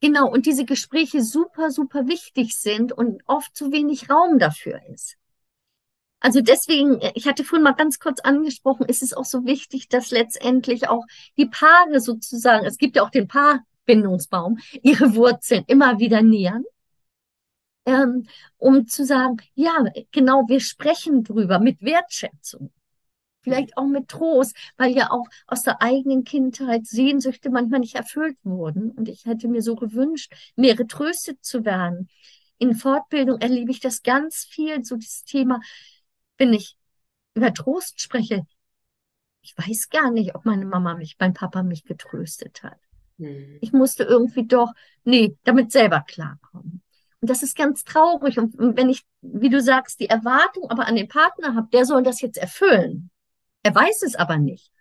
Genau, 0.01 0.29
und 0.29 0.45
diese 0.45 0.65
Gespräche 0.65 1.21
super, 1.21 1.71
super 1.71 2.07
wichtig 2.07 2.57
sind 2.57 2.91
und 2.91 3.21
oft 3.25 3.55
zu 3.55 3.71
wenig 3.71 4.09
Raum 4.09 4.39
dafür 4.39 4.81
ist. 4.91 5.17
Also 6.19 6.39
deswegen, 6.41 7.01
ich 7.15 7.27
hatte 7.27 7.43
vorhin 7.43 7.63
mal 7.63 7.73
ganz 7.73 7.99
kurz 7.99 8.21
angesprochen, 8.21 8.85
ist 8.85 9.03
es 9.03 9.13
auch 9.13 9.25
so 9.25 9.45
wichtig, 9.45 9.89
dass 9.89 10.11
letztendlich 10.11 10.87
auch 10.87 11.03
die 11.37 11.45
Paare 11.45 11.99
sozusagen, 11.99 12.65
es 12.65 12.77
gibt 12.77 12.95
ja 12.95 13.03
auch 13.03 13.09
den 13.09 13.27
Paarbindungsbaum, 13.27 14.59
ihre 14.81 15.15
Wurzeln 15.15 15.65
immer 15.67 15.99
wieder 15.99 16.21
nähern, 16.21 16.63
ähm, 17.85 18.27
um 18.57 18.87
zu 18.87 19.05
sagen, 19.05 19.37
ja, 19.55 19.85
genau, 20.11 20.43
wir 20.47 20.59
sprechen 20.59 21.23
drüber 21.23 21.59
mit 21.59 21.81
Wertschätzung 21.81 22.71
vielleicht 23.43 23.77
auch 23.77 23.85
mit 23.85 24.07
Trost, 24.07 24.55
weil 24.77 24.95
ja 24.95 25.11
auch 25.11 25.27
aus 25.47 25.63
der 25.63 25.81
eigenen 25.81 26.23
Kindheit 26.23 26.87
Sehnsüchte 26.87 27.49
manchmal 27.49 27.81
nicht 27.81 27.95
erfüllt 27.95 28.37
wurden. 28.43 28.91
Und 28.91 29.09
ich 29.09 29.25
hätte 29.25 29.47
mir 29.47 29.61
so 29.61 29.75
gewünscht, 29.75 30.33
mehr 30.55 30.75
getröstet 30.75 31.43
zu 31.43 31.65
werden. 31.65 32.07
In 32.57 32.75
Fortbildung 32.75 33.41
erlebe 33.41 33.71
ich 33.71 33.81
das 33.81 34.01
ganz 34.01 34.45
viel, 34.45 34.83
so 34.83 34.95
das 34.95 35.23
Thema, 35.25 35.59
wenn 36.37 36.53
ich 36.53 36.77
über 37.35 37.53
Trost 37.53 38.01
spreche, 38.01 38.45
ich 39.41 39.53
weiß 39.57 39.89
gar 39.89 40.09
nicht, 40.11 40.35
ob 40.35 40.45
meine 40.45 40.65
Mama 40.65 40.95
mich, 40.95 41.17
mein 41.19 41.33
Papa 41.33 41.63
mich 41.63 41.83
getröstet 41.83 42.63
hat. 42.63 42.79
Mhm. 43.17 43.57
Ich 43.59 43.73
musste 43.73 44.03
irgendwie 44.03 44.47
doch, 44.47 44.71
nee, 45.03 45.35
damit 45.43 45.71
selber 45.71 46.01
klarkommen. 46.07 46.81
Und 47.23 47.29
das 47.29 47.41
ist 47.41 47.55
ganz 47.55 47.85
traurig. 47.85 48.37
Und 48.37 48.55
wenn 48.57 48.89
ich, 48.89 49.05
wie 49.21 49.47
du 49.47 49.61
sagst, 49.61 50.01
die 50.01 50.09
Erwartung 50.09 50.69
aber 50.69 50.87
an 50.87 50.97
den 50.97 51.07
Partner 51.07 51.55
habe, 51.55 51.69
der 51.71 51.85
soll 51.85 52.03
das 52.03 52.19
jetzt 52.19 52.37
erfüllen. 52.37 53.11
Er 53.61 53.73
weiß 53.73 54.03
es 54.03 54.15
aber 54.15 54.37
nicht. 54.37 54.73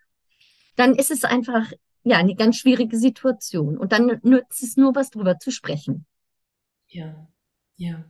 Dann 0.74 0.96
ist 0.96 1.12
es 1.12 1.22
einfach, 1.22 1.70
ja, 2.02 2.16
eine 2.16 2.34
ganz 2.34 2.56
schwierige 2.56 2.96
Situation. 2.96 3.78
Und 3.78 3.92
dann 3.92 4.18
nützt 4.24 4.60
es 4.64 4.76
nur 4.76 4.92
was 4.96 5.10
drüber 5.10 5.38
zu 5.38 5.52
sprechen. 5.52 6.04
Ja, 6.88 7.28
ja. 7.76 8.06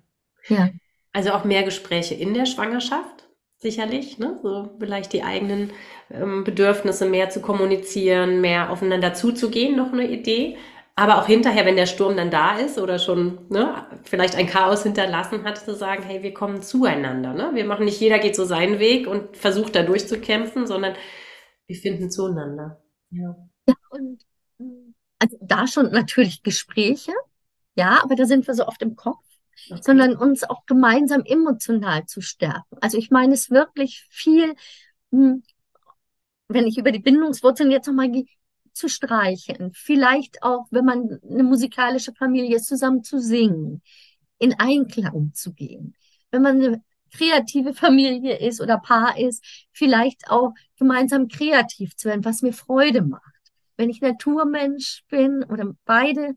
Ja. 0.48 0.70
Also 1.12 1.32
auch 1.32 1.44
mehr 1.44 1.64
Gespräche 1.64 2.14
in 2.14 2.32
der 2.32 2.46
Schwangerschaft, 2.46 3.28
sicherlich, 3.58 4.18
ne? 4.18 4.40
So 4.42 4.70
vielleicht 4.78 5.12
die 5.12 5.24
eigenen 5.24 5.72
ähm, 6.10 6.42
Bedürfnisse 6.44 7.04
mehr 7.04 7.28
zu 7.28 7.42
kommunizieren, 7.42 8.40
mehr 8.40 8.70
aufeinander 8.70 9.12
zuzugehen, 9.12 9.76
noch 9.76 9.92
eine 9.92 10.08
Idee. 10.10 10.56
Aber 10.94 11.18
auch 11.18 11.26
hinterher, 11.26 11.64
wenn 11.64 11.76
der 11.76 11.86
Sturm 11.86 12.16
dann 12.16 12.30
da 12.30 12.58
ist 12.58 12.78
oder 12.78 12.98
schon 12.98 13.48
ne, 13.48 13.86
vielleicht 14.04 14.34
ein 14.34 14.46
Chaos 14.46 14.82
hinterlassen 14.82 15.44
hat, 15.44 15.58
zu 15.58 15.74
sagen, 15.74 16.02
hey, 16.02 16.22
wir 16.22 16.34
kommen 16.34 16.62
zueinander. 16.62 17.32
Ne? 17.32 17.52
Wir 17.54 17.64
machen 17.64 17.86
nicht 17.86 18.00
jeder 18.00 18.18
geht 18.18 18.36
so 18.36 18.44
seinen 18.44 18.78
Weg 18.78 19.06
und 19.06 19.36
versucht 19.36 19.74
da 19.74 19.82
durchzukämpfen, 19.84 20.66
sondern 20.66 20.94
wir 21.66 21.76
finden 21.76 22.10
zueinander. 22.10 22.82
Ja. 23.10 23.36
ja 23.66 23.74
und 23.90 24.22
also 25.18 25.38
da 25.40 25.66
schon 25.66 25.90
natürlich 25.92 26.42
Gespräche, 26.42 27.12
ja, 27.74 28.00
aber 28.02 28.16
da 28.16 28.26
sind 28.26 28.46
wir 28.46 28.54
so 28.54 28.66
oft 28.66 28.82
im 28.82 28.96
Kopf, 28.96 29.24
okay. 29.70 29.80
sondern 29.80 30.16
uns 30.16 30.44
auch 30.44 30.66
gemeinsam 30.66 31.22
emotional 31.24 32.04
zu 32.06 32.20
stärken. 32.20 32.76
Also 32.80 32.98
ich 32.98 33.10
meine 33.10 33.32
es 33.32 33.50
wirklich 33.50 34.06
viel, 34.10 34.54
hm, 35.10 35.42
wenn 36.48 36.66
ich 36.66 36.76
über 36.76 36.92
die 36.92 36.98
Bindungswurzeln 36.98 37.70
jetzt 37.70 37.86
nochmal 37.86 38.10
gehe, 38.10 38.26
zu 38.72 38.88
streichen, 38.88 39.72
vielleicht 39.74 40.42
auch, 40.42 40.66
wenn 40.70 40.84
man 40.84 41.20
eine 41.28 41.42
musikalische 41.42 42.12
Familie 42.12 42.56
ist, 42.56 42.66
zusammen 42.66 43.02
zu 43.04 43.20
singen, 43.20 43.82
in 44.38 44.54
Einklang 44.58 45.32
zu 45.34 45.52
gehen. 45.52 45.94
Wenn 46.30 46.42
man 46.42 46.62
eine 46.62 46.82
kreative 47.12 47.74
Familie 47.74 48.38
ist 48.38 48.60
oder 48.60 48.78
Paar 48.78 49.18
ist, 49.18 49.44
vielleicht 49.70 50.30
auch 50.30 50.52
gemeinsam 50.78 51.28
kreativ 51.28 51.94
zu 51.96 52.08
werden, 52.08 52.24
was 52.24 52.42
mir 52.42 52.52
Freude 52.52 53.02
macht. 53.02 53.22
Wenn 53.76 53.90
ich 53.90 54.00
Naturmensch 54.00 55.04
bin 55.08 55.44
oder 55.44 55.72
beide, 55.84 56.34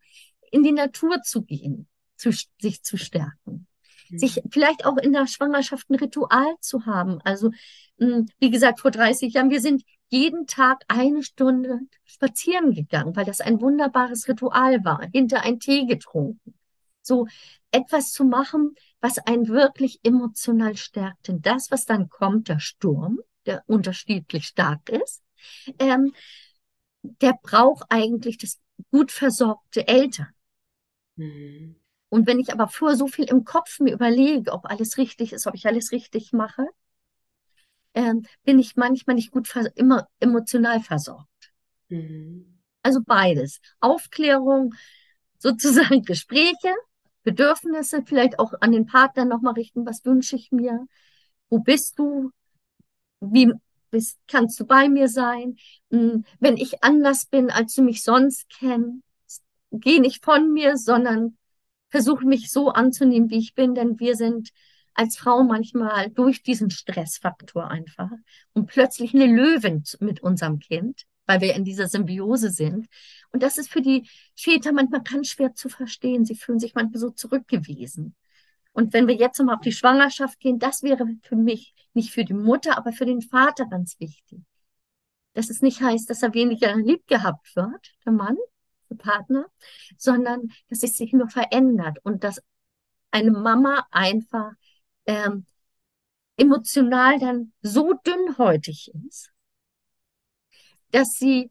in 0.51 0.63
die 0.63 0.71
Natur 0.71 1.21
zu 1.21 1.43
gehen, 1.43 1.87
zu, 2.15 2.31
sich 2.59 2.83
zu 2.83 2.97
stärken. 2.97 3.67
Sich 4.09 4.41
vielleicht 4.49 4.85
auch 4.85 4.97
in 4.97 5.13
der 5.13 5.27
Schwangerschaft 5.27 5.89
ein 5.89 5.95
Ritual 5.95 6.55
zu 6.59 6.85
haben. 6.85 7.19
Also, 7.23 7.51
hm, 7.99 8.27
wie 8.39 8.51
gesagt, 8.51 8.79
vor 8.79 8.91
30 8.91 9.33
Jahren, 9.33 9.49
wir 9.49 9.61
sind 9.61 9.83
jeden 10.09 10.47
Tag 10.47 10.83
eine 10.87 11.23
Stunde 11.23 11.79
spazieren 12.03 12.73
gegangen, 12.73 13.15
weil 13.15 13.25
das 13.25 13.41
ein 13.41 13.59
wunderbares 13.61 14.27
Ritual 14.27 14.83
war, 14.85 15.01
hinter 15.11 15.41
ein 15.43 15.59
Tee 15.59 15.85
getrunken. 15.85 16.53
So 17.01 17.27
etwas 17.71 18.11
zu 18.11 18.23
machen, 18.23 18.75
was 19.01 19.19
einen 19.19 19.47
wirklich 19.47 19.99
emotional 20.03 20.75
stärkt. 20.77 21.27
Denn 21.27 21.41
das, 21.41 21.71
was 21.71 21.85
dann 21.85 22.09
kommt, 22.09 22.47
der 22.49 22.59
Sturm, 22.59 23.19
der 23.45 23.63
unterschiedlich 23.67 24.45
stark 24.45 24.89
ist, 24.89 25.21
ähm, 25.79 26.13
der 27.21 27.37
braucht 27.41 27.83
eigentlich 27.89 28.37
das 28.37 28.59
gut 28.91 29.11
versorgte 29.11 29.87
Eltern. 29.87 30.33
Mhm. 31.15 31.75
Und 32.09 32.27
wenn 32.27 32.39
ich 32.39 32.53
aber 32.53 32.67
vor 32.67 32.95
so 32.95 33.07
viel 33.07 33.25
im 33.25 33.43
Kopf 33.43 33.79
mir 33.79 33.93
überlege, 33.93 34.51
ob 34.51 34.65
alles 34.65 34.97
richtig 34.97 35.33
ist, 35.33 35.47
ob 35.47 35.55
ich 35.55 35.67
alles 35.67 35.91
richtig 35.91 36.33
mache, 36.33 36.67
ähm, 37.93 38.25
bin 38.43 38.59
ich 38.59 38.75
manchmal 38.75 39.15
nicht 39.15 39.31
gut 39.31 39.51
immer 39.75 40.07
emotional 40.19 40.81
versorgt. 40.81 41.53
Mhm. 41.89 42.59
Also 42.83 43.01
beides. 43.03 43.59
Aufklärung, 43.79 44.75
sozusagen 45.39 46.03
Gespräche, 46.03 46.73
Bedürfnisse, 47.23 48.03
vielleicht 48.05 48.37
auch 48.37 48.53
an 48.61 48.71
den 48.71 48.85
Partner 48.85 49.25
nochmal 49.25 49.53
richten, 49.53 49.85
was 49.85 50.05
wünsche 50.05 50.35
ich 50.35 50.51
mir? 50.51 50.85
Wo 51.49 51.59
bist 51.59 51.97
du? 51.97 52.31
Wie 53.19 53.51
bist, 53.89 54.19
kannst 54.27 54.59
du 54.59 54.65
bei 54.65 54.89
mir 54.89 55.07
sein? 55.07 55.57
Hm, 55.89 56.25
wenn 56.39 56.57
ich 56.57 56.83
anders 56.83 57.25
bin, 57.25 57.49
als 57.49 57.73
du 57.73 57.81
mich 57.81 58.03
sonst 58.03 58.47
kennst, 58.49 59.01
geh 59.71 59.99
nicht 59.99 60.23
von 60.23 60.51
mir, 60.53 60.77
sondern 60.77 61.37
versuche 61.95 62.25
mich 62.25 62.51
so 62.51 62.71
anzunehmen, 62.71 63.29
wie 63.29 63.37
ich 63.37 63.53
bin, 63.53 63.73
denn 63.73 64.01
wir 64.01 64.17
sind 64.17 64.49
als 64.95 65.15
Frau 65.15 65.43
manchmal 65.43 66.09
durch 66.09 66.43
diesen 66.43 66.69
Stressfaktor 66.69 67.71
einfach 67.71 68.11
und 68.51 68.65
plötzlich 68.65 69.13
eine 69.13 69.27
Löwin 69.27 69.81
mit 70.01 70.21
unserem 70.21 70.59
Kind, 70.59 71.03
weil 71.25 71.39
wir 71.39 71.55
in 71.55 71.63
dieser 71.63 71.87
Symbiose 71.87 72.49
sind. 72.49 72.87
Und 73.31 73.43
das 73.43 73.57
ist 73.57 73.71
für 73.71 73.81
die 73.81 74.09
Väter 74.35 74.73
manchmal 74.73 75.03
ganz 75.03 75.29
schwer 75.29 75.53
zu 75.55 75.69
verstehen. 75.69 76.25
Sie 76.25 76.35
fühlen 76.35 76.59
sich 76.59 76.75
manchmal 76.75 76.99
so 76.99 77.11
zurückgewiesen. 77.11 78.13
Und 78.73 78.91
wenn 78.91 79.07
wir 79.07 79.15
jetzt 79.15 79.39
nochmal 79.39 79.55
auf 79.55 79.61
die 79.61 79.71
Schwangerschaft 79.71 80.37
gehen, 80.41 80.59
das 80.59 80.83
wäre 80.83 81.07
für 81.21 81.37
mich 81.37 81.73
nicht 81.93 82.11
für 82.11 82.25
die 82.25 82.33
Mutter, 82.33 82.77
aber 82.77 82.91
für 82.91 83.05
den 83.05 83.21
Vater 83.21 83.67
ganz 83.67 84.01
wichtig. 84.01 84.41
Dass 85.31 85.49
es 85.49 85.61
nicht 85.61 85.79
heißt, 85.79 86.09
dass 86.09 86.23
er 86.23 86.33
weniger 86.33 86.75
lieb 86.75 87.07
gehabt 87.07 87.55
wird, 87.55 87.93
der 88.05 88.11
Mann, 88.11 88.35
Partner, 88.93 89.47
sondern 89.97 90.51
dass 90.69 90.83
es 90.83 90.97
sich 90.97 91.11
nur 91.11 91.29
verändert 91.29 91.97
und 92.03 92.23
dass 92.23 92.39
eine 93.09 93.31
Mama 93.31 93.87
einfach 93.89 94.51
ähm, 95.07 95.47
emotional 96.37 97.17
dann 97.19 97.53
so 97.61 97.93
dünnhäutig 97.93 98.91
ist, 99.07 99.31
dass 100.91 101.13
sie 101.13 101.49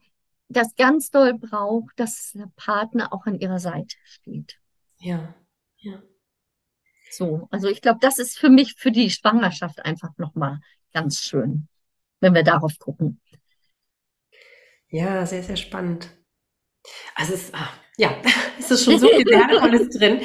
das 0.49 0.75
ganz 0.77 1.11
doll 1.11 1.35
braucht, 1.35 1.99
dass 1.99 2.33
der 2.33 2.51
Partner 2.55 3.13
auch 3.13 3.27
an 3.27 3.39
ihrer 3.39 3.59
Seite 3.59 3.97
steht. 4.05 4.59
Ja, 4.99 5.35
ja. 5.79 6.03
So, 7.11 7.49
also 7.51 7.69
ich 7.69 7.81
glaube, 7.81 7.99
das 8.01 8.19
ist 8.19 8.39
für 8.39 8.51
mich 8.51 8.75
für 8.77 8.91
die 8.91 9.11
Schwangerschaft 9.11 9.85
einfach 9.85 10.17
nochmal 10.17 10.61
ganz 10.93 11.21
schön, 11.21 11.69
wenn 12.21 12.35
wir 12.35 12.43
darauf 12.43 12.79
gucken. 12.79 13.21
Ja, 14.89 15.27
sehr, 15.27 15.43
sehr 15.43 15.57
spannend. 15.57 16.09
Also 17.15 17.35
es, 17.35 17.53
ah, 17.55 17.69
Ja, 17.97 18.15
es 18.59 18.71
ist 18.71 18.85
schon 18.85 18.99
so 18.99 19.09
viel 19.09 19.25
Wertvolles 19.27 19.89
drin. 19.99 20.21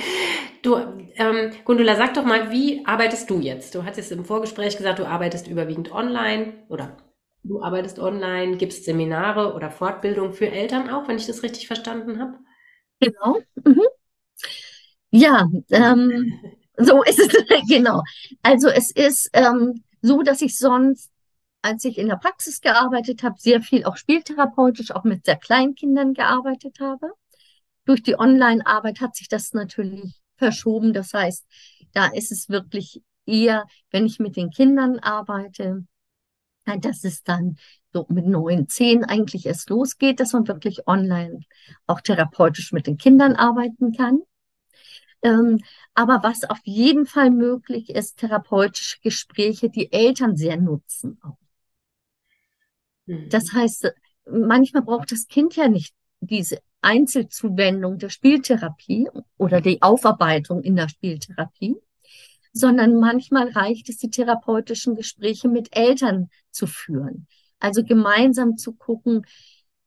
Du, 0.62 0.76
ähm, 1.16 1.51
Gundula, 1.66 1.95
sag 1.95 2.14
doch 2.16 2.26
mal, 2.26 2.51
wie 2.51 2.86
arbeitest 2.86 3.30
du 3.30 3.39
jetzt? 3.39 3.76
Du 3.76 3.84
hattest 3.84 4.12
im 4.12 4.26
Vorgespräch 4.26 4.78
gesagt, 4.78 4.99
du 4.99 5.07
arbeitest 5.07 5.47
überwiegend 5.47 5.91
online 5.91 6.53
oder 6.70 6.97
du 7.43 7.62
arbeitest 7.62 7.99
online, 7.99 8.57
gibst 8.57 8.84
Seminare 8.84 9.53
oder 9.53 9.72
Fortbildung 9.72 10.34
für 10.34 10.51
Eltern 10.51 10.89
auch, 10.89 11.07
wenn 11.07 11.18
ich 11.18 11.28
das 11.28 11.43
richtig 11.43 11.68
verstanden 11.68 12.20
habe. 12.20 12.39
Genau. 12.99 13.39
Mhm. 13.66 13.82
Ja, 15.12 15.47
ähm, 15.72 16.34
so 16.78 17.03
ist 17.03 17.20
es 17.20 17.30
genau. 17.68 18.01
Also 18.43 18.70
es 18.70 18.91
ist 18.91 19.30
ähm, 19.34 19.84
so, 20.01 20.22
dass 20.24 20.41
ich 20.41 20.57
sonst, 20.57 21.12
als 21.62 21.84
ich 21.84 21.97
in 21.97 22.07
der 22.07 22.16
Praxis 22.16 22.62
gearbeitet 22.62 23.24
habe, 23.24 23.36
sehr 23.38 23.62
viel 23.62 23.84
auch 23.86 23.97
spieltherapeutisch, 23.97 24.91
auch 24.91 25.03
mit 25.03 25.26
sehr 25.26 25.36
kleinen 25.36 25.76
Kindern 25.76 26.14
gearbeitet 26.14 26.80
habe. 26.80 27.12
Durch 27.86 28.03
die 28.03 28.18
Online-Arbeit 28.18 29.01
hat 29.01 29.16
sich 29.16 29.28
das 29.28 29.53
natürlich 29.53 30.22
verschoben. 30.38 30.93
Das 30.93 31.14
heißt, 31.14 31.45
da 31.93 32.07
ist 32.07 32.32
es 32.32 32.49
wirklich 32.49 33.01
eher, 33.26 33.66
wenn 33.91 34.05
ich 34.05 34.20
mit 34.20 34.36
den 34.36 34.49
Kindern 34.51 34.99
arbeite, 34.99 35.86
dass 36.66 37.03
es 37.03 37.24
dann 37.24 37.57
so 37.93 38.05
mit 38.10 38.28
neun, 38.28 38.68
zehn 38.70 39.03
eigentlich 39.03 39.45
erst 39.47 39.70
losgeht, 39.70 40.20
dass 40.20 40.34
man 40.34 40.47
wirklich 40.47 40.88
online 40.88 41.39
auch 41.88 42.01
therapeutisch 42.01 42.72
mit 42.72 42.86
den 42.86 42.97
Kindern 42.97 43.36
arbeiten 43.36 43.91
kann. 43.93 44.22
Ähm, 45.22 45.60
aber 45.95 46.22
was 46.24 46.43
auf 46.49 46.60
jeden 46.64 47.05
Fall 47.05 47.32
möglich 47.32 47.89
ist, 47.89 48.20
therapeutische 48.20 48.99
Gespräche, 49.01 49.70
die 49.70 49.91
Eltern 49.91 50.38
sehr 50.38 50.57
nutzen 50.57 51.20
auch. 51.24 51.49
Mhm. 53.10 53.30
Das 53.30 53.51
heißt, 53.53 53.91
manchmal 54.32 54.84
braucht 54.84 55.12
das 55.12 55.28
Kind 55.28 55.55
ja 55.55 55.68
nicht 55.68 55.93
diese 56.22 56.60
Einzelzuwendung 56.82 57.97
der 57.97 58.10
Spieltherapie 58.10 59.10
oder 59.38 59.62
die 59.62 59.82
Aufarbeitung 59.82 60.62
in 60.62 60.76
der 60.76 60.89
Spieltherapie, 60.89 61.76
sondern 62.53 62.99
manchmal 62.99 63.49
reicht 63.49 63.89
es, 63.89 63.97
die 63.97 64.10
therapeutischen 64.10 64.95
Gespräche 64.95 65.49
mit 65.49 65.76
Eltern 65.76 66.30
zu 66.51 66.68
führen. 66.68 67.28
Also 67.60 67.84
gemeinsam 67.84 68.57
zu 68.57 68.74
gucken, 68.74 69.26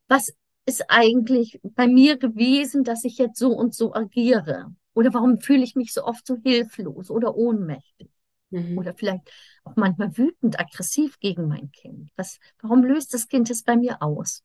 was 0.08 0.34
ist 0.66 0.84
eigentlich 0.88 1.60
bei 1.62 1.86
mir 1.86 2.18
gewesen, 2.18 2.84
dass 2.84 3.04
ich 3.04 3.18
jetzt 3.18 3.38
so 3.38 3.52
und 3.52 3.74
so 3.74 3.94
agiere? 3.94 4.74
Oder 4.94 5.14
warum 5.14 5.40
fühle 5.40 5.64
ich 5.64 5.74
mich 5.74 5.92
so 5.92 6.04
oft 6.04 6.26
so 6.26 6.36
hilflos 6.42 7.10
oder 7.10 7.34
ohnmächtig? 7.34 8.11
Mhm. 8.52 8.78
Oder 8.78 8.94
vielleicht 8.94 9.30
auch 9.64 9.76
manchmal 9.76 10.16
wütend, 10.16 10.60
aggressiv 10.60 11.18
gegen 11.18 11.48
mein 11.48 11.72
Kind. 11.72 12.10
Was, 12.16 12.38
warum 12.60 12.84
löst 12.84 13.14
das 13.14 13.28
Kind 13.28 13.50
es 13.50 13.62
bei 13.62 13.76
mir 13.76 14.02
aus? 14.02 14.44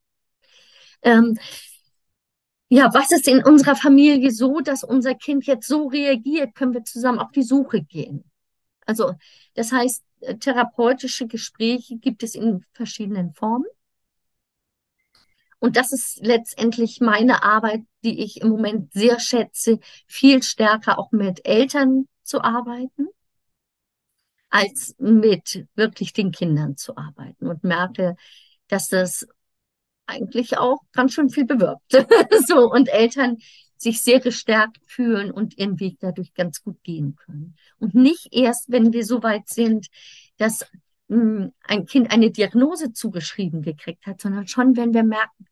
Ähm, 1.02 1.38
ja, 2.70 2.94
was 2.94 3.12
ist 3.12 3.28
in 3.28 3.44
unserer 3.44 3.76
Familie 3.76 4.32
so, 4.32 4.60
dass 4.62 4.84
unser 4.84 5.14
Kind 5.14 5.46
jetzt 5.46 5.68
so 5.68 5.88
reagiert? 5.88 6.56
Können 6.56 6.74
wir 6.74 6.84
zusammen 6.84 7.20
auf 7.20 7.32
die 7.32 7.44
Suche 7.44 7.82
gehen? 7.82 8.24
Also, 8.86 9.14
das 9.54 9.72
heißt, 9.72 10.04
äh, 10.22 10.36
therapeutische 10.38 11.28
Gespräche 11.28 11.98
gibt 11.98 12.24
es 12.24 12.36
in 12.36 12.66
verschiedenen 12.74 13.34
Formen. 13.34 13.68
Und 15.60 15.76
das 15.76 15.92
ist 15.92 16.20
letztendlich 16.26 17.02
meine 17.02 17.44
Arbeit, 17.44 17.84
die 18.04 18.24
ich 18.24 18.42
im 18.42 18.50
Moment 18.50 18.94
sehr 18.94 19.20
schätze, 19.20 19.80
viel 20.06 20.44
stärker 20.44 21.00
auch 21.00 21.12
mit 21.12 21.46
Eltern 21.46 22.08
zu 22.24 22.42
arbeiten, 22.42 23.08
als 24.50 24.96
mit 24.98 25.66
wirklich 25.76 26.14
den 26.14 26.32
Kindern 26.32 26.78
zu 26.78 26.96
arbeiten 26.98 27.48
und 27.48 27.64
merke, 27.64 28.16
dass 28.68 28.88
das 28.88 29.28
eigentlich 30.06 30.58
auch 30.58 30.80
ganz 30.94 31.14
schön 31.14 31.30
viel 31.30 31.46
bewirkt. 31.46 31.92
so, 32.48 32.72
und 32.72 32.88
Eltern 32.88 33.38
sich 33.78 34.02
sehr 34.02 34.20
gestärkt 34.20 34.80
fühlen 34.86 35.32
und 35.32 35.58
ihren 35.58 35.80
Weg 35.80 35.98
dadurch 36.00 36.34
ganz 36.34 36.64
gut 36.64 36.82
gehen 36.84 37.16
können. 37.16 37.56
Und 37.80 37.94
nicht 37.94 38.30
erst, 38.32 38.72
wenn 38.72 38.92
wir 38.92 39.06
so 39.06 39.22
weit 39.22 39.50
sind, 39.50 39.88
dass 40.38 40.66
hm, 41.10 41.54
ein 41.64 41.86
Kind 41.86 42.12
eine 42.12 42.32
Diagnose 42.32 42.94
zugeschrieben 42.94 43.62
gekriegt 43.62 44.08
hat, 44.08 44.22
sondern 44.22 44.48
schon, 44.48 44.76
wenn 44.76 44.94
wir 44.94 45.04
merken, 45.04 45.46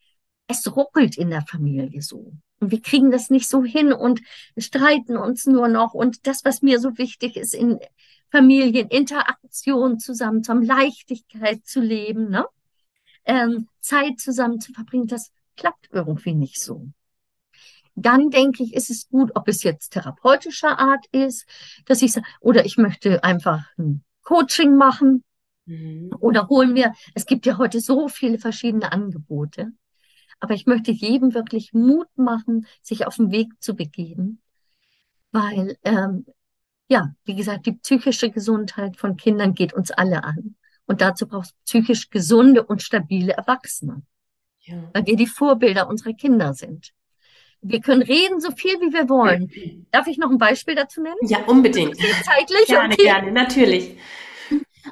es 0.47 0.75
ruckelt 0.75 1.17
in 1.17 1.29
der 1.29 1.43
Familie 1.43 2.01
so. 2.01 2.33
Und 2.59 2.71
wir 2.71 2.81
kriegen 2.81 3.11
das 3.11 3.29
nicht 3.29 3.47
so 3.47 3.63
hin 3.63 3.93
und 3.93 4.21
streiten 4.57 5.17
uns 5.17 5.45
nur 5.45 5.67
noch. 5.67 5.93
Und 5.93 6.25
das, 6.27 6.45
was 6.45 6.61
mir 6.61 6.79
so 6.79 6.97
wichtig 6.97 7.35
ist, 7.35 7.53
in 7.53 7.79
Familien, 8.31 8.87
Interaktion 8.89 9.99
zusammen 9.99 10.43
zu 10.43 10.51
haben, 10.51 10.63
Leichtigkeit 10.63 11.65
zu 11.65 11.81
leben, 11.81 12.29
ne? 12.29 12.45
Ähm, 13.25 13.67
Zeit 13.79 14.19
zusammen 14.19 14.59
zu 14.59 14.73
verbringen, 14.73 15.07
das 15.07 15.31
klappt 15.55 15.89
irgendwie 15.91 16.35
nicht 16.35 16.61
so. 16.61 16.87
Dann 17.95 18.29
denke 18.29 18.63
ich, 18.63 18.73
ist 18.73 18.89
es 18.89 19.07
gut, 19.07 19.31
ob 19.35 19.47
es 19.47 19.63
jetzt 19.63 19.91
therapeutischer 19.91 20.77
Art 20.77 21.05
ist, 21.11 21.45
dass 21.85 22.01
ich 22.01 22.11
sage, 22.11 22.27
oder 22.41 22.65
ich 22.65 22.77
möchte 22.77 23.23
einfach 23.23 23.63
ein 23.77 24.03
Coaching 24.23 24.75
machen 24.75 25.23
mhm. 25.65 26.11
oder 26.19 26.49
holen 26.49 26.73
mir, 26.73 26.93
es 27.13 27.25
gibt 27.25 27.45
ja 27.45 27.57
heute 27.57 27.79
so 27.79 28.09
viele 28.09 28.37
verschiedene 28.37 28.91
Angebote. 28.91 29.71
Aber 30.41 30.53
ich 30.53 30.65
möchte 30.65 30.91
jedem 30.91 31.33
wirklich 31.33 31.71
Mut 31.73 32.09
machen, 32.17 32.67
sich 32.81 33.07
auf 33.07 33.15
den 33.15 33.31
Weg 33.31 33.47
zu 33.61 33.75
begeben, 33.75 34.41
weil, 35.31 35.77
ähm, 35.83 36.25
ja, 36.87 37.13
wie 37.25 37.35
gesagt, 37.35 37.65
die 37.65 37.73
psychische 37.73 38.29
Gesundheit 38.29 38.97
von 38.97 39.17
Kindern 39.17 39.53
geht 39.53 39.73
uns 39.73 39.91
alle 39.91 40.23
an. 40.23 40.55
Und 40.85 41.01
dazu 41.01 41.27
braucht 41.27 41.47
es 41.47 41.53
psychisch 41.65 42.09
gesunde 42.09 42.63
und 42.63 42.81
stabile 42.81 43.33
Erwachsene. 43.33 44.03
Ja. 44.61 44.89
Weil 44.93 45.05
wir 45.05 45.15
die 45.15 45.27
Vorbilder 45.27 45.87
unserer 45.87 46.13
Kinder 46.13 46.53
sind. 46.53 46.93
Wir 47.61 47.81
können 47.81 48.03
reden 48.03 48.39
so 48.39 48.51
viel, 48.51 48.73
wie 48.81 48.93
wir 48.93 49.09
wollen. 49.09 49.87
Darf 49.89 50.05
ich 50.05 50.19
noch 50.19 50.29
ein 50.29 50.37
Beispiel 50.37 50.75
dazu 50.75 51.01
nennen? 51.01 51.17
Ja, 51.23 51.39
unbedingt. 51.45 51.97
Zeitlich? 52.23 52.67
Gerne, 52.67 52.93
okay. 52.93 53.03
gerne, 53.03 53.31
natürlich. 53.31 53.97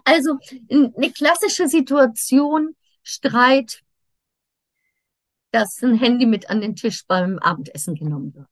Also 0.03 0.39
eine 0.71 1.11
klassische 1.11 1.67
Situation, 1.67 2.75
Streit, 3.03 3.83
dass 5.51 5.83
ein 5.83 5.95
Handy 5.99 6.25
mit 6.25 6.49
an 6.49 6.61
den 6.61 6.75
Tisch 6.75 7.05
beim 7.05 7.37
Abendessen 7.37 7.93
genommen 7.93 8.33
wird. 8.33 8.47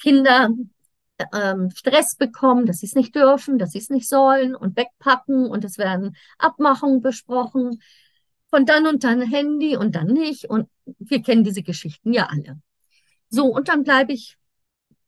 Kinder 0.00 0.48
ähm, 1.32 1.70
Stress 1.70 2.16
bekommen, 2.16 2.66
dass 2.66 2.78
sie 2.78 2.86
es 2.86 2.94
nicht 2.94 3.14
dürfen, 3.14 3.58
dass 3.58 3.72
sie 3.72 3.78
es 3.78 3.90
nicht 3.90 4.08
sollen 4.08 4.54
und 4.54 4.76
wegpacken 4.76 5.46
und 5.46 5.64
es 5.64 5.78
werden 5.78 6.16
Abmachungen 6.38 7.00
besprochen 7.00 7.80
von 8.50 8.66
dann 8.66 8.86
und 8.86 9.04
dann 9.04 9.22
Handy 9.22 9.76
und 9.76 9.94
dann 9.94 10.08
nicht 10.08 10.48
und 10.48 10.68
wir 10.98 11.22
kennen 11.22 11.44
diese 11.44 11.62
Geschichten 11.62 12.12
ja 12.12 12.26
alle. 12.26 12.60
So, 13.28 13.46
und 13.46 13.68
dann 13.68 13.82
bleibe 13.82 14.12
ich 14.12 14.36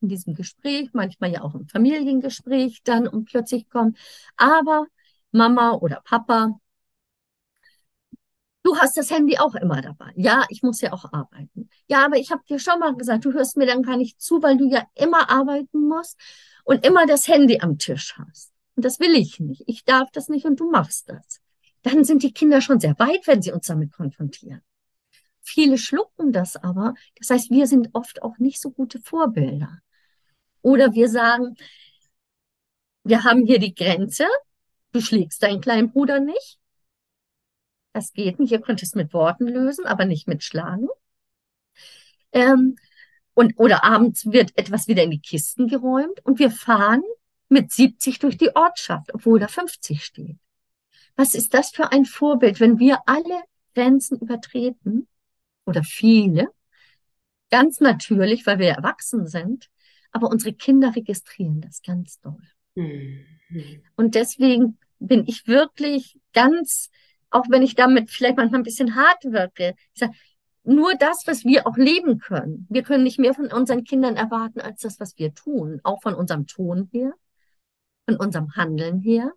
in 0.01 0.09
diesem 0.09 0.35
Gespräch, 0.35 0.91
manchmal 0.93 1.33
ja 1.33 1.43
auch 1.43 1.55
im 1.55 1.67
Familiengespräch 1.69 2.83
dann 2.85 3.09
und 3.09 3.27
plötzlich 3.27 3.69
kommt, 3.69 3.99
aber 4.37 4.87
Mama 5.33 5.73
oder 5.73 6.01
Papa, 6.05 6.59
Du 8.69 8.77
hast 8.77 8.99
das 8.99 9.11
Handy 9.11 9.39
auch 9.39 9.55
immer 9.55 9.81
dabei. 9.81 10.12
Ja, 10.14 10.45
ich 10.51 10.62
muss 10.62 10.83
ja 10.83 10.93
auch 10.93 11.11
arbeiten. 11.11 11.71
Ja, 11.87 12.05
aber 12.05 12.19
ich 12.19 12.31
habe 12.31 12.43
dir 12.47 12.59
schon 12.59 12.79
mal 12.79 12.95
gesagt, 12.95 13.25
du 13.25 13.33
hörst 13.33 13.57
mir 13.57 13.64
dann 13.64 13.83
gar 13.83 13.97
nicht 13.97 14.21
zu, 14.21 14.43
weil 14.43 14.59
du 14.59 14.69
ja 14.69 14.87
immer 14.95 15.31
arbeiten 15.31 15.89
musst 15.89 16.19
und 16.64 16.85
immer 16.85 17.07
das 17.07 17.27
Handy 17.29 17.61
am 17.62 17.79
Tisch 17.79 18.14
hast. 18.19 18.53
Und 18.77 18.85
das 18.85 19.01
will 19.01 19.14
ich 19.14 19.41
nicht. 19.41 19.62
Ich 19.66 19.87
darf 19.87 20.11
das 20.11 20.29
nicht 20.29 20.45
und 20.45 20.61
du 20.61 20.71
machst 20.71 21.09
das. 21.09 21.41
Dann 21.81 22.05
sind 22.05 22.23
die 22.23 22.35
Kinder 22.35 22.61
schon 22.61 22.79
sehr 22.79 22.99
weit, 22.99 23.27
wenn 23.27 23.41
sie 23.41 23.53
uns 23.53 23.69
damit 23.69 23.91
konfrontieren. 23.91 24.61
Viele 25.41 25.79
schlucken 25.79 26.33
das 26.33 26.57
aber. 26.57 26.93
Das 27.19 27.31
heißt, 27.31 27.51
wir 27.51 27.66
sind 27.66 27.89
oft 27.95 28.21
auch 28.21 28.37
nicht 28.37 28.61
so 28.61 28.71
gute 28.71 29.01
Vorbilder. 29.01 29.79
Oder 30.61 30.93
wir 30.93 31.09
sagen, 31.09 31.57
wir 33.03 33.25
haben 33.25 33.47
hier 33.47 33.61
die 33.61 33.75
Grenze. 33.75 34.27
Du 34.93 35.01
schlägst 35.01 35.43
deinen 35.43 35.62
kleinen 35.62 35.91
Bruder 35.91 36.21
nicht. 36.21 36.59
Das 37.93 38.12
geht 38.12 38.39
nicht. 38.39 38.53
Ihr 38.53 38.61
könnt 38.61 38.82
es 38.82 38.95
mit 38.95 39.12
Worten 39.12 39.47
lösen, 39.47 39.86
aber 39.86 40.05
nicht 40.05 40.28
mit 40.28 40.43
Schlagen. 40.43 40.89
Ähm, 42.32 42.76
und, 43.34 43.55
oder 43.57 43.84
abends 43.84 44.26
wird 44.26 44.57
etwas 44.57 44.89
wieder 44.89 45.03
in 45.03 45.11
die 45.11 45.20
Kisten 45.20 45.68
geräumt 45.68 46.24
und 46.24 46.39
wir 46.39 46.51
fahren 46.51 47.03
mit 47.49 47.72
70 47.72 48.18
durch 48.18 48.36
die 48.36 48.55
Ortschaft, 48.55 49.14
obwohl 49.14 49.39
da 49.39 49.49
50 49.49 50.05
steht. 50.05 50.36
Was 51.16 51.34
ist 51.34 51.55
das 51.55 51.70
für 51.70 51.93
ein 51.93 52.05
Vorbild, 52.05 52.61
wenn 52.61 52.78
wir 52.78 52.99
alle 53.07 53.43
Grenzen 53.74 54.18
übertreten 54.18 55.09
oder 55.64 55.82
viele, 55.84 56.49
ganz 57.51 57.80
natürlich, 57.80 58.47
weil 58.47 58.59
wir 58.59 58.70
erwachsen 58.70 59.26
sind, 59.26 59.70
aber 60.11 60.28
unsere 60.28 60.53
Kinder 60.53 60.95
registrieren 60.95 61.61
das 61.61 61.82
ganz 61.82 62.20
doll. 62.20 62.43
Mhm. 62.74 63.24
Und 63.97 64.14
deswegen 64.14 64.78
bin 64.99 65.26
ich 65.26 65.47
wirklich 65.47 66.18
ganz 66.32 66.91
auch 67.31 67.47
wenn 67.49 67.62
ich 67.62 67.74
damit 67.74 68.11
vielleicht 68.11 68.37
manchmal 68.37 68.61
ein 68.61 68.64
bisschen 68.64 68.95
hart 68.95 69.24
wirke. 69.24 69.74
Ich 69.95 70.01
sage, 70.01 70.12
nur 70.64 70.95
das, 70.95 71.26
was 71.26 71.45
wir 71.45 71.66
auch 71.66 71.76
leben 71.76 72.18
können. 72.18 72.66
Wir 72.68 72.83
können 72.83 73.05
nicht 73.05 73.18
mehr 73.18 73.35
von 73.35 73.51
unseren 73.51 73.85
Kindern 73.85 74.16
erwarten 74.16 74.61
als 74.61 74.81
das, 74.81 75.01
was 75.01 75.16
wir 75.18 75.35
tun, 75.35 75.81
auch 75.83 76.03
von 76.03 76.14
unserem 76.14 76.47
Ton 76.47 76.89
her, 76.93 77.14
von 78.07 78.16
unserem 78.16 78.55
Handeln 78.55 79.01
her. 79.01 79.33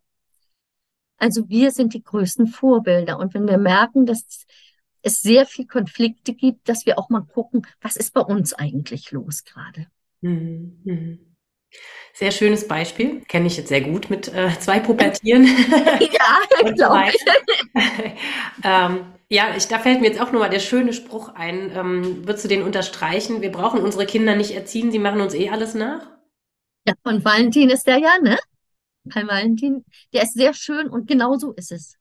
Also 1.18 1.48
wir 1.48 1.72
sind 1.72 1.94
die 1.94 2.04
größten 2.04 2.48
Vorbilder. 2.48 3.18
Und 3.20 3.34
wenn 3.34 3.48
wir 3.48 3.58
merken, 3.58 4.06
dass 4.06 4.46
es 5.04 5.22
sehr 5.22 5.46
viel 5.46 5.68
Konflikte 5.68 6.34
gibt, 6.34 6.68
dass 6.68 6.86
wir 6.86 7.00
auch 7.00 7.10
mal 7.10 7.22
gucken, 7.22 7.66
was 7.80 7.96
ist 7.96 8.14
bei 8.14 8.22
uns 8.22 8.54
eigentlich 8.54 9.12
los 9.12 9.44
gerade. 9.44 9.88
Mhm. 10.22 11.31
Sehr 12.14 12.32
schönes 12.32 12.68
Beispiel. 12.68 13.22
Kenne 13.28 13.48
ich 13.48 13.58
jetzt 13.58 13.70
sehr 13.70 13.82
gut 13.82 14.10
mit 14.10 14.28
äh, 14.34 14.50
zwei 14.60 14.80
Pubertieren. 14.80 15.46
ja, 16.00 16.72
glaube 16.74 17.06
ich. 17.10 17.26
ähm, 18.64 19.06
ja, 19.30 19.56
ich, 19.56 19.68
da 19.68 19.80
fällt 19.80 20.02
mir 20.02 20.08
jetzt 20.08 20.20
auch 20.20 20.32
nochmal 20.32 20.50
der 20.50 20.60
schöne 20.60 20.92
Spruch 20.94 21.30
ein. 21.36 21.72
Ähm, 21.74 22.28
würdest 22.28 22.44
du 22.44 22.50
den 22.50 22.64
unterstreichen? 22.64 23.42
Wir 23.42 23.52
brauchen 23.52 23.82
unsere 23.82 24.06
Kinder 24.06 24.36
nicht 24.36 24.52
erziehen, 24.52 24.92
sie 24.92 25.00
machen 25.00 25.22
uns 25.22 25.34
eh 25.34 25.50
alles 25.50 25.74
nach? 25.74 26.12
Ja, 26.86 26.94
von 27.04 27.24
Valentin 27.24 27.70
ist 27.70 27.88
der 27.88 27.98
ja, 27.98 28.18
ne? 28.22 28.38
Bei 29.04 29.26
Valentin, 29.26 29.86
der 30.14 30.24
ist 30.24 30.34
sehr 30.34 30.54
schön 30.54 30.90
und 30.90 31.08
genau 31.08 31.38
so 31.38 31.54
ist 31.54 31.72
es. 31.72 31.96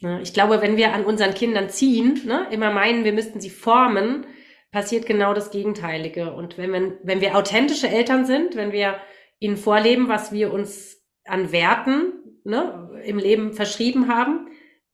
Ja, 0.00 0.20
ich 0.20 0.32
glaube, 0.32 0.60
wenn 0.62 0.76
wir 0.76 0.92
an 0.92 1.04
unseren 1.04 1.34
Kindern 1.34 1.70
ziehen, 1.70 2.20
ne, 2.24 2.46
immer 2.50 2.70
meinen, 2.72 3.04
wir 3.04 3.12
müssten 3.12 3.40
sie 3.40 3.50
formen, 3.50 4.26
passiert 4.70 5.06
genau 5.06 5.34
das 5.34 5.50
Gegenteilige. 5.50 6.32
Und 6.32 6.58
wenn 6.58 6.72
wir, 6.72 6.98
wenn 7.02 7.20
wir 7.20 7.36
authentische 7.36 7.88
Eltern 7.88 8.26
sind, 8.26 8.56
wenn 8.56 8.72
wir 8.72 8.98
ihnen 9.38 9.56
vorleben, 9.56 10.08
was 10.08 10.32
wir 10.32 10.52
uns 10.52 11.02
an 11.24 11.52
Werten 11.52 12.40
ne, 12.44 13.02
im 13.04 13.18
Leben 13.18 13.52
verschrieben 13.52 14.08
haben, 14.08 14.48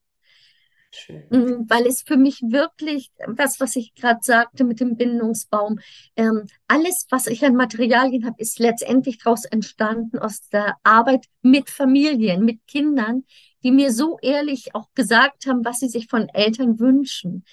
Schön. 0.92 1.24
Mm, 1.30 1.70
weil 1.70 1.86
es 1.88 2.04
für 2.04 2.16
mich 2.16 2.42
wirklich, 2.42 3.12
das, 3.36 3.60
was 3.60 3.76
ich 3.76 3.94
gerade 3.96 4.22
sagte 4.22 4.64
mit 4.64 4.80
dem 4.80 4.96
Bindungsbaum, 4.96 5.80
ähm, 6.16 6.46
alles, 6.68 7.06
was 7.10 7.28
ich 7.28 7.44
an 7.44 7.56
Materialien 7.56 8.26
habe, 8.26 8.40
ist 8.40 8.60
letztendlich 8.60 9.18
daraus 9.18 9.44
entstanden 9.44 10.20
aus 10.20 10.48
der 10.50 10.78
Arbeit 10.84 11.26
mit 11.42 11.70
Familien, 11.70 12.46
mit 12.46 12.66
Kindern, 12.66 13.26
die 13.64 13.72
mir 13.72 13.92
so 13.92 14.18
ehrlich 14.22 14.74
auch 14.74 14.88
gesagt 14.94 15.48
haben, 15.48 15.66
was 15.66 15.80
sie 15.80 15.90
sich 15.90 16.08
von 16.08 16.30
Eltern 16.30 16.80
wünschen. 16.80 17.44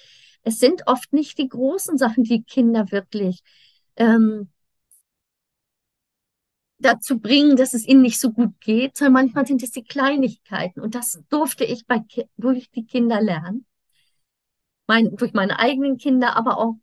Es 0.43 0.59
sind 0.59 0.87
oft 0.87 1.11
nicht 1.11 1.37
die 1.37 1.49
großen 1.49 1.97
Sachen, 1.97 2.23
die 2.23 2.43
Kinder 2.43 2.91
wirklich 2.91 3.41
ähm, 3.97 4.52
dazu 6.79 7.19
bringen, 7.19 7.55
dass 7.55 7.73
es 7.73 7.87
ihnen 7.87 8.01
nicht 8.01 8.19
so 8.19 8.31
gut 8.31 8.59
geht, 8.59 8.97
sondern 8.97 9.13
manchmal 9.13 9.47
sind 9.47 9.63
es 9.63 9.71
die 9.71 9.83
Kleinigkeiten. 9.83 10.81
Und 10.81 10.95
das 10.95 11.21
durfte 11.29 11.63
ich 11.63 11.85
bei, 11.85 12.03
durch 12.37 12.69
die 12.71 12.85
Kinder 12.85 13.21
lernen. 13.21 13.65
Mein, 14.87 15.15
durch 15.15 15.33
meine 15.33 15.59
eigenen 15.59 15.97
Kinder, 15.97 16.35
aber 16.35 16.57
auch, 16.57 16.75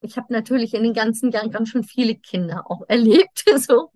ich 0.00 0.16
habe 0.16 0.32
natürlich 0.32 0.74
in 0.74 0.82
den 0.82 0.94
ganzen 0.94 1.30
Jahren 1.30 1.50
ganz 1.50 1.68
schön 1.68 1.84
viele 1.84 2.16
Kinder 2.16 2.70
auch 2.70 2.82
erlebt. 2.88 3.44
So. 3.56 3.92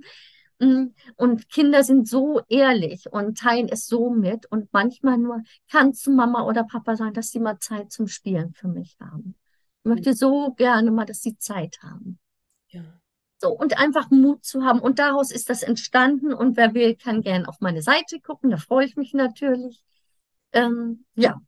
Mm, 0.61 0.95
und 1.17 1.49
Kinder 1.49 1.83
sind 1.83 2.09
so 2.09 2.41
ehrlich 2.49 3.11
und 3.11 3.39
teilen 3.39 3.69
es 3.69 3.87
so 3.87 4.11
mit. 4.11 4.47
Und 4.47 4.73
manchmal 4.73 5.19
nur, 5.19 5.43
kannst 5.71 6.07
du 6.07 6.13
Mama 6.13 6.47
oder 6.47 6.65
Papa 6.65 6.97
sagen, 6.97 7.15
dass 7.15 7.31
sie 7.31 7.41
mal 7.41 7.59
Zeit 7.59 7.91
zum 7.91 8.07
Spielen 8.07 8.55
für 8.55 8.69
mich 8.69 8.97
haben. 9.01 9.35
Ich 9.83 9.89
möchte 9.89 10.15
so 10.15 10.55
gerne 10.55 10.91
mal, 10.91 11.05
dass 11.07 11.23
sie 11.23 11.37
Zeit 11.39 11.79
haben. 11.83 12.19
Ja. 12.69 12.85
So, 13.39 13.51
und 13.51 13.79
einfach 13.79 14.11
Mut 14.11 14.45
zu 14.45 14.65
haben. 14.65 14.81
Und 14.81 14.99
daraus 14.99 15.31
ist 15.31 15.51
das 15.51 15.63
entstanden. 15.63 16.33
Und 16.33 16.57
wer 16.57 16.75
will, 16.75 16.97
kann 16.97 17.21
gern 17.21 17.47
auf 17.47 17.61
meine 17.61 17.83
Seite 17.83 18.21
gucken. 18.21 18.51
Da 18.51 18.57
freue 18.57 18.87
ich 18.87 18.97
mich 18.97 19.13
natürlich. 19.13 19.85
Ähm, 20.53 21.05
ja. 21.15 21.41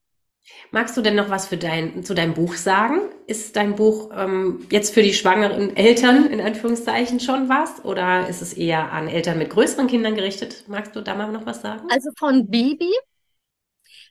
Magst 0.70 0.97
du 0.97 1.03
denn 1.03 1.16
noch 1.16 1.30
was 1.30 1.49
für 1.49 1.57
dein, 1.57 2.05
zu 2.05 2.14
deinem 2.14 2.34
Buch 2.34 2.55
sagen? 2.55 3.01
Ist 3.26 3.57
dein 3.57 3.74
Buch 3.74 4.11
ähm, 4.14 4.66
jetzt 4.70 4.95
für 4.95 5.03
die 5.03 5.14
schwangeren 5.14 5.76
Eltern 5.76 6.26
in 6.26 6.41
Anführungszeichen 6.41 7.18
schon 7.18 7.49
was? 7.49 7.84
Oder 7.84 8.28
ist 8.28 8.43
es 8.43 8.53
eher 8.53 8.93
an 8.93 9.09
Eltern 9.09 9.39
mit 9.39 9.51
größeren 9.51 9.87
Kindern 9.89 10.14
gerichtet? 10.14 10.64
Magst 10.68 10.95
du 10.95 11.01
da 11.01 11.14
mal 11.14 11.32
noch 11.32 11.47
was 11.47 11.62
sagen? 11.62 11.89
Also 11.91 12.11
von 12.16 12.49
Baby 12.49 12.93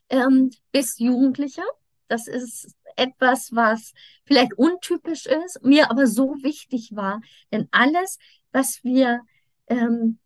ähm, 0.10 0.52
bis 0.72 1.00
Jugendlicher. 1.00 1.66
Das 2.08 2.28
ist 2.28 2.74
etwas, 2.96 3.54
was 3.54 3.94
vielleicht 4.26 4.54
untypisch 4.54 5.26
ist, 5.26 5.64
mir 5.64 5.92
aber 5.92 6.08
so 6.08 6.36
wichtig 6.42 6.92
war. 6.96 7.22
Denn 7.52 7.68
alles, 7.72 8.18
was 8.52 8.84
wir 8.84 9.22
ähm, 9.68 10.20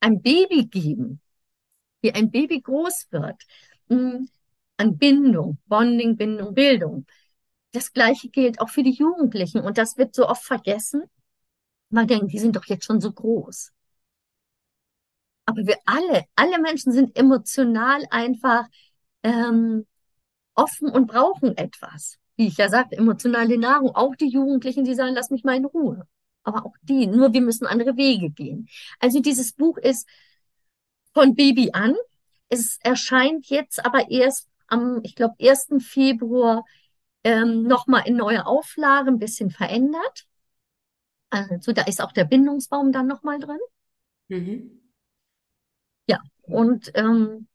einem 0.00 0.22
Baby 0.22 0.66
geben, 0.66 1.20
wie 2.02 2.12
ein 2.12 2.30
Baby 2.30 2.60
groß 2.60 3.08
wird, 3.10 3.42
mh, 3.88 3.96
hm, 3.98 4.28
an 4.76 4.98
Bindung, 4.98 5.58
Bonding, 5.66 6.16
Bindung, 6.16 6.54
Bildung, 6.54 7.06
das 7.72 7.92
Gleiche 7.92 8.28
gilt 8.28 8.60
auch 8.60 8.68
für 8.68 8.82
die 8.82 8.92
Jugendlichen. 8.92 9.60
Und 9.60 9.78
das 9.78 9.98
wird 9.98 10.14
so 10.14 10.28
oft 10.28 10.44
vergessen. 10.44 11.04
Man 11.90 12.06
denkt, 12.06 12.32
die 12.32 12.38
sind 12.38 12.56
doch 12.56 12.64
jetzt 12.66 12.86
schon 12.86 13.00
so 13.00 13.12
groß. 13.12 13.72
Aber 15.46 15.66
wir 15.66 15.76
alle, 15.84 16.24
alle 16.36 16.58
Menschen 16.60 16.92
sind 16.92 17.16
emotional 17.16 18.04
einfach 18.10 18.66
ähm, 19.22 19.86
offen 20.54 20.90
und 20.90 21.06
brauchen 21.06 21.56
etwas. 21.56 22.18
Wie 22.36 22.48
ich 22.48 22.56
ja 22.56 22.68
sagte, 22.68 22.96
emotionale 22.96 23.58
Nahrung. 23.58 23.94
Auch 23.94 24.16
die 24.16 24.28
Jugendlichen, 24.28 24.84
die 24.84 24.94
sagen, 24.94 25.14
lass 25.14 25.30
mich 25.30 25.44
mal 25.44 25.56
in 25.56 25.64
Ruhe. 25.64 26.06
Aber 26.42 26.66
auch 26.66 26.74
die, 26.82 27.06
nur 27.06 27.32
wir 27.32 27.40
müssen 27.40 27.66
andere 27.66 27.96
Wege 27.96 28.30
gehen. 28.30 28.68
Also 29.00 29.20
dieses 29.20 29.52
Buch 29.52 29.78
ist 29.78 30.08
von 31.12 31.34
Baby 31.34 31.70
an. 31.72 31.94
Es 32.48 32.78
erscheint 32.82 33.46
jetzt 33.48 33.84
aber 33.84 34.10
erst 34.10 34.48
am, 34.66 35.00
ich 35.02 35.14
glaube, 35.14 35.34
1. 35.40 35.80
Februar 35.80 36.64
ähm, 37.22 37.62
nochmal 37.62 38.02
in 38.06 38.16
neuer 38.16 38.46
Auflage, 38.46 39.10
ein 39.10 39.18
bisschen 39.18 39.50
verändert. 39.50 40.26
Also 41.30 41.72
da 41.72 41.82
ist 41.82 42.02
auch 42.02 42.12
der 42.12 42.24
Bindungsbaum 42.24 42.92
dann 42.92 43.06
nochmal 43.06 43.38
drin. 43.38 43.58
Mhm. 44.28 44.80
Ja, 46.06 46.20
und 46.42 46.92
ähm, 46.94 47.48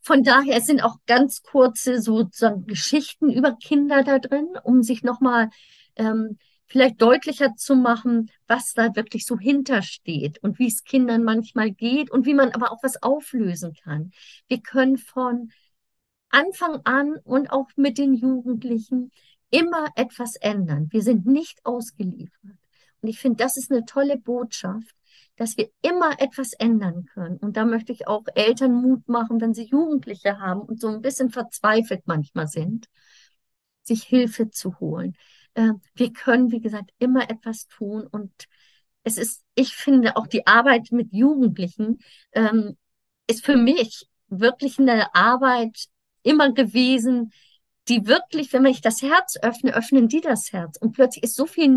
von 0.00 0.22
daher 0.22 0.60
sind 0.60 0.82
auch 0.82 0.96
ganz 1.06 1.42
kurze 1.42 2.00
sozusagen 2.00 2.66
Geschichten 2.66 3.30
über 3.30 3.52
Kinder 3.52 4.02
da 4.02 4.18
drin, 4.18 4.48
um 4.62 4.82
sich 4.82 5.02
nochmal 5.02 5.50
ähm, 5.96 6.38
vielleicht 6.66 7.02
deutlicher 7.02 7.56
zu 7.56 7.74
machen, 7.74 8.30
was 8.46 8.74
da 8.74 8.94
wirklich 8.94 9.26
so 9.26 9.38
hintersteht 9.38 10.42
und 10.42 10.58
wie 10.58 10.68
es 10.68 10.84
Kindern 10.84 11.24
manchmal 11.24 11.72
geht 11.72 12.10
und 12.10 12.26
wie 12.26 12.34
man 12.34 12.52
aber 12.52 12.72
auch 12.72 12.82
was 12.82 13.02
auflösen 13.02 13.74
kann. 13.74 14.12
Wir 14.46 14.60
können 14.60 14.96
von 14.96 15.50
Anfang 16.30 16.80
an 16.84 17.16
und 17.24 17.50
auch 17.50 17.68
mit 17.76 17.98
den 17.98 18.14
Jugendlichen 18.14 19.10
immer 19.50 19.88
etwas 19.96 20.36
ändern. 20.36 20.86
Wir 20.90 21.02
sind 21.02 21.26
nicht 21.26 21.66
ausgeliefert. 21.66 22.56
Und 23.02 23.08
ich 23.08 23.18
finde, 23.18 23.42
das 23.42 23.56
ist 23.56 23.72
eine 23.72 23.84
tolle 23.84 24.16
Botschaft, 24.16 24.94
dass 25.40 25.56
wir 25.56 25.70
immer 25.80 26.20
etwas 26.20 26.52
ändern 26.52 27.06
können. 27.06 27.38
Und 27.38 27.56
da 27.56 27.64
möchte 27.64 27.92
ich 27.92 28.06
auch 28.06 28.24
Eltern 28.34 28.74
Mut 28.74 29.08
machen, 29.08 29.40
wenn 29.40 29.54
sie 29.54 29.64
Jugendliche 29.64 30.38
haben 30.38 30.60
und 30.60 30.78
so 30.78 30.88
ein 30.88 31.00
bisschen 31.00 31.30
verzweifelt 31.30 32.02
manchmal 32.04 32.46
sind, 32.46 32.90
sich 33.82 34.02
Hilfe 34.02 34.50
zu 34.50 34.78
holen. 34.80 35.16
Äh, 35.54 35.70
wir 35.94 36.12
können, 36.12 36.50
wie 36.50 36.60
gesagt, 36.60 36.90
immer 36.98 37.30
etwas 37.30 37.66
tun 37.68 38.06
und 38.06 38.30
es 39.02 39.16
ist, 39.16 39.42
ich 39.54 39.74
finde 39.74 40.18
auch 40.18 40.26
die 40.26 40.46
Arbeit 40.46 40.92
mit 40.92 41.14
Jugendlichen 41.14 42.00
ähm, 42.32 42.76
ist 43.26 43.42
für 43.42 43.56
mich 43.56 44.10
wirklich 44.28 44.78
eine 44.78 45.14
Arbeit 45.14 45.86
immer 46.22 46.52
gewesen, 46.52 47.32
die 47.88 48.06
wirklich, 48.06 48.52
wenn 48.52 48.66
ich 48.66 48.82
das 48.82 49.00
Herz 49.00 49.38
öffne, 49.40 49.74
öffnen 49.74 50.06
die 50.06 50.20
das 50.20 50.52
Herz. 50.52 50.76
Und 50.76 50.92
plötzlich 50.92 51.24
ist 51.24 51.34
so 51.34 51.46
viel 51.46 51.74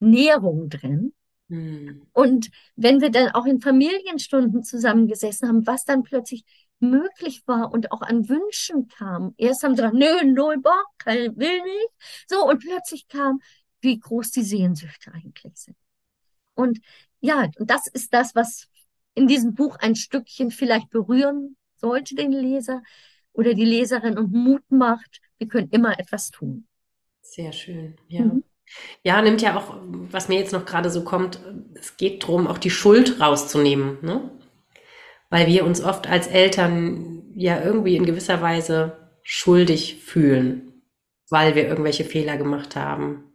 Nachnährung 0.00 0.68
drin. 0.68 1.12
Hm. 1.48 2.06
Und 2.12 2.50
wenn 2.76 3.00
wir 3.00 3.10
dann 3.10 3.30
auch 3.30 3.44
in 3.44 3.60
Familienstunden 3.60 4.62
zusammengesessen 4.62 5.48
haben, 5.48 5.66
was 5.66 5.84
dann 5.84 6.02
plötzlich 6.02 6.44
möglich 6.80 7.42
war 7.46 7.72
und 7.72 7.92
auch 7.92 8.02
an 8.02 8.28
Wünschen 8.28 8.88
kam. 8.88 9.34
Erst 9.36 9.62
haben 9.62 9.76
sie 9.76 9.82
gesagt, 9.82 9.94
nö, 9.94 10.24
null 10.24 10.58
Bock, 10.58 10.86
kein 10.98 11.36
will 11.36 11.62
nicht. 11.62 12.26
So, 12.28 12.46
und 12.46 12.60
plötzlich 12.60 13.08
kam, 13.08 13.40
wie 13.80 13.98
groß 13.98 14.30
die 14.30 14.42
Sehnsüchte 14.42 15.12
eigentlich 15.12 15.56
sind. 15.56 15.76
Und 16.54 16.80
ja, 17.20 17.48
und 17.58 17.70
das 17.70 17.86
ist 17.86 18.12
das, 18.12 18.34
was 18.34 18.68
in 19.14 19.26
diesem 19.26 19.54
Buch 19.54 19.76
ein 19.76 19.96
Stückchen 19.96 20.50
vielleicht 20.50 20.90
berühren 20.90 21.56
sollte, 21.76 22.14
den 22.14 22.32
Leser 22.32 22.82
oder 23.32 23.54
die 23.54 23.64
Leserin 23.64 24.18
und 24.18 24.32
Mut 24.32 24.62
macht, 24.68 25.20
wir 25.38 25.48
können 25.48 25.68
immer 25.70 25.98
etwas 25.98 26.30
tun. 26.30 26.66
Sehr 27.20 27.52
schön, 27.52 27.96
ja. 28.08 28.24
Mhm. 28.24 28.44
Ja, 29.02 29.20
nimmt 29.22 29.42
ja 29.42 29.56
auch, 29.56 29.76
was 29.82 30.28
mir 30.28 30.38
jetzt 30.38 30.52
noch 30.52 30.64
gerade 30.64 30.90
so 30.90 31.04
kommt, 31.04 31.38
es 31.74 31.96
geht 31.96 32.22
darum, 32.22 32.46
auch 32.46 32.58
die 32.58 32.70
Schuld 32.70 33.20
rauszunehmen, 33.20 33.98
ne? 34.02 34.30
Weil 35.30 35.46
wir 35.46 35.64
uns 35.64 35.82
oft 35.82 36.06
als 36.06 36.26
Eltern 36.26 37.32
ja 37.34 37.62
irgendwie 37.62 37.96
in 37.96 38.06
gewisser 38.06 38.40
Weise 38.40 39.10
schuldig 39.22 40.02
fühlen, 40.04 40.82
weil 41.28 41.54
wir 41.54 41.66
irgendwelche 41.66 42.04
Fehler 42.04 42.36
gemacht 42.36 42.76
haben, 42.76 43.32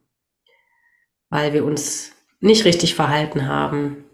weil 1.30 1.54
wir 1.54 1.66
uns 1.66 2.14
nicht 2.40 2.66
richtig 2.66 2.96
verhalten 2.96 3.48
haben. 3.48 4.06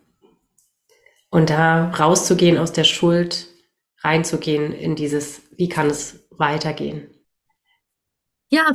Und 1.29 1.49
da 1.49 1.91
rauszugehen 1.91 2.57
aus 2.57 2.71
der 2.71 2.85
Schuld, 2.85 3.47
reinzugehen 3.99 4.71
in 4.71 4.95
dieses, 4.95 5.41
wie 5.57 5.69
kann 5.69 5.87
es 5.89 6.27
weitergehen? 6.31 7.14
Ja, 8.55 8.71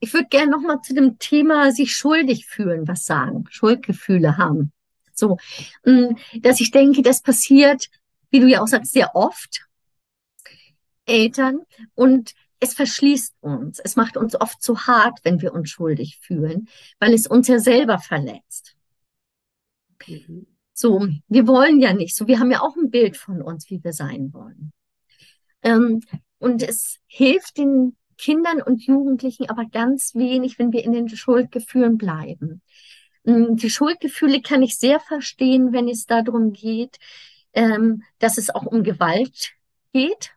ich 0.00 0.12
würde 0.12 0.28
gerne 0.28 0.50
noch 0.50 0.60
mal 0.60 0.82
zu 0.82 0.92
dem 0.92 1.18
Thema 1.18 1.72
sich 1.72 1.96
schuldig 1.96 2.44
fühlen 2.44 2.86
was 2.86 3.06
sagen, 3.06 3.46
Schuldgefühle 3.48 4.36
haben. 4.36 4.70
So, 5.14 5.38
mm, 5.86 6.16
dass 6.42 6.60
ich 6.60 6.70
denke, 6.70 7.00
das 7.00 7.22
passiert, 7.22 7.88
wie 8.28 8.40
du 8.40 8.46
ja 8.46 8.60
auch 8.60 8.66
sagst, 8.66 8.92
sehr 8.92 9.16
oft 9.16 9.64
Eltern 11.06 11.60
und 11.94 12.34
es 12.60 12.74
verschließt 12.74 13.36
uns. 13.40 13.78
Es 13.78 13.96
macht 13.96 14.18
uns 14.18 14.38
oft 14.38 14.62
zu 14.62 14.86
hart, 14.86 15.20
wenn 15.22 15.40
wir 15.40 15.54
uns 15.54 15.70
schuldig 15.70 16.18
fühlen, 16.20 16.68
weil 16.98 17.14
es 17.14 17.26
uns 17.26 17.48
ja 17.48 17.58
selber 17.58 17.98
verletzt. 18.00 18.76
Mhm. 20.06 20.48
So, 20.74 21.08
wir 21.28 21.46
wollen 21.46 21.80
ja 21.80 21.94
nicht 21.94 22.14
so. 22.14 22.26
Wir 22.26 22.40
haben 22.40 22.50
ja 22.50 22.60
auch 22.60 22.76
ein 22.76 22.90
Bild 22.90 23.16
von 23.16 23.40
uns, 23.40 23.70
wie 23.70 23.82
wir 23.82 23.94
sein 23.94 24.34
wollen. 24.34 24.74
Ähm, 25.62 26.02
und 26.38 26.62
es 26.62 26.98
hilft 27.06 27.56
den 27.56 27.96
Kindern 28.16 28.62
und 28.62 28.84
Jugendlichen 28.84 29.48
aber 29.48 29.64
ganz 29.66 30.14
wenig, 30.14 30.58
wenn 30.58 30.72
wir 30.72 30.84
in 30.84 30.92
den 30.92 31.08
Schuldgefühlen 31.08 31.98
bleiben. 31.98 32.62
Ähm, 33.26 33.56
die 33.56 33.70
Schuldgefühle 33.70 34.42
kann 34.42 34.62
ich 34.62 34.78
sehr 34.78 35.00
verstehen, 35.00 35.72
wenn 35.72 35.88
es 35.88 36.06
darum 36.06 36.52
geht, 36.52 36.98
ähm, 37.52 38.02
dass 38.18 38.38
es 38.38 38.50
auch 38.50 38.66
um 38.66 38.82
Gewalt 38.82 39.52
geht. 39.92 40.32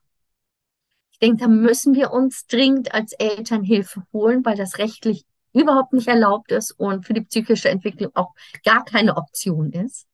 Ich 1.12 1.20
denke, 1.20 1.38
da 1.38 1.48
müssen 1.48 1.96
wir 1.96 2.12
uns 2.12 2.46
dringend 2.46 2.94
als 2.94 3.14
Eltern 3.14 3.64
Hilfe 3.64 4.04
holen, 4.14 4.46
weil 4.46 4.56
das 4.56 4.78
rechtlich 4.78 5.26
überhaupt 5.54 5.94
nicht 5.94 6.08
erlaubt 6.08 6.52
ist 6.52 6.72
und 6.72 7.06
für 7.06 7.14
die 7.14 7.22
psychische 7.22 7.70
Entwicklung 7.70 8.12
auch 8.16 8.34
gar 8.64 8.86
keine 8.86 9.18
Option 9.18 9.72
ist. 9.72 10.06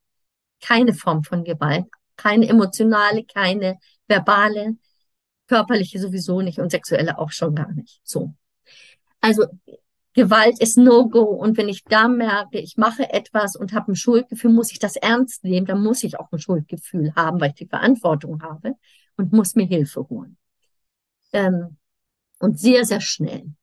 Keine 0.62 0.94
Form 0.94 1.22
von 1.22 1.44
Gewalt, 1.44 1.84
keine 2.16 2.48
emotionale, 2.48 3.24
keine 3.24 3.78
verbale, 4.08 4.76
körperliche 5.46 5.98
sowieso 5.98 6.40
nicht 6.40 6.58
und 6.58 6.70
sexuelle 6.70 7.18
auch 7.18 7.30
schon 7.30 7.54
gar 7.54 7.72
nicht. 7.72 8.00
So. 8.04 8.34
Also 9.20 9.44
Gewalt 10.14 10.60
ist 10.60 10.78
No-Go 10.78 11.22
und 11.22 11.56
wenn 11.56 11.68
ich 11.68 11.82
da 11.84 12.06
merke, 12.06 12.58
ich 12.58 12.76
mache 12.76 13.12
etwas 13.12 13.56
und 13.56 13.72
habe 13.72 13.92
ein 13.92 13.96
Schuldgefühl, 13.96 14.52
muss 14.52 14.70
ich 14.70 14.78
das 14.78 14.94
ernst 14.94 15.42
nehmen, 15.42 15.66
dann 15.66 15.82
muss 15.82 16.04
ich 16.04 16.20
auch 16.20 16.30
ein 16.30 16.38
Schuldgefühl 16.38 17.12
haben, 17.16 17.40
weil 17.40 17.50
ich 17.50 17.56
die 17.56 17.66
Verantwortung 17.66 18.42
habe 18.42 18.74
und 19.16 19.32
muss 19.32 19.56
mir 19.56 19.66
Hilfe 19.66 20.08
holen. 20.08 20.36
Ähm, 21.32 21.78
und 22.38 22.60
sehr, 22.60 22.84
sehr 22.84 23.00
schnell. 23.00 23.54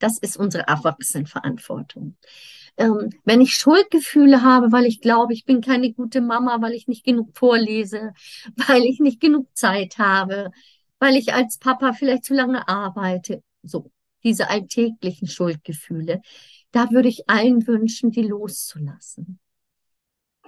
Das 0.00 0.18
ist 0.18 0.36
unsere 0.36 0.66
Erwachsenenverantwortung. 0.66 2.16
Ähm, 2.76 3.10
wenn 3.24 3.40
ich 3.40 3.54
Schuldgefühle 3.54 4.42
habe, 4.42 4.72
weil 4.72 4.86
ich 4.86 5.00
glaube, 5.00 5.32
ich 5.34 5.44
bin 5.44 5.60
keine 5.60 5.92
gute 5.92 6.20
Mama, 6.20 6.60
weil 6.60 6.72
ich 6.72 6.88
nicht 6.88 7.04
genug 7.04 7.36
vorlese, 7.36 8.12
weil 8.66 8.82
ich 8.82 8.98
nicht 8.98 9.20
genug 9.20 9.46
Zeit 9.56 9.98
habe, 9.98 10.50
weil 11.02 11.16
ich 11.16 11.34
als 11.34 11.58
Papa 11.58 11.94
vielleicht 11.94 12.24
zu 12.24 12.32
lange 12.32 12.68
arbeite, 12.68 13.42
so 13.64 13.90
diese 14.22 14.48
alltäglichen 14.48 15.26
Schuldgefühle, 15.26 16.22
da 16.70 16.92
würde 16.92 17.08
ich 17.08 17.28
allen 17.28 17.66
wünschen, 17.66 18.12
die 18.12 18.22
loszulassen. 18.22 19.40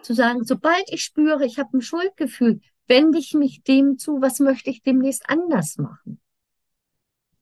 Zu 0.02 0.14
sagen, 0.14 0.44
sobald 0.44 0.84
ich 0.92 1.02
spüre, 1.02 1.44
ich 1.44 1.58
habe 1.58 1.76
ein 1.76 1.82
Schuldgefühl, 1.82 2.60
wende 2.86 3.18
ich 3.18 3.34
mich 3.34 3.64
dem 3.64 3.98
zu, 3.98 4.20
was 4.20 4.38
möchte 4.38 4.70
ich 4.70 4.84
demnächst 4.84 5.28
anders 5.28 5.76
machen? 5.76 6.20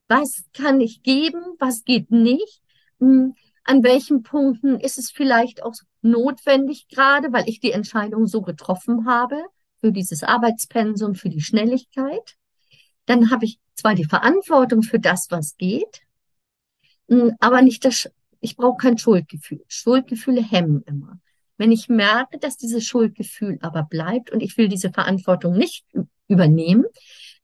Was 0.09 0.45
kann 0.55 0.81
ich 0.81 1.03
geben? 1.03 1.43
Was 1.59 1.85
geht 1.85 2.11
nicht? 2.11 2.63
Hm, 2.99 3.35
an 3.65 3.83
welchen 3.83 4.23
Punkten 4.23 4.81
ist 4.81 4.97
es 4.97 5.11
vielleicht 5.11 5.63
auch 5.63 5.75
notwendig 6.01 6.89
gerade, 6.89 7.31
weil 7.31 7.47
ich 7.47 7.61
die 7.61 7.73
Entscheidung 7.73 8.27
so 8.27 8.41
getroffen 8.41 9.05
habe 9.05 9.37
für 9.83 9.93
dieses 9.93 10.23
Arbeitspensum, 10.23 11.15
für 11.15 11.29
die 11.29 11.43
Schnelligkeit? 11.43 12.39
Dann 13.07 13.31
habe 13.31 13.45
ich 13.45 13.59
zwar 13.75 13.95
die 13.95 14.05
Verantwortung 14.05 14.83
für 14.83 14.99
das, 14.99 15.27
was 15.31 15.57
geht, 15.57 16.03
hm, 17.09 17.37
aber 17.41 17.63
nicht 17.63 17.85
das, 17.85 18.11
ich 18.41 18.57
brauche 18.57 18.77
kein 18.77 18.99
Schuldgefühl. 18.99 19.65
Schuldgefühle 19.69 20.43
hemmen 20.43 20.83
immer. 20.87 21.21
Wenn 21.57 21.73
ich 21.73 21.89
merke, 21.89 22.39
dass 22.39 22.57
dieses 22.57 22.85
Schuldgefühl 22.85 23.59
aber 23.61 23.85
bleibt 23.85 24.31
und 24.31 24.41
ich 24.43 24.57
will 24.57 24.69
diese 24.69 24.91
Verantwortung 24.91 25.57
nicht 25.57 25.85
übernehmen, 26.29 26.85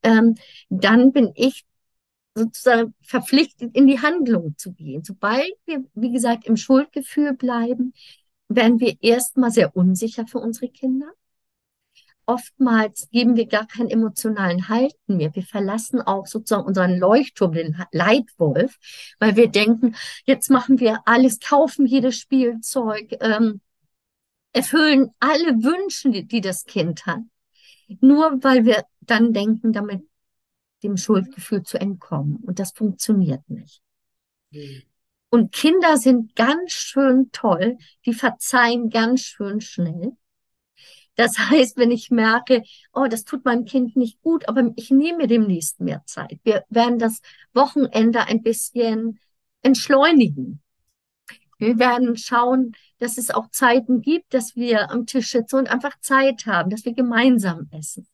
ähm, 0.03 0.37
dann 0.69 1.13
bin 1.13 1.33
ich 1.35 1.65
sozusagen 2.35 2.95
verpflichtet, 3.01 3.75
in 3.75 3.87
die 3.87 4.01
Handlung 4.01 4.55
zu 4.57 4.73
gehen. 4.73 5.03
Sobald 5.05 5.53
wir, 5.67 5.85
wie 5.95 6.13
gesagt, 6.13 6.47
im 6.47 6.57
Schuldgefühl 6.57 7.35
bleiben, 7.35 7.93
werden 8.49 8.81
wir 8.81 8.97
erstmal 9.01 9.51
sehr 9.51 9.77
unsicher 9.77 10.27
für 10.27 10.39
unsere 10.39 10.69
Kinder. 10.69 11.13
Oftmals 12.29 13.09
geben 13.11 13.37
wir 13.37 13.47
gar 13.47 13.67
keinen 13.67 13.89
emotionalen 13.89 14.69
Halten 14.69 15.17
mehr. 15.17 15.35
Wir 15.35 15.43
verlassen 15.43 16.03
auch 16.03 16.27
sozusagen 16.27 16.67
unseren 16.67 16.99
Leuchtturm, 16.99 17.53
den 17.53 17.83
Leitwolf, 17.91 18.77
weil 19.19 19.35
wir 19.37 19.49
denken, 19.49 19.97
jetzt 20.27 20.51
machen 20.51 20.79
wir 20.79 21.01
alles, 21.07 21.41
kaufen 21.41 21.87
jedes 21.87 22.19
Spielzeug, 22.19 23.17
ähm, 23.21 23.63
erfüllen 24.53 25.09
alle 25.21 25.63
Wünsche, 25.63 26.11
die, 26.11 26.27
die 26.27 26.43
das 26.43 26.67
Kind 26.67 27.07
hat. 27.07 27.23
Nur 28.03 28.45
weil 28.45 28.67
wir 28.67 28.85
dann 29.01 29.33
denken, 29.33 29.73
damit 29.73 30.03
dem 30.83 30.99
Schuldgefühl 30.99 31.63
zu 31.63 31.81
entkommen. 31.81 32.37
Und 32.45 32.59
das 32.59 32.73
funktioniert 32.73 33.49
nicht. 33.49 33.81
Mhm. 34.51 34.83
Und 35.31 35.53
Kinder 35.53 35.97
sind 35.97 36.37
ganz 36.37 36.73
schön 36.73 37.31
toll, 37.33 37.79
die 38.05 38.13
verzeihen 38.13 38.91
ganz 38.91 39.23
schön 39.23 39.63
schnell. 39.63 40.13
Das 41.19 41.37
heißt, 41.51 41.77
wenn 41.77 41.91
ich 41.91 42.11
merke, 42.11 42.63
oh, 42.95 43.07
das 43.11 43.25
tut 43.25 43.45
meinem 43.45 43.65
Kind 43.65 43.97
nicht 43.97 44.23
gut, 44.23 44.49
aber 44.49 44.73
ich 44.77 44.91
nehme 44.91 45.27
demnächst 45.27 45.81
mehr 45.81 46.03
Zeit. 46.07 46.39
Wir 46.45 46.65
werden 46.71 46.99
das 46.99 47.21
Wochenende 47.53 48.23
ein 48.27 48.43
bisschen 48.43 49.19
entschleunigen. 49.61 50.63
Wir 51.59 51.79
werden 51.81 52.17
schauen, 52.17 52.73
dass 53.01 53.19
es 53.19 53.31
auch 53.31 53.51
Zeiten 53.51 54.01
gibt, 54.01 54.33
dass 54.33 54.55
wir 54.55 54.91
am 54.93 55.07
Tisch 55.07 55.33
sitzen 55.33 55.57
und 55.57 55.69
einfach 55.69 55.99
Zeit 56.01 56.47
haben, 56.47 56.71
dass 56.71 56.85
wir 56.85 56.95
gemeinsam 56.95 57.69
essen. 57.73 58.07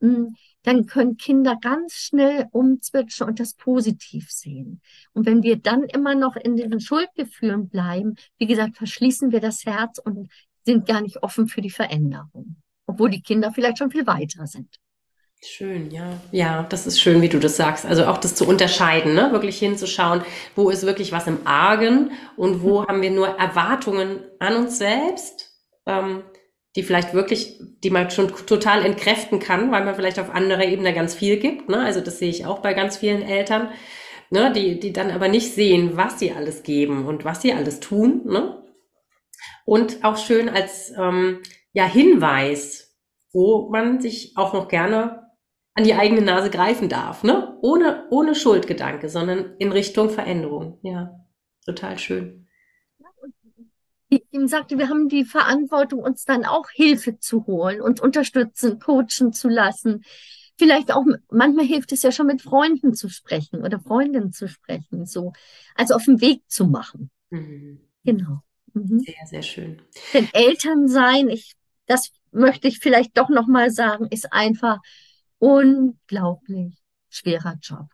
Hm, 0.00 0.36
dann 0.62 0.86
können 0.86 1.16
Kinder 1.16 1.56
ganz 1.60 1.94
schnell 1.94 2.46
umzwitschen 2.52 3.26
und 3.26 3.40
das 3.40 3.54
positiv 3.54 4.30
sehen. 4.30 4.80
Und 5.12 5.26
wenn 5.26 5.42
wir 5.42 5.56
dann 5.56 5.82
immer 5.82 6.14
noch 6.14 6.36
in 6.36 6.54
diesen 6.54 6.80
Schuldgefühlen 6.80 7.68
bleiben, 7.68 8.14
wie 8.38 8.46
gesagt, 8.46 8.76
verschließen 8.76 9.32
wir 9.32 9.40
das 9.40 9.66
Herz 9.66 9.98
und 9.98 10.28
sind 10.64 10.86
gar 10.86 11.00
nicht 11.00 11.22
offen 11.22 11.46
für 11.46 11.60
die 11.60 11.70
Veränderung, 11.70 12.56
obwohl 12.86 13.10
die 13.10 13.22
Kinder 13.22 13.52
vielleicht 13.52 13.78
schon 13.78 13.90
viel 13.90 14.06
weiter 14.06 14.46
sind. 14.46 14.68
Schön, 15.42 15.90
ja. 15.90 16.18
Ja, 16.32 16.62
das 16.62 16.86
ist 16.86 17.00
schön, 17.00 17.20
wie 17.20 17.28
du 17.28 17.38
das 17.38 17.56
sagst. 17.56 17.84
Also 17.84 18.06
auch 18.06 18.16
das 18.16 18.34
zu 18.34 18.48
unterscheiden, 18.48 19.14
ne? 19.14 19.30
wirklich 19.30 19.58
hinzuschauen, 19.58 20.22
wo 20.56 20.70
ist 20.70 20.86
wirklich 20.86 21.12
was 21.12 21.26
im 21.26 21.46
Argen 21.46 22.12
und 22.36 22.62
wo 22.62 22.80
mhm. 22.80 22.86
haben 22.86 23.02
wir 23.02 23.10
nur 23.10 23.28
Erwartungen 23.28 24.20
an 24.38 24.56
uns 24.56 24.78
selbst. 24.78 25.50
Ähm, 25.86 26.22
die 26.76 26.82
vielleicht 26.82 27.14
wirklich, 27.14 27.60
die 27.84 27.90
man 27.90 28.10
schon 28.10 28.28
total 28.46 28.84
entkräften 28.84 29.38
kann, 29.38 29.70
weil 29.70 29.84
man 29.84 29.94
vielleicht 29.94 30.18
auf 30.18 30.30
anderer 30.30 30.64
Ebene 30.64 30.92
ganz 30.92 31.14
viel 31.14 31.36
gibt. 31.36 31.68
Ne? 31.68 31.78
Also 31.78 32.00
das 32.00 32.18
sehe 32.18 32.30
ich 32.30 32.46
auch 32.46 32.60
bei 32.60 32.74
ganz 32.74 32.96
vielen 32.96 33.22
Eltern, 33.22 33.68
ne? 34.30 34.52
die, 34.52 34.80
die 34.80 34.92
dann 34.92 35.10
aber 35.10 35.28
nicht 35.28 35.54
sehen, 35.54 35.96
was 35.96 36.18
sie 36.18 36.32
alles 36.32 36.64
geben 36.64 37.06
und 37.06 37.24
was 37.24 37.42
sie 37.42 37.52
alles 37.52 37.78
tun. 37.78 38.22
Ne? 38.24 38.63
Und 39.64 40.04
auch 40.04 40.16
schön 40.16 40.48
als 40.48 40.92
ähm, 40.96 41.40
ja, 41.72 41.86
Hinweis, 41.86 42.96
wo 43.32 43.70
man 43.70 44.00
sich 44.00 44.36
auch 44.36 44.52
noch 44.52 44.68
gerne 44.68 45.24
an 45.74 45.84
die 45.84 45.94
eigene 45.94 46.22
Nase 46.22 46.50
greifen 46.50 46.88
darf, 46.88 47.24
ne? 47.24 47.58
Ohne, 47.60 48.06
ohne 48.10 48.34
Schuldgedanke, 48.34 49.08
sondern 49.08 49.56
in 49.58 49.72
Richtung 49.72 50.08
Veränderung. 50.08 50.78
Ja, 50.82 51.10
total 51.64 51.98
schön. 51.98 52.46
Ich 54.08 54.22
ihm 54.30 54.46
sagte, 54.46 54.78
wir 54.78 54.88
haben 54.88 55.08
die 55.08 55.24
Verantwortung, 55.24 56.00
uns 56.00 56.24
dann 56.24 56.44
auch 56.44 56.70
Hilfe 56.70 57.18
zu 57.18 57.46
holen, 57.46 57.80
uns 57.80 58.00
unterstützen, 58.00 58.78
coachen 58.78 59.32
zu 59.32 59.48
lassen. 59.48 60.04
Vielleicht 60.56 60.92
auch, 60.92 61.04
manchmal 61.30 61.64
hilft 61.64 61.90
es 61.90 62.02
ja 62.04 62.12
schon 62.12 62.28
mit 62.28 62.40
Freunden 62.40 62.94
zu 62.94 63.08
sprechen 63.08 63.64
oder 63.64 63.80
Freundinnen 63.80 64.30
zu 64.30 64.46
sprechen, 64.46 65.06
so. 65.06 65.32
Also 65.74 65.94
auf 65.94 66.04
den 66.04 66.20
Weg 66.20 66.42
zu 66.46 66.66
machen. 66.66 67.10
Mhm. 67.30 67.80
Genau. 68.04 68.42
Mhm. 68.74 68.98
Sehr, 69.00 69.26
sehr 69.26 69.42
schön. 69.42 69.82
Denn 70.12 70.28
Eltern 70.32 70.88
sein, 70.88 71.28
ich, 71.28 71.54
das 71.86 72.12
möchte 72.32 72.68
ich 72.68 72.80
vielleicht 72.80 73.16
doch 73.16 73.28
nochmal 73.28 73.70
sagen, 73.70 74.06
ist 74.10 74.32
einfach 74.32 74.78
unglaublich 75.38 76.76
schwerer 77.08 77.56
Job, 77.62 77.86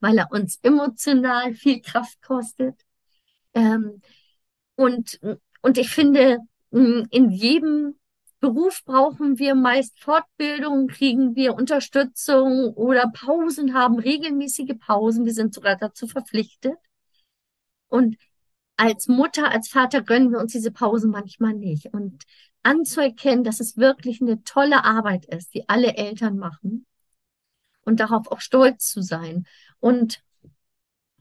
weil 0.00 0.18
er 0.18 0.32
uns 0.32 0.58
emotional 0.62 1.54
viel 1.54 1.80
Kraft 1.80 2.20
kostet. 2.22 2.80
Ähm, 3.54 4.00
und, 4.76 5.20
und 5.60 5.78
ich 5.78 5.90
finde, 5.90 6.38
in 6.70 7.30
jedem 7.30 7.98
Beruf 8.40 8.82
brauchen 8.84 9.38
wir 9.38 9.54
meist 9.54 10.00
Fortbildung, 10.00 10.86
kriegen 10.86 11.36
wir 11.36 11.54
Unterstützung 11.54 12.72
oder 12.72 13.10
Pausen, 13.12 13.74
haben 13.74 13.98
regelmäßige 13.98 14.78
Pausen. 14.78 15.26
Wir 15.26 15.34
sind 15.34 15.52
sogar 15.52 15.76
dazu 15.76 16.06
verpflichtet. 16.06 16.78
Und 17.88 18.16
als 18.80 19.08
Mutter, 19.08 19.50
als 19.50 19.68
Vater 19.68 20.00
gönnen 20.00 20.32
wir 20.32 20.38
uns 20.38 20.52
diese 20.52 20.70
Pause 20.70 21.06
manchmal 21.06 21.52
nicht. 21.52 21.92
Und 21.92 22.24
anzuerkennen, 22.62 23.44
dass 23.44 23.60
es 23.60 23.76
wirklich 23.76 24.22
eine 24.22 24.42
tolle 24.42 24.84
Arbeit 24.84 25.26
ist, 25.26 25.52
die 25.54 25.68
alle 25.68 25.96
Eltern 25.96 26.38
machen 26.38 26.86
und 27.82 28.00
darauf 28.00 28.30
auch 28.32 28.40
stolz 28.40 28.90
zu 28.90 29.02
sein 29.02 29.44
und 29.80 30.22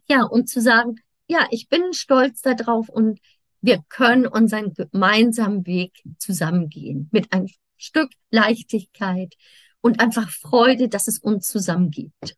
ja, 0.07 0.23
und 0.23 0.49
zu 0.49 0.61
sagen, 0.61 0.95
ja, 1.27 1.47
ich 1.51 1.67
bin 1.67 1.93
stolz 1.93 2.41
darauf 2.41 2.89
und 2.89 3.19
wir 3.61 3.83
können 3.89 4.25
unseren 4.25 4.73
gemeinsamen 4.73 5.65
Weg 5.65 6.01
zusammengehen 6.17 7.09
mit 7.11 7.31
ein 7.33 7.47
Stück 7.77 8.11
Leichtigkeit 8.31 9.35
und 9.81 9.99
einfach 9.99 10.29
Freude, 10.29 10.89
dass 10.89 11.07
es 11.07 11.19
uns 11.19 11.49
zusammen 11.49 11.91
gibt. 11.91 12.37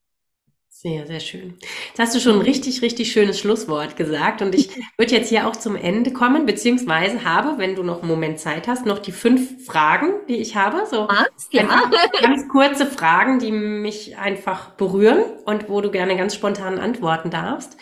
Sehr, 0.82 1.06
sehr 1.06 1.20
schön. 1.20 1.60
Jetzt 1.90 2.00
hast 2.00 2.16
du 2.16 2.20
schon 2.20 2.38
ein 2.38 2.42
richtig, 2.42 2.82
richtig 2.82 3.12
schönes 3.12 3.40
Schlusswort 3.40 3.98
gesagt 3.98 4.42
und 4.42 4.56
ich 4.56 4.72
würde 4.98 5.14
jetzt 5.14 5.30
hier 5.30 5.48
auch 5.48 5.56
zum 5.56 5.76
Ende 5.76 6.12
kommen, 6.12 6.48
beziehungsweise 6.48 7.24
habe, 7.24 7.60
wenn 7.60 7.76
du 7.76 7.84
noch 7.84 8.00
einen 8.00 8.10
Moment 8.10 8.40
Zeit 8.40 8.68
hast, 8.68 8.88
noch 8.88 8.98
die 8.98 9.12
fünf 9.12 9.64
Fragen, 9.64 10.14
die 10.28 10.38
ich 10.38 10.56
habe. 10.56 10.88
So 10.90 11.08
Was? 11.08 11.50
Ja. 11.52 11.84
ganz 12.20 12.50
kurze 12.50 12.88
Fragen, 12.88 13.38
die 13.38 13.52
mich 13.52 14.18
einfach 14.18 14.72
berühren 14.72 15.24
und 15.46 15.70
wo 15.70 15.82
du 15.82 15.92
gerne 15.92 16.18
ganz 16.18 16.34
spontan 16.34 16.80
antworten 16.80 17.30
darfst. 17.30 17.78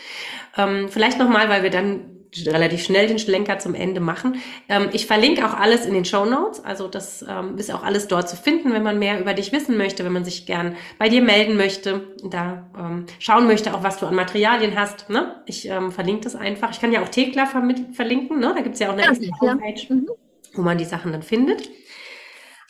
Ähm, 0.58 0.90
vielleicht 0.90 1.20
nochmal, 1.20 1.48
weil 1.48 1.64
wir 1.64 1.70
dann 1.70 2.19
relativ 2.46 2.84
schnell 2.84 3.08
den 3.08 3.20
Schlenker 3.20 3.60
zum 3.60 3.74
Ende 3.76 4.00
machen. 4.00 4.36
Ähm, 4.68 4.90
ich 4.94 5.08
verlinke 5.08 5.46
auch 5.46 5.54
alles 5.54 5.86
in 5.86 5.94
den 5.94 6.06
Show 6.06 6.26
Notes, 6.26 6.64
also 6.64 6.88
das 6.88 7.26
ähm, 7.28 7.58
ist 7.58 7.74
auch 7.74 7.84
alles 7.84 8.08
dort 8.08 8.30
zu 8.30 8.36
finden, 8.36 8.74
wenn 8.74 8.84
man 8.84 9.00
mehr 9.00 9.20
über 9.20 9.34
dich 9.34 9.52
wissen 9.52 9.78
möchte, 9.78 10.06
wenn 10.06 10.14
man 10.14 10.26
sich 10.26 10.46
gern 10.46 10.76
bei 10.98 11.10
dir 11.10 11.22
melden 11.22 11.58
möchte, 11.58 12.08
da 12.24 12.70
ähm, 12.78 13.06
schauen 13.20 13.48
möchte, 13.48 13.74
auch 13.74 13.84
was 13.84 14.00
du 14.00 14.06
an 14.06 14.16
Materialien 14.16 14.78
hast. 14.78 15.10
Ne? 15.10 15.42
Ich 15.46 15.68
ähm, 15.68 15.92
verlinke 15.92 16.22
das 16.22 16.36
einfach. 16.36 16.72
Ich 16.72 16.80
kann 16.80 16.92
ja 16.92 17.02
auch 17.02 17.10
Thekla 17.10 17.48
verlinken, 17.94 18.40
ne? 18.40 18.54
da 18.56 18.62
gibt's 18.62 18.80
ja 18.80 18.90
auch 18.90 18.94
eine 18.94 19.04
ja, 19.04 19.10
Homepage, 19.42 19.74
ja. 19.90 19.96
mhm. 19.96 20.08
wo 20.54 20.62
man 20.62 20.78
die 20.78 20.86
Sachen 20.86 21.12
dann 21.12 21.24
findet. 21.24 21.70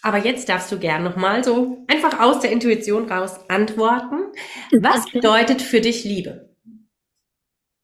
Aber 0.01 0.17
jetzt 0.17 0.47
darfst 0.47 0.71
du 0.71 0.79
gern 0.79 1.03
nochmal 1.03 1.43
so 1.43 1.83
einfach 1.87 2.21
aus 2.21 2.39
der 2.39 2.51
Intuition 2.51 3.11
raus 3.11 3.41
antworten. 3.49 4.31
Was 4.71 5.11
bedeutet 5.11 5.61
für 5.61 5.81
dich 5.81 6.05
Liebe? 6.05 6.48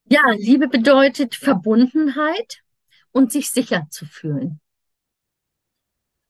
Ja, 0.07 0.21
Liebe 0.37 0.67
bedeutet 0.67 1.35
Verbundenheit 1.35 2.61
und 3.11 3.31
sich 3.31 3.49
sicher 3.49 3.87
zu 3.89 4.05
fühlen. 4.05 4.59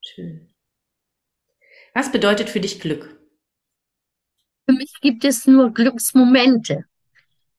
Schön. 0.01 0.53
Was 1.93 2.11
bedeutet 2.11 2.49
für 2.49 2.59
dich 2.59 2.79
Glück? 2.79 3.19
Für 4.67 4.75
mich 4.75 4.93
gibt 5.01 5.25
es 5.25 5.45
nur 5.45 5.73
Glücksmomente, 5.73 6.85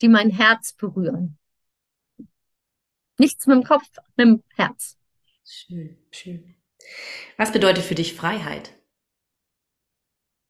die 0.01 0.09
mein 0.09 0.31
Herz 0.31 0.73
berühren. 0.73 1.39
Nichts 3.19 3.47
mit 3.47 3.57
dem 3.57 3.65
Kopf, 3.65 3.87
mit 4.17 4.27
dem 4.27 4.43
Herz. 4.55 4.97
Schön, 5.45 5.99
schön. 6.11 6.57
Was 7.37 7.53
bedeutet 7.53 7.85
für 7.85 7.95
dich 7.95 8.15
Freiheit? 8.15 8.76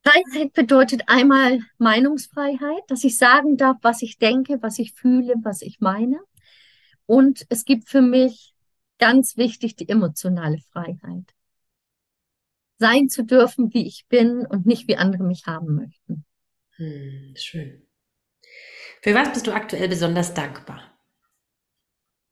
Freiheit 0.07 0.53
bedeutet 0.53 1.03
einmal 1.09 1.59
Meinungsfreiheit, 1.79 2.85
dass 2.87 3.03
ich 3.03 3.19
sagen 3.19 3.57
darf, 3.57 3.79
was 3.83 4.03
ich 4.03 4.19
denke, 4.19 4.63
was 4.63 4.79
ich 4.79 4.93
fühle, 4.93 5.35
was 5.43 5.63
ich 5.63 5.81
meine. 5.81 6.21
Und 7.07 7.45
es 7.49 7.65
gibt 7.65 7.89
für 7.89 8.03
mich 8.03 8.55
ganz 8.99 9.37
wichtig 9.37 9.75
die 9.75 9.89
emotionale 9.89 10.59
Freiheit. 10.71 11.35
Sein 12.79 13.09
zu 13.09 13.25
dürfen, 13.25 13.75
wie 13.75 13.85
ich 13.85 14.07
bin 14.09 14.47
und 14.47 14.65
nicht 14.65 14.87
wie 14.87 14.97
andere 14.97 15.25
mich 15.25 15.47
haben 15.47 15.75
möchten. 15.75 16.25
Hm, 16.77 17.35
schön. 17.37 17.83
Für 19.03 19.13
was 19.13 19.33
bist 19.33 19.49
du 19.49 19.53
aktuell 19.53 19.89
besonders 19.89 20.35
dankbar? 20.35 20.97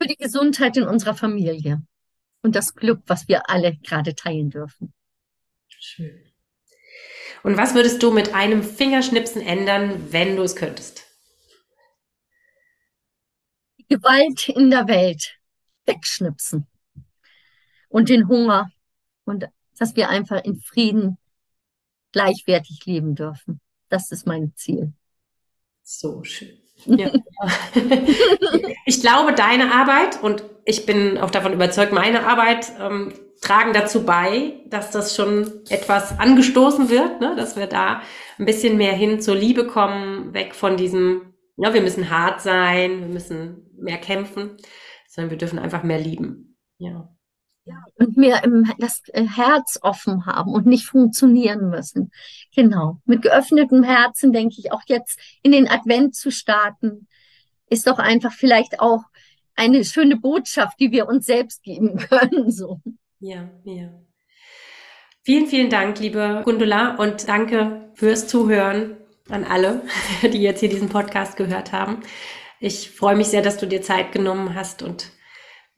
Für 0.01 0.07
die 0.07 0.17
Gesundheit 0.17 0.77
in 0.77 0.85
unserer 0.85 1.17
Familie 1.17 1.83
und 2.43 2.55
das 2.55 2.77
Glück, 2.77 3.03
was 3.07 3.27
wir 3.27 3.51
alle 3.51 3.77
gerade 3.79 4.15
teilen 4.15 4.51
dürfen. 4.51 4.93
Schön. 5.67 6.24
Und 7.45 7.59
was 7.59 7.75
würdest 7.75 8.03
du 8.03 8.11
mit 8.11 8.35
einem 8.35 8.63
Fingerschnipsen 8.63 9.43
ändern, 9.43 10.11
wenn 10.11 10.35
du 10.35 10.43
es 10.43 10.57
könntest? 10.57 11.05
Die 13.79 13.87
Gewalt 13.87 14.49
in 14.49 14.71
der 14.71 14.89
Welt 14.89 15.39
wegschnipsen. 15.85 16.67
Und 17.91 18.09
den 18.09 18.29
Hunger. 18.29 18.71
Und 19.27 19.45
dass 19.79 19.95
wir 19.95 20.09
einfach 20.09 20.43
in 20.43 20.59
Frieden 20.59 21.19
gleichwertig 22.13 22.87
leben 22.87 23.15
dürfen. 23.15 23.61
Das 23.91 24.11
ist 24.11 24.27
mein 24.27 24.55
Ziel. 24.57 24.95
So 25.83 26.25
schön. 26.25 26.64
Ja. 26.87 27.11
ich 28.87 29.01
glaube, 29.01 29.33
deine 29.33 29.73
Arbeit 29.73 30.23
und 30.23 30.45
ich 30.65 30.87
bin 30.87 31.19
auch 31.19 31.31
davon 31.31 31.53
überzeugt, 31.53 31.93
meine 31.93 32.27
Arbeit 32.27 32.73
ähm, 32.81 33.13
tragen 33.41 33.73
dazu 33.73 34.05
bei, 34.05 34.55
dass 34.67 34.91
das 34.91 35.15
schon 35.15 35.53
etwas 35.69 36.19
angestoßen 36.19 36.89
wird, 36.89 37.21
ne? 37.21 37.35
dass 37.37 37.57
wir 37.57 37.67
da 37.67 38.01
ein 38.39 38.47
bisschen 38.47 38.77
mehr 38.77 38.95
hin 38.95 39.21
zur 39.21 39.37
Liebe 39.37 39.67
kommen, 39.67 40.33
weg 40.33 40.55
von 40.55 40.77
diesem, 40.77 41.35
ja, 41.57 41.75
wir 41.75 41.83
müssen 41.83 42.11
hart 42.11 42.41
sein, 42.41 43.01
wir 43.01 43.09
müssen 43.09 43.71
mehr 43.77 43.99
kämpfen, 43.99 44.57
sondern 45.09 45.31
wir 45.31 45.39
dürfen 45.39 45.59
einfach 45.59 45.83
mehr 45.83 45.99
lieben. 45.99 46.57
Ja. 46.79 47.14
Ja, 47.67 47.83
und 47.97 48.19
mehr 48.19 48.43
das 48.79 49.03
äh, 49.09 49.27
Herz 49.27 49.79
offen 49.81 50.27
haben 50.27 50.53
und 50.53 50.67
nicht 50.67 50.85
funktionieren 50.85 51.71
müssen. 51.71 52.11
Genau. 52.55 53.01
Mit 53.07 53.23
geöffnetem 53.23 53.83
Herzen 53.83 54.33
denke 54.33 54.57
ich 54.59 54.71
auch 54.71 54.83
jetzt 54.87 55.19
in 55.43 55.53
den 55.53 55.67
Advent 55.67 56.15
zu 56.15 56.31
starten, 56.31 57.09
ist 57.71 57.87
doch 57.87 57.99
einfach 57.99 58.33
vielleicht 58.33 58.81
auch 58.81 59.05
eine 59.57 59.85
schöne 59.85 60.17
Botschaft, 60.17 60.79
die 60.79 60.93
wir 60.93 61.09
uns 61.09 61.27
selbst 61.27 61.63
geben 61.63 61.97
können, 62.11 62.51
so. 62.51 62.81
Ja, 63.21 63.49
ja. 63.65 63.89
Vielen, 65.23 65.47
vielen 65.47 65.71
Dank, 65.71 65.99
liebe 66.01 66.43
Gundula, 66.45 66.97
und 66.97 67.27
danke 67.29 67.91
fürs 67.95 68.29
Zuhören 68.29 68.99
an 69.31 69.45
alle, 69.45 69.83
die 70.23 70.43
jetzt 70.43 70.61
hier 70.61 70.69
diesen 70.69 70.91
Podcast 70.91 71.37
gehört 71.37 71.73
haben. 71.73 72.03
Ich 72.61 72.91
freue 72.91 73.17
mich 73.17 73.29
sehr, 73.29 73.41
dass 73.41 73.57
du 73.57 73.67
dir 73.67 73.81
Zeit 73.81 74.13
genommen 74.13 74.55
hast 74.55 74.83
und 74.83 75.14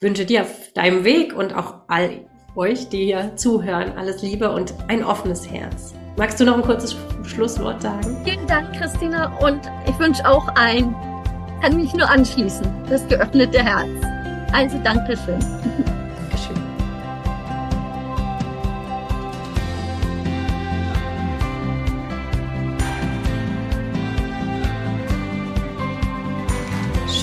wünsche 0.01 0.27
dir 0.27 0.43
auf 0.43 0.73
deinem 0.75 1.05
Weg 1.05 1.35
und 1.35 1.55
auch 1.55 1.77
all 1.89 2.27
euch, 2.55 2.89
die 2.89 3.05
hier 3.05 3.33
zuhören, 3.37 3.93
alles 3.97 4.23
Liebe 4.23 4.51
und 4.51 4.75
ein 4.89 5.03
offenes 5.03 5.51
Herz. 5.51 5.95
Magst 6.17 6.41
du 6.41 6.45
noch 6.45 6.57
ein 6.57 6.63
kurzes 6.63 6.97
Schlusswort 7.25 7.83
sagen? 7.83 8.17
Vielen 8.25 8.47
Dank, 8.47 8.75
Christina, 8.77 9.37
und 9.39 9.61
ich 9.87 9.99
wünsche 9.99 10.27
auch 10.29 10.49
ein, 10.55 10.95
kann 11.63 11.77
mich 11.77 11.95
nur 11.95 12.09
anschließen, 12.09 12.67
das 12.89 13.07
geöffnete 13.09 13.63
Herz. 13.63 13.89
Also 14.53 14.79
Dankeschön. 14.79 15.39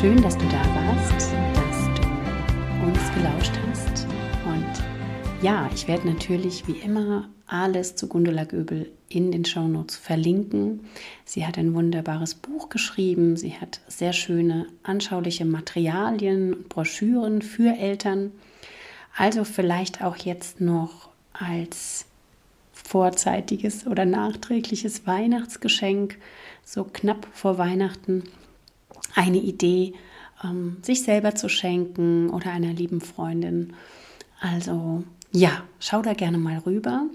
schön, 0.04 0.22
dass 0.22 0.38
du 0.38 0.44
da 0.48 0.58
warst, 0.76 0.83
gelauscht 3.24 3.54
hast. 3.70 4.06
Und 4.46 4.84
ja, 5.42 5.70
ich 5.74 5.88
werde 5.88 6.10
natürlich 6.10 6.68
wie 6.68 6.80
immer 6.80 7.30
alles 7.48 7.96
zu 7.96 8.10
Gundula 8.10 8.44
Göbel 8.44 8.92
in 9.08 9.32
den 9.32 9.46
Shownotes 9.46 9.96
verlinken. 9.96 10.82
Sie 11.24 11.48
hat 11.48 11.58
ein 11.58 11.74
wunderbares 11.74 12.36
Buch 12.36 12.68
geschrieben. 12.68 13.38
Sie 13.38 13.54
hat 13.54 13.80
sehr 13.88 14.12
schöne, 14.12 14.68
anschauliche 14.84 15.46
Materialien 15.46 16.54
und 16.54 16.68
Broschüren 16.68 17.42
für 17.42 17.78
Eltern. 17.78 18.34
Also 19.16 19.46
vielleicht 19.46 20.04
auch 20.04 20.18
jetzt 20.18 20.60
noch 20.60 21.08
als 21.32 22.06
vorzeitiges 22.74 23.88
oder 23.88 24.04
nachträgliches 24.04 25.08
Weihnachtsgeschenk, 25.08 26.18
so 26.66 26.84
knapp 26.84 27.26
vor 27.32 27.58
Weihnachten, 27.58 28.24
eine 29.16 29.38
Idee, 29.38 29.94
ähm, 30.44 30.78
sich 30.82 31.04
selber 31.04 31.36
zu 31.36 31.50
schenken 31.50 32.30
oder 32.30 32.52
einer 32.52 32.74
lieben 32.74 33.02
Freundin. 33.02 33.74
Also 34.40 35.04
ja, 35.32 35.64
schau 35.80 36.02
da 36.02 36.14
gerne 36.14 36.38
mal 36.38 36.60
rüber. 36.60 37.06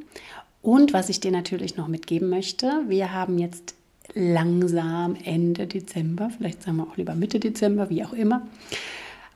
Und 0.62 0.92
was 0.92 1.08
ich 1.08 1.20
dir 1.20 1.30
natürlich 1.30 1.76
noch 1.76 1.88
mitgeben 1.88 2.28
möchte, 2.28 2.82
wir 2.88 3.12
haben 3.12 3.38
jetzt 3.38 3.74
langsam 4.14 5.16
Ende 5.24 5.66
Dezember, 5.66 6.30
vielleicht 6.36 6.62
sagen 6.62 6.78
wir 6.78 6.84
auch 6.84 6.96
lieber 6.96 7.14
Mitte 7.14 7.38
Dezember, 7.38 7.90
wie 7.90 8.04
auch 8.04 8.12
immer. 8.12 8.46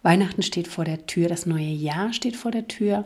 Weihnachten 0.03 0.43
steht 0.43 0.67
vor 0.67 0.85
der 0.85 1.07
Tür, 1.07 1.29
das 1.29 1.47
neue 1.47 1.63
Jahr 1.63 2.13
steht 2.13 2.37
vor 2.37 2.51
der 2.51 2.67
Tür 2.67 3.05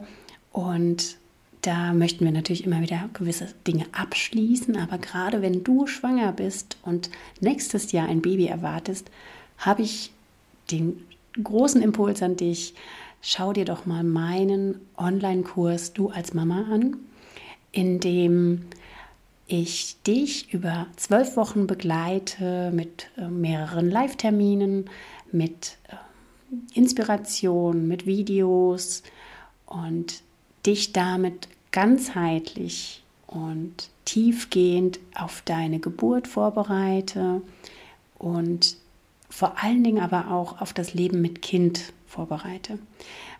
und 0.53 1.16
da 1.61 1.93
möchten 1.93 2.24
wir 2.24 2.32
natürlich 2.32 2.64
immer 2.64 2.80
wieder 2.80 3.11
gewisse 3.12 3.49
Dinge 3.66 3.87
abschließen, 3.93 4.76
aber 4.76 4.99
gerade 4.99 5.43
wenn 5.43 5.64
du 5.64 5.87
schwanger 5.87 6.32
bist 6.32 6.78
und 6.82 7.11
nächstes 7.41 7.93
Jahr 7.93 8.09
ein 8.09 8.22
Baby 8.22 8.47
erwartest, 8.47 9.11
habe 9.59 9.82
ich 9.82 10.12
den 10.71 11.05
großen 11.43 11.83
Impuls 11.83 12.23
an 12.23 12.37
dich, 12.37 12.75
schau 13.21 13.53
dir 13.53 13.64
doch 13.64 13.87
mal 13.87 14.05
meinen 14.05 14.81
Online-Kurs 14.97 15.93
Du 15.93 16.11
als 16.11 16.35
Mama 16.35 16.67
an, 16.71 16.97
in 17.73 18.01
dem 18.01 18.62
ich 19.47 19.97
dich 20.03 20.53
über 20.53 20.87
zwölf 20.97 21.37
Wochen 21.37 21.67
begleite 21.67 22.73
mit 22.73 23.09
äh, 23.17 23.29
mehreren 23.29 23.91
Live-Terminen, 23.91 24.91
mit 25.31 25.77
äh, 25.89 26.79
Inspiration, 26.79 27.87
mit 27.87 28.07
Videos 28.07 29.03
und 29.67 30.23
dich 30.64 30.93
damit 30.93 31.49
ganzheitlich 31.71 33.05
und 33.27 33.91
tiefgehend 34.05 34.99
auf 35.14 35.43
deine 35.45 35.79
Geburt 35.79 36.27
vorbereite 36.27 37.43
und 38.19 38.77
vor 39.29 39.62
allen 39.62 39.85
Dingen 39.85 40.03
aber 40.03 40.31
auch 40.31 40.61
auf 40.61 40.72
das 40.72 40.95
Leben 40.95 41.20
mit 41.20 41.43
Kind 41.43 41.93
vorbereite. 42.07 42.79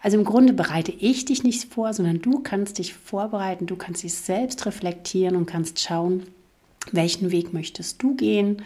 Also 0.03 0.18
im 0.18 0.24
Grunde 0.24 0.53
bereite 0.53 0.93
ich 0.93 1.24
dich 1.24 1.43
nicht 1.43 1.72
vor, 1.72 1.93
sondern 1.93 2.20
du 2.20 2.41
kannst 2.41 2.78
dich 2.78 2.95
vorbereiten, 2.95 3.66
du 3.66 3.76
kannst 3.76 4.03
dich 4.03 4.14
selbst 4.14 4.66
reflektieren 4.66 5.37
und 5.37 5.47
kannst 5.47 5.80
schauen, 5.80 6.24
welchen 6.93 7.30
Weg 7.30 7.53
möchtest 7.53 8.03
du 8.03 8.14
gehen, 8.14 8.62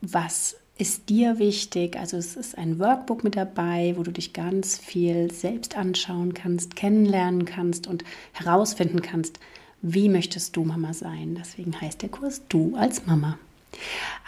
was 0.00 0.56
ist 0.76 1.08
dir 1.08 1.38
wichtig. 1.38 1.96
Also 1.96 2.16
es 2.16 2.36
ist 2.36 2.58
ein 2.58 2.78
Workbook 2.78 3.22
mit 3.22 3.36
dabei, 3.36 3.94
wo 3.96 4.02
du 4.02 4.10
dich 4.10 4.32
ganz 4.32 4.78
viel 4.78 5.30
selbst 5.30 5.76
anschauen 5.76 6.34
kannst, 6.34 6.74
kennenlernen 6.74 7.44
kannst 7.44 7.86
und 7.86 8.04
herausfinden 8.32 9.00
kannst, 9.00 9.38
wie 9.82 10.08
möchtest 10.08 10.56
du 10.56 10.64
Mama 10.64 10.92
sein. 10.92 11.36
Deswegen 11.38 11.80
heißt 11.80 12.02
der 12.02 12.08
Kurs 12.08 12.42
Du 12.48 12.74
als 12.76 13.06
Mama. 13.06 13.38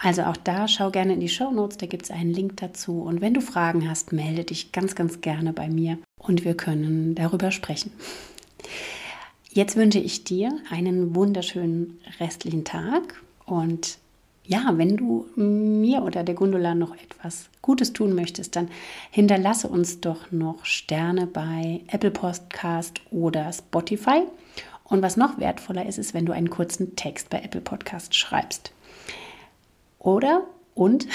Also 0.01 0.23
auch 0.23 0.37
da 0.37 0.67
schau 0.67 0.91
gerne 0.91 1.13
in 1.13 1.19
die 1.19 1.29
Show 1.29 1.51
Notes, 1.51 1.77
da 1.77 1.85
gibt 1.85 2.03
es 2.03 2.11
einen 2.11 2.33
Link 2.33 2.57
dazu. 2.57 3.01
Und 3.01 3.21
wenn 3.21 3.33
du 3.33 3.41
Fragen 3.41 3.89
hast, 3.89 4.13
melde 4.13 4.43
dich 4.43 4.71
ganz, 4.71 4.95
ganz 4.95 5.21
gerne 5.21 5.53
bei 5.53 5.69
mir 5.69 5.97
und 6.17 6.45
wir 6.45 6.55
können 6.55 7.15
darüber 7.15 7.51
sprechen. 7.51 7.91
Jetzt 9.49 9.75
wünsche 9.75 9.99
ich 9.99 10.23
dir 10.23 10.51
einen 10.69 11.15
wunderschönen 11.15 11.99
restlichen 12.19 12.63
Tag 12.63 13.21
und 13.45 13.97
ja, 14.47 14.73
wenn 14.77 14.95
du 14.95 15.27
mir 15.35 16.03
oder 16.03 16.23
der 16.23 16.35
Gundula 16.35 16.73
noch 16.73 16.95
etwas 16.95 17.49
Gutes 17.61 17.91
tun 17.91 18.13
möchtest, 18.13 18.55
dann 18.55 18.69
hinterlasse 19.11 19.67
uns 19.67 19.99
doch 19.99 20.31
noch 20.31 20.63
Sterne 20.63 21.27
bei 21.27 21.81
Apple 21.87 22.11
Podcast 22.11 23.01
oder 23.11 23.51
Spotify. 23.51 24.23
Und 24.85 25.01
was 25.01 25.17
noch 25.17 25.37
wertvoller 25.37 25.85
ist, 25.85 25.97
ist, 25.97 26.13
wenn 26.13 26.25
du 26.25 26.31
einen 26.31 26.49
kurzen 26.49 26.95
Text 26.95 27.29
bei 27.29 27.41
Apple 27.41 27.59
Podcast 27.59 28.15
schreibst. 28.15 28.71
Oder 29.99 30.43
und 30.73 31.07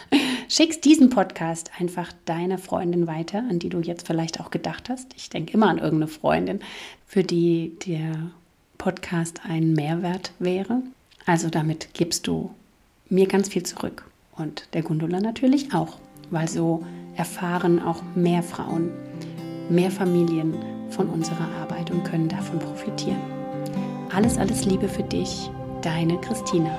schickst 0.48 0.84
diesen 0.84 1.10
Podcast 1.10 1.70
einfach 1.78 2.12
deiner 2.24 2.58
Freundin 2.58 3.06
weiter, 3.06 3.44
an 3.48 3.58
die 3.58 3.68
du 3.68 3.80
jetzt 3.80 4.06
vielleicht 4.06 4.40
auch 4.40 4.50
gedacht 4.50 4.88
hast. 4.88 5.14
Ich 5.16 5.30
denke 5.30 5.52
immer 5.52 5.68
an 5.68 5.78
irgendeine 5.78 6.08
Freundin, 6.08 6.60
für 7.06 7.22
die 7.22 7.76
der 7.86 8.30
Podcast 8.78 9.40
ein 9.48 9.74
Mehrwert 9.74 10.32
wäre. 10.38 10.82
Also 11.26 11.50
damit 11.50 11.92
gibst 11.92 12.26
du 12.26 12.50
mir 13.08 13.26
ganz 13.26 13.48
viel 13.48 13.62
zurück 13.62 14.04
und 14.36 14.66
der 14.72 14.82
Gundula 14.82 15.20
natürlich 15.20 15.74
auch, 15.74 15.98
weil 16.30 16.48
so 16.48 16.84
erfahren 17.14 17.82
auch 17.82 18.02
mehr 18.14 18.42
Frauen, 18.42 18.90
mehr 19.68 19.90
Familien 19.90 20.54
von 20.90 21.08
unserer 21.08 21.48
Arbeit 21.60 21.90
und 21.90 22.04
können 22.04 22.28
davon 22.28 22.58
profitieren. 22.58 23.20
Alles, 24.12 24.38
alles 24.38 24.64
Liebe 24.64 24.88
für 24.88 25.02
dich, 25.02 25.50
deine 25.82 26.18
Christina. 26.20 26.76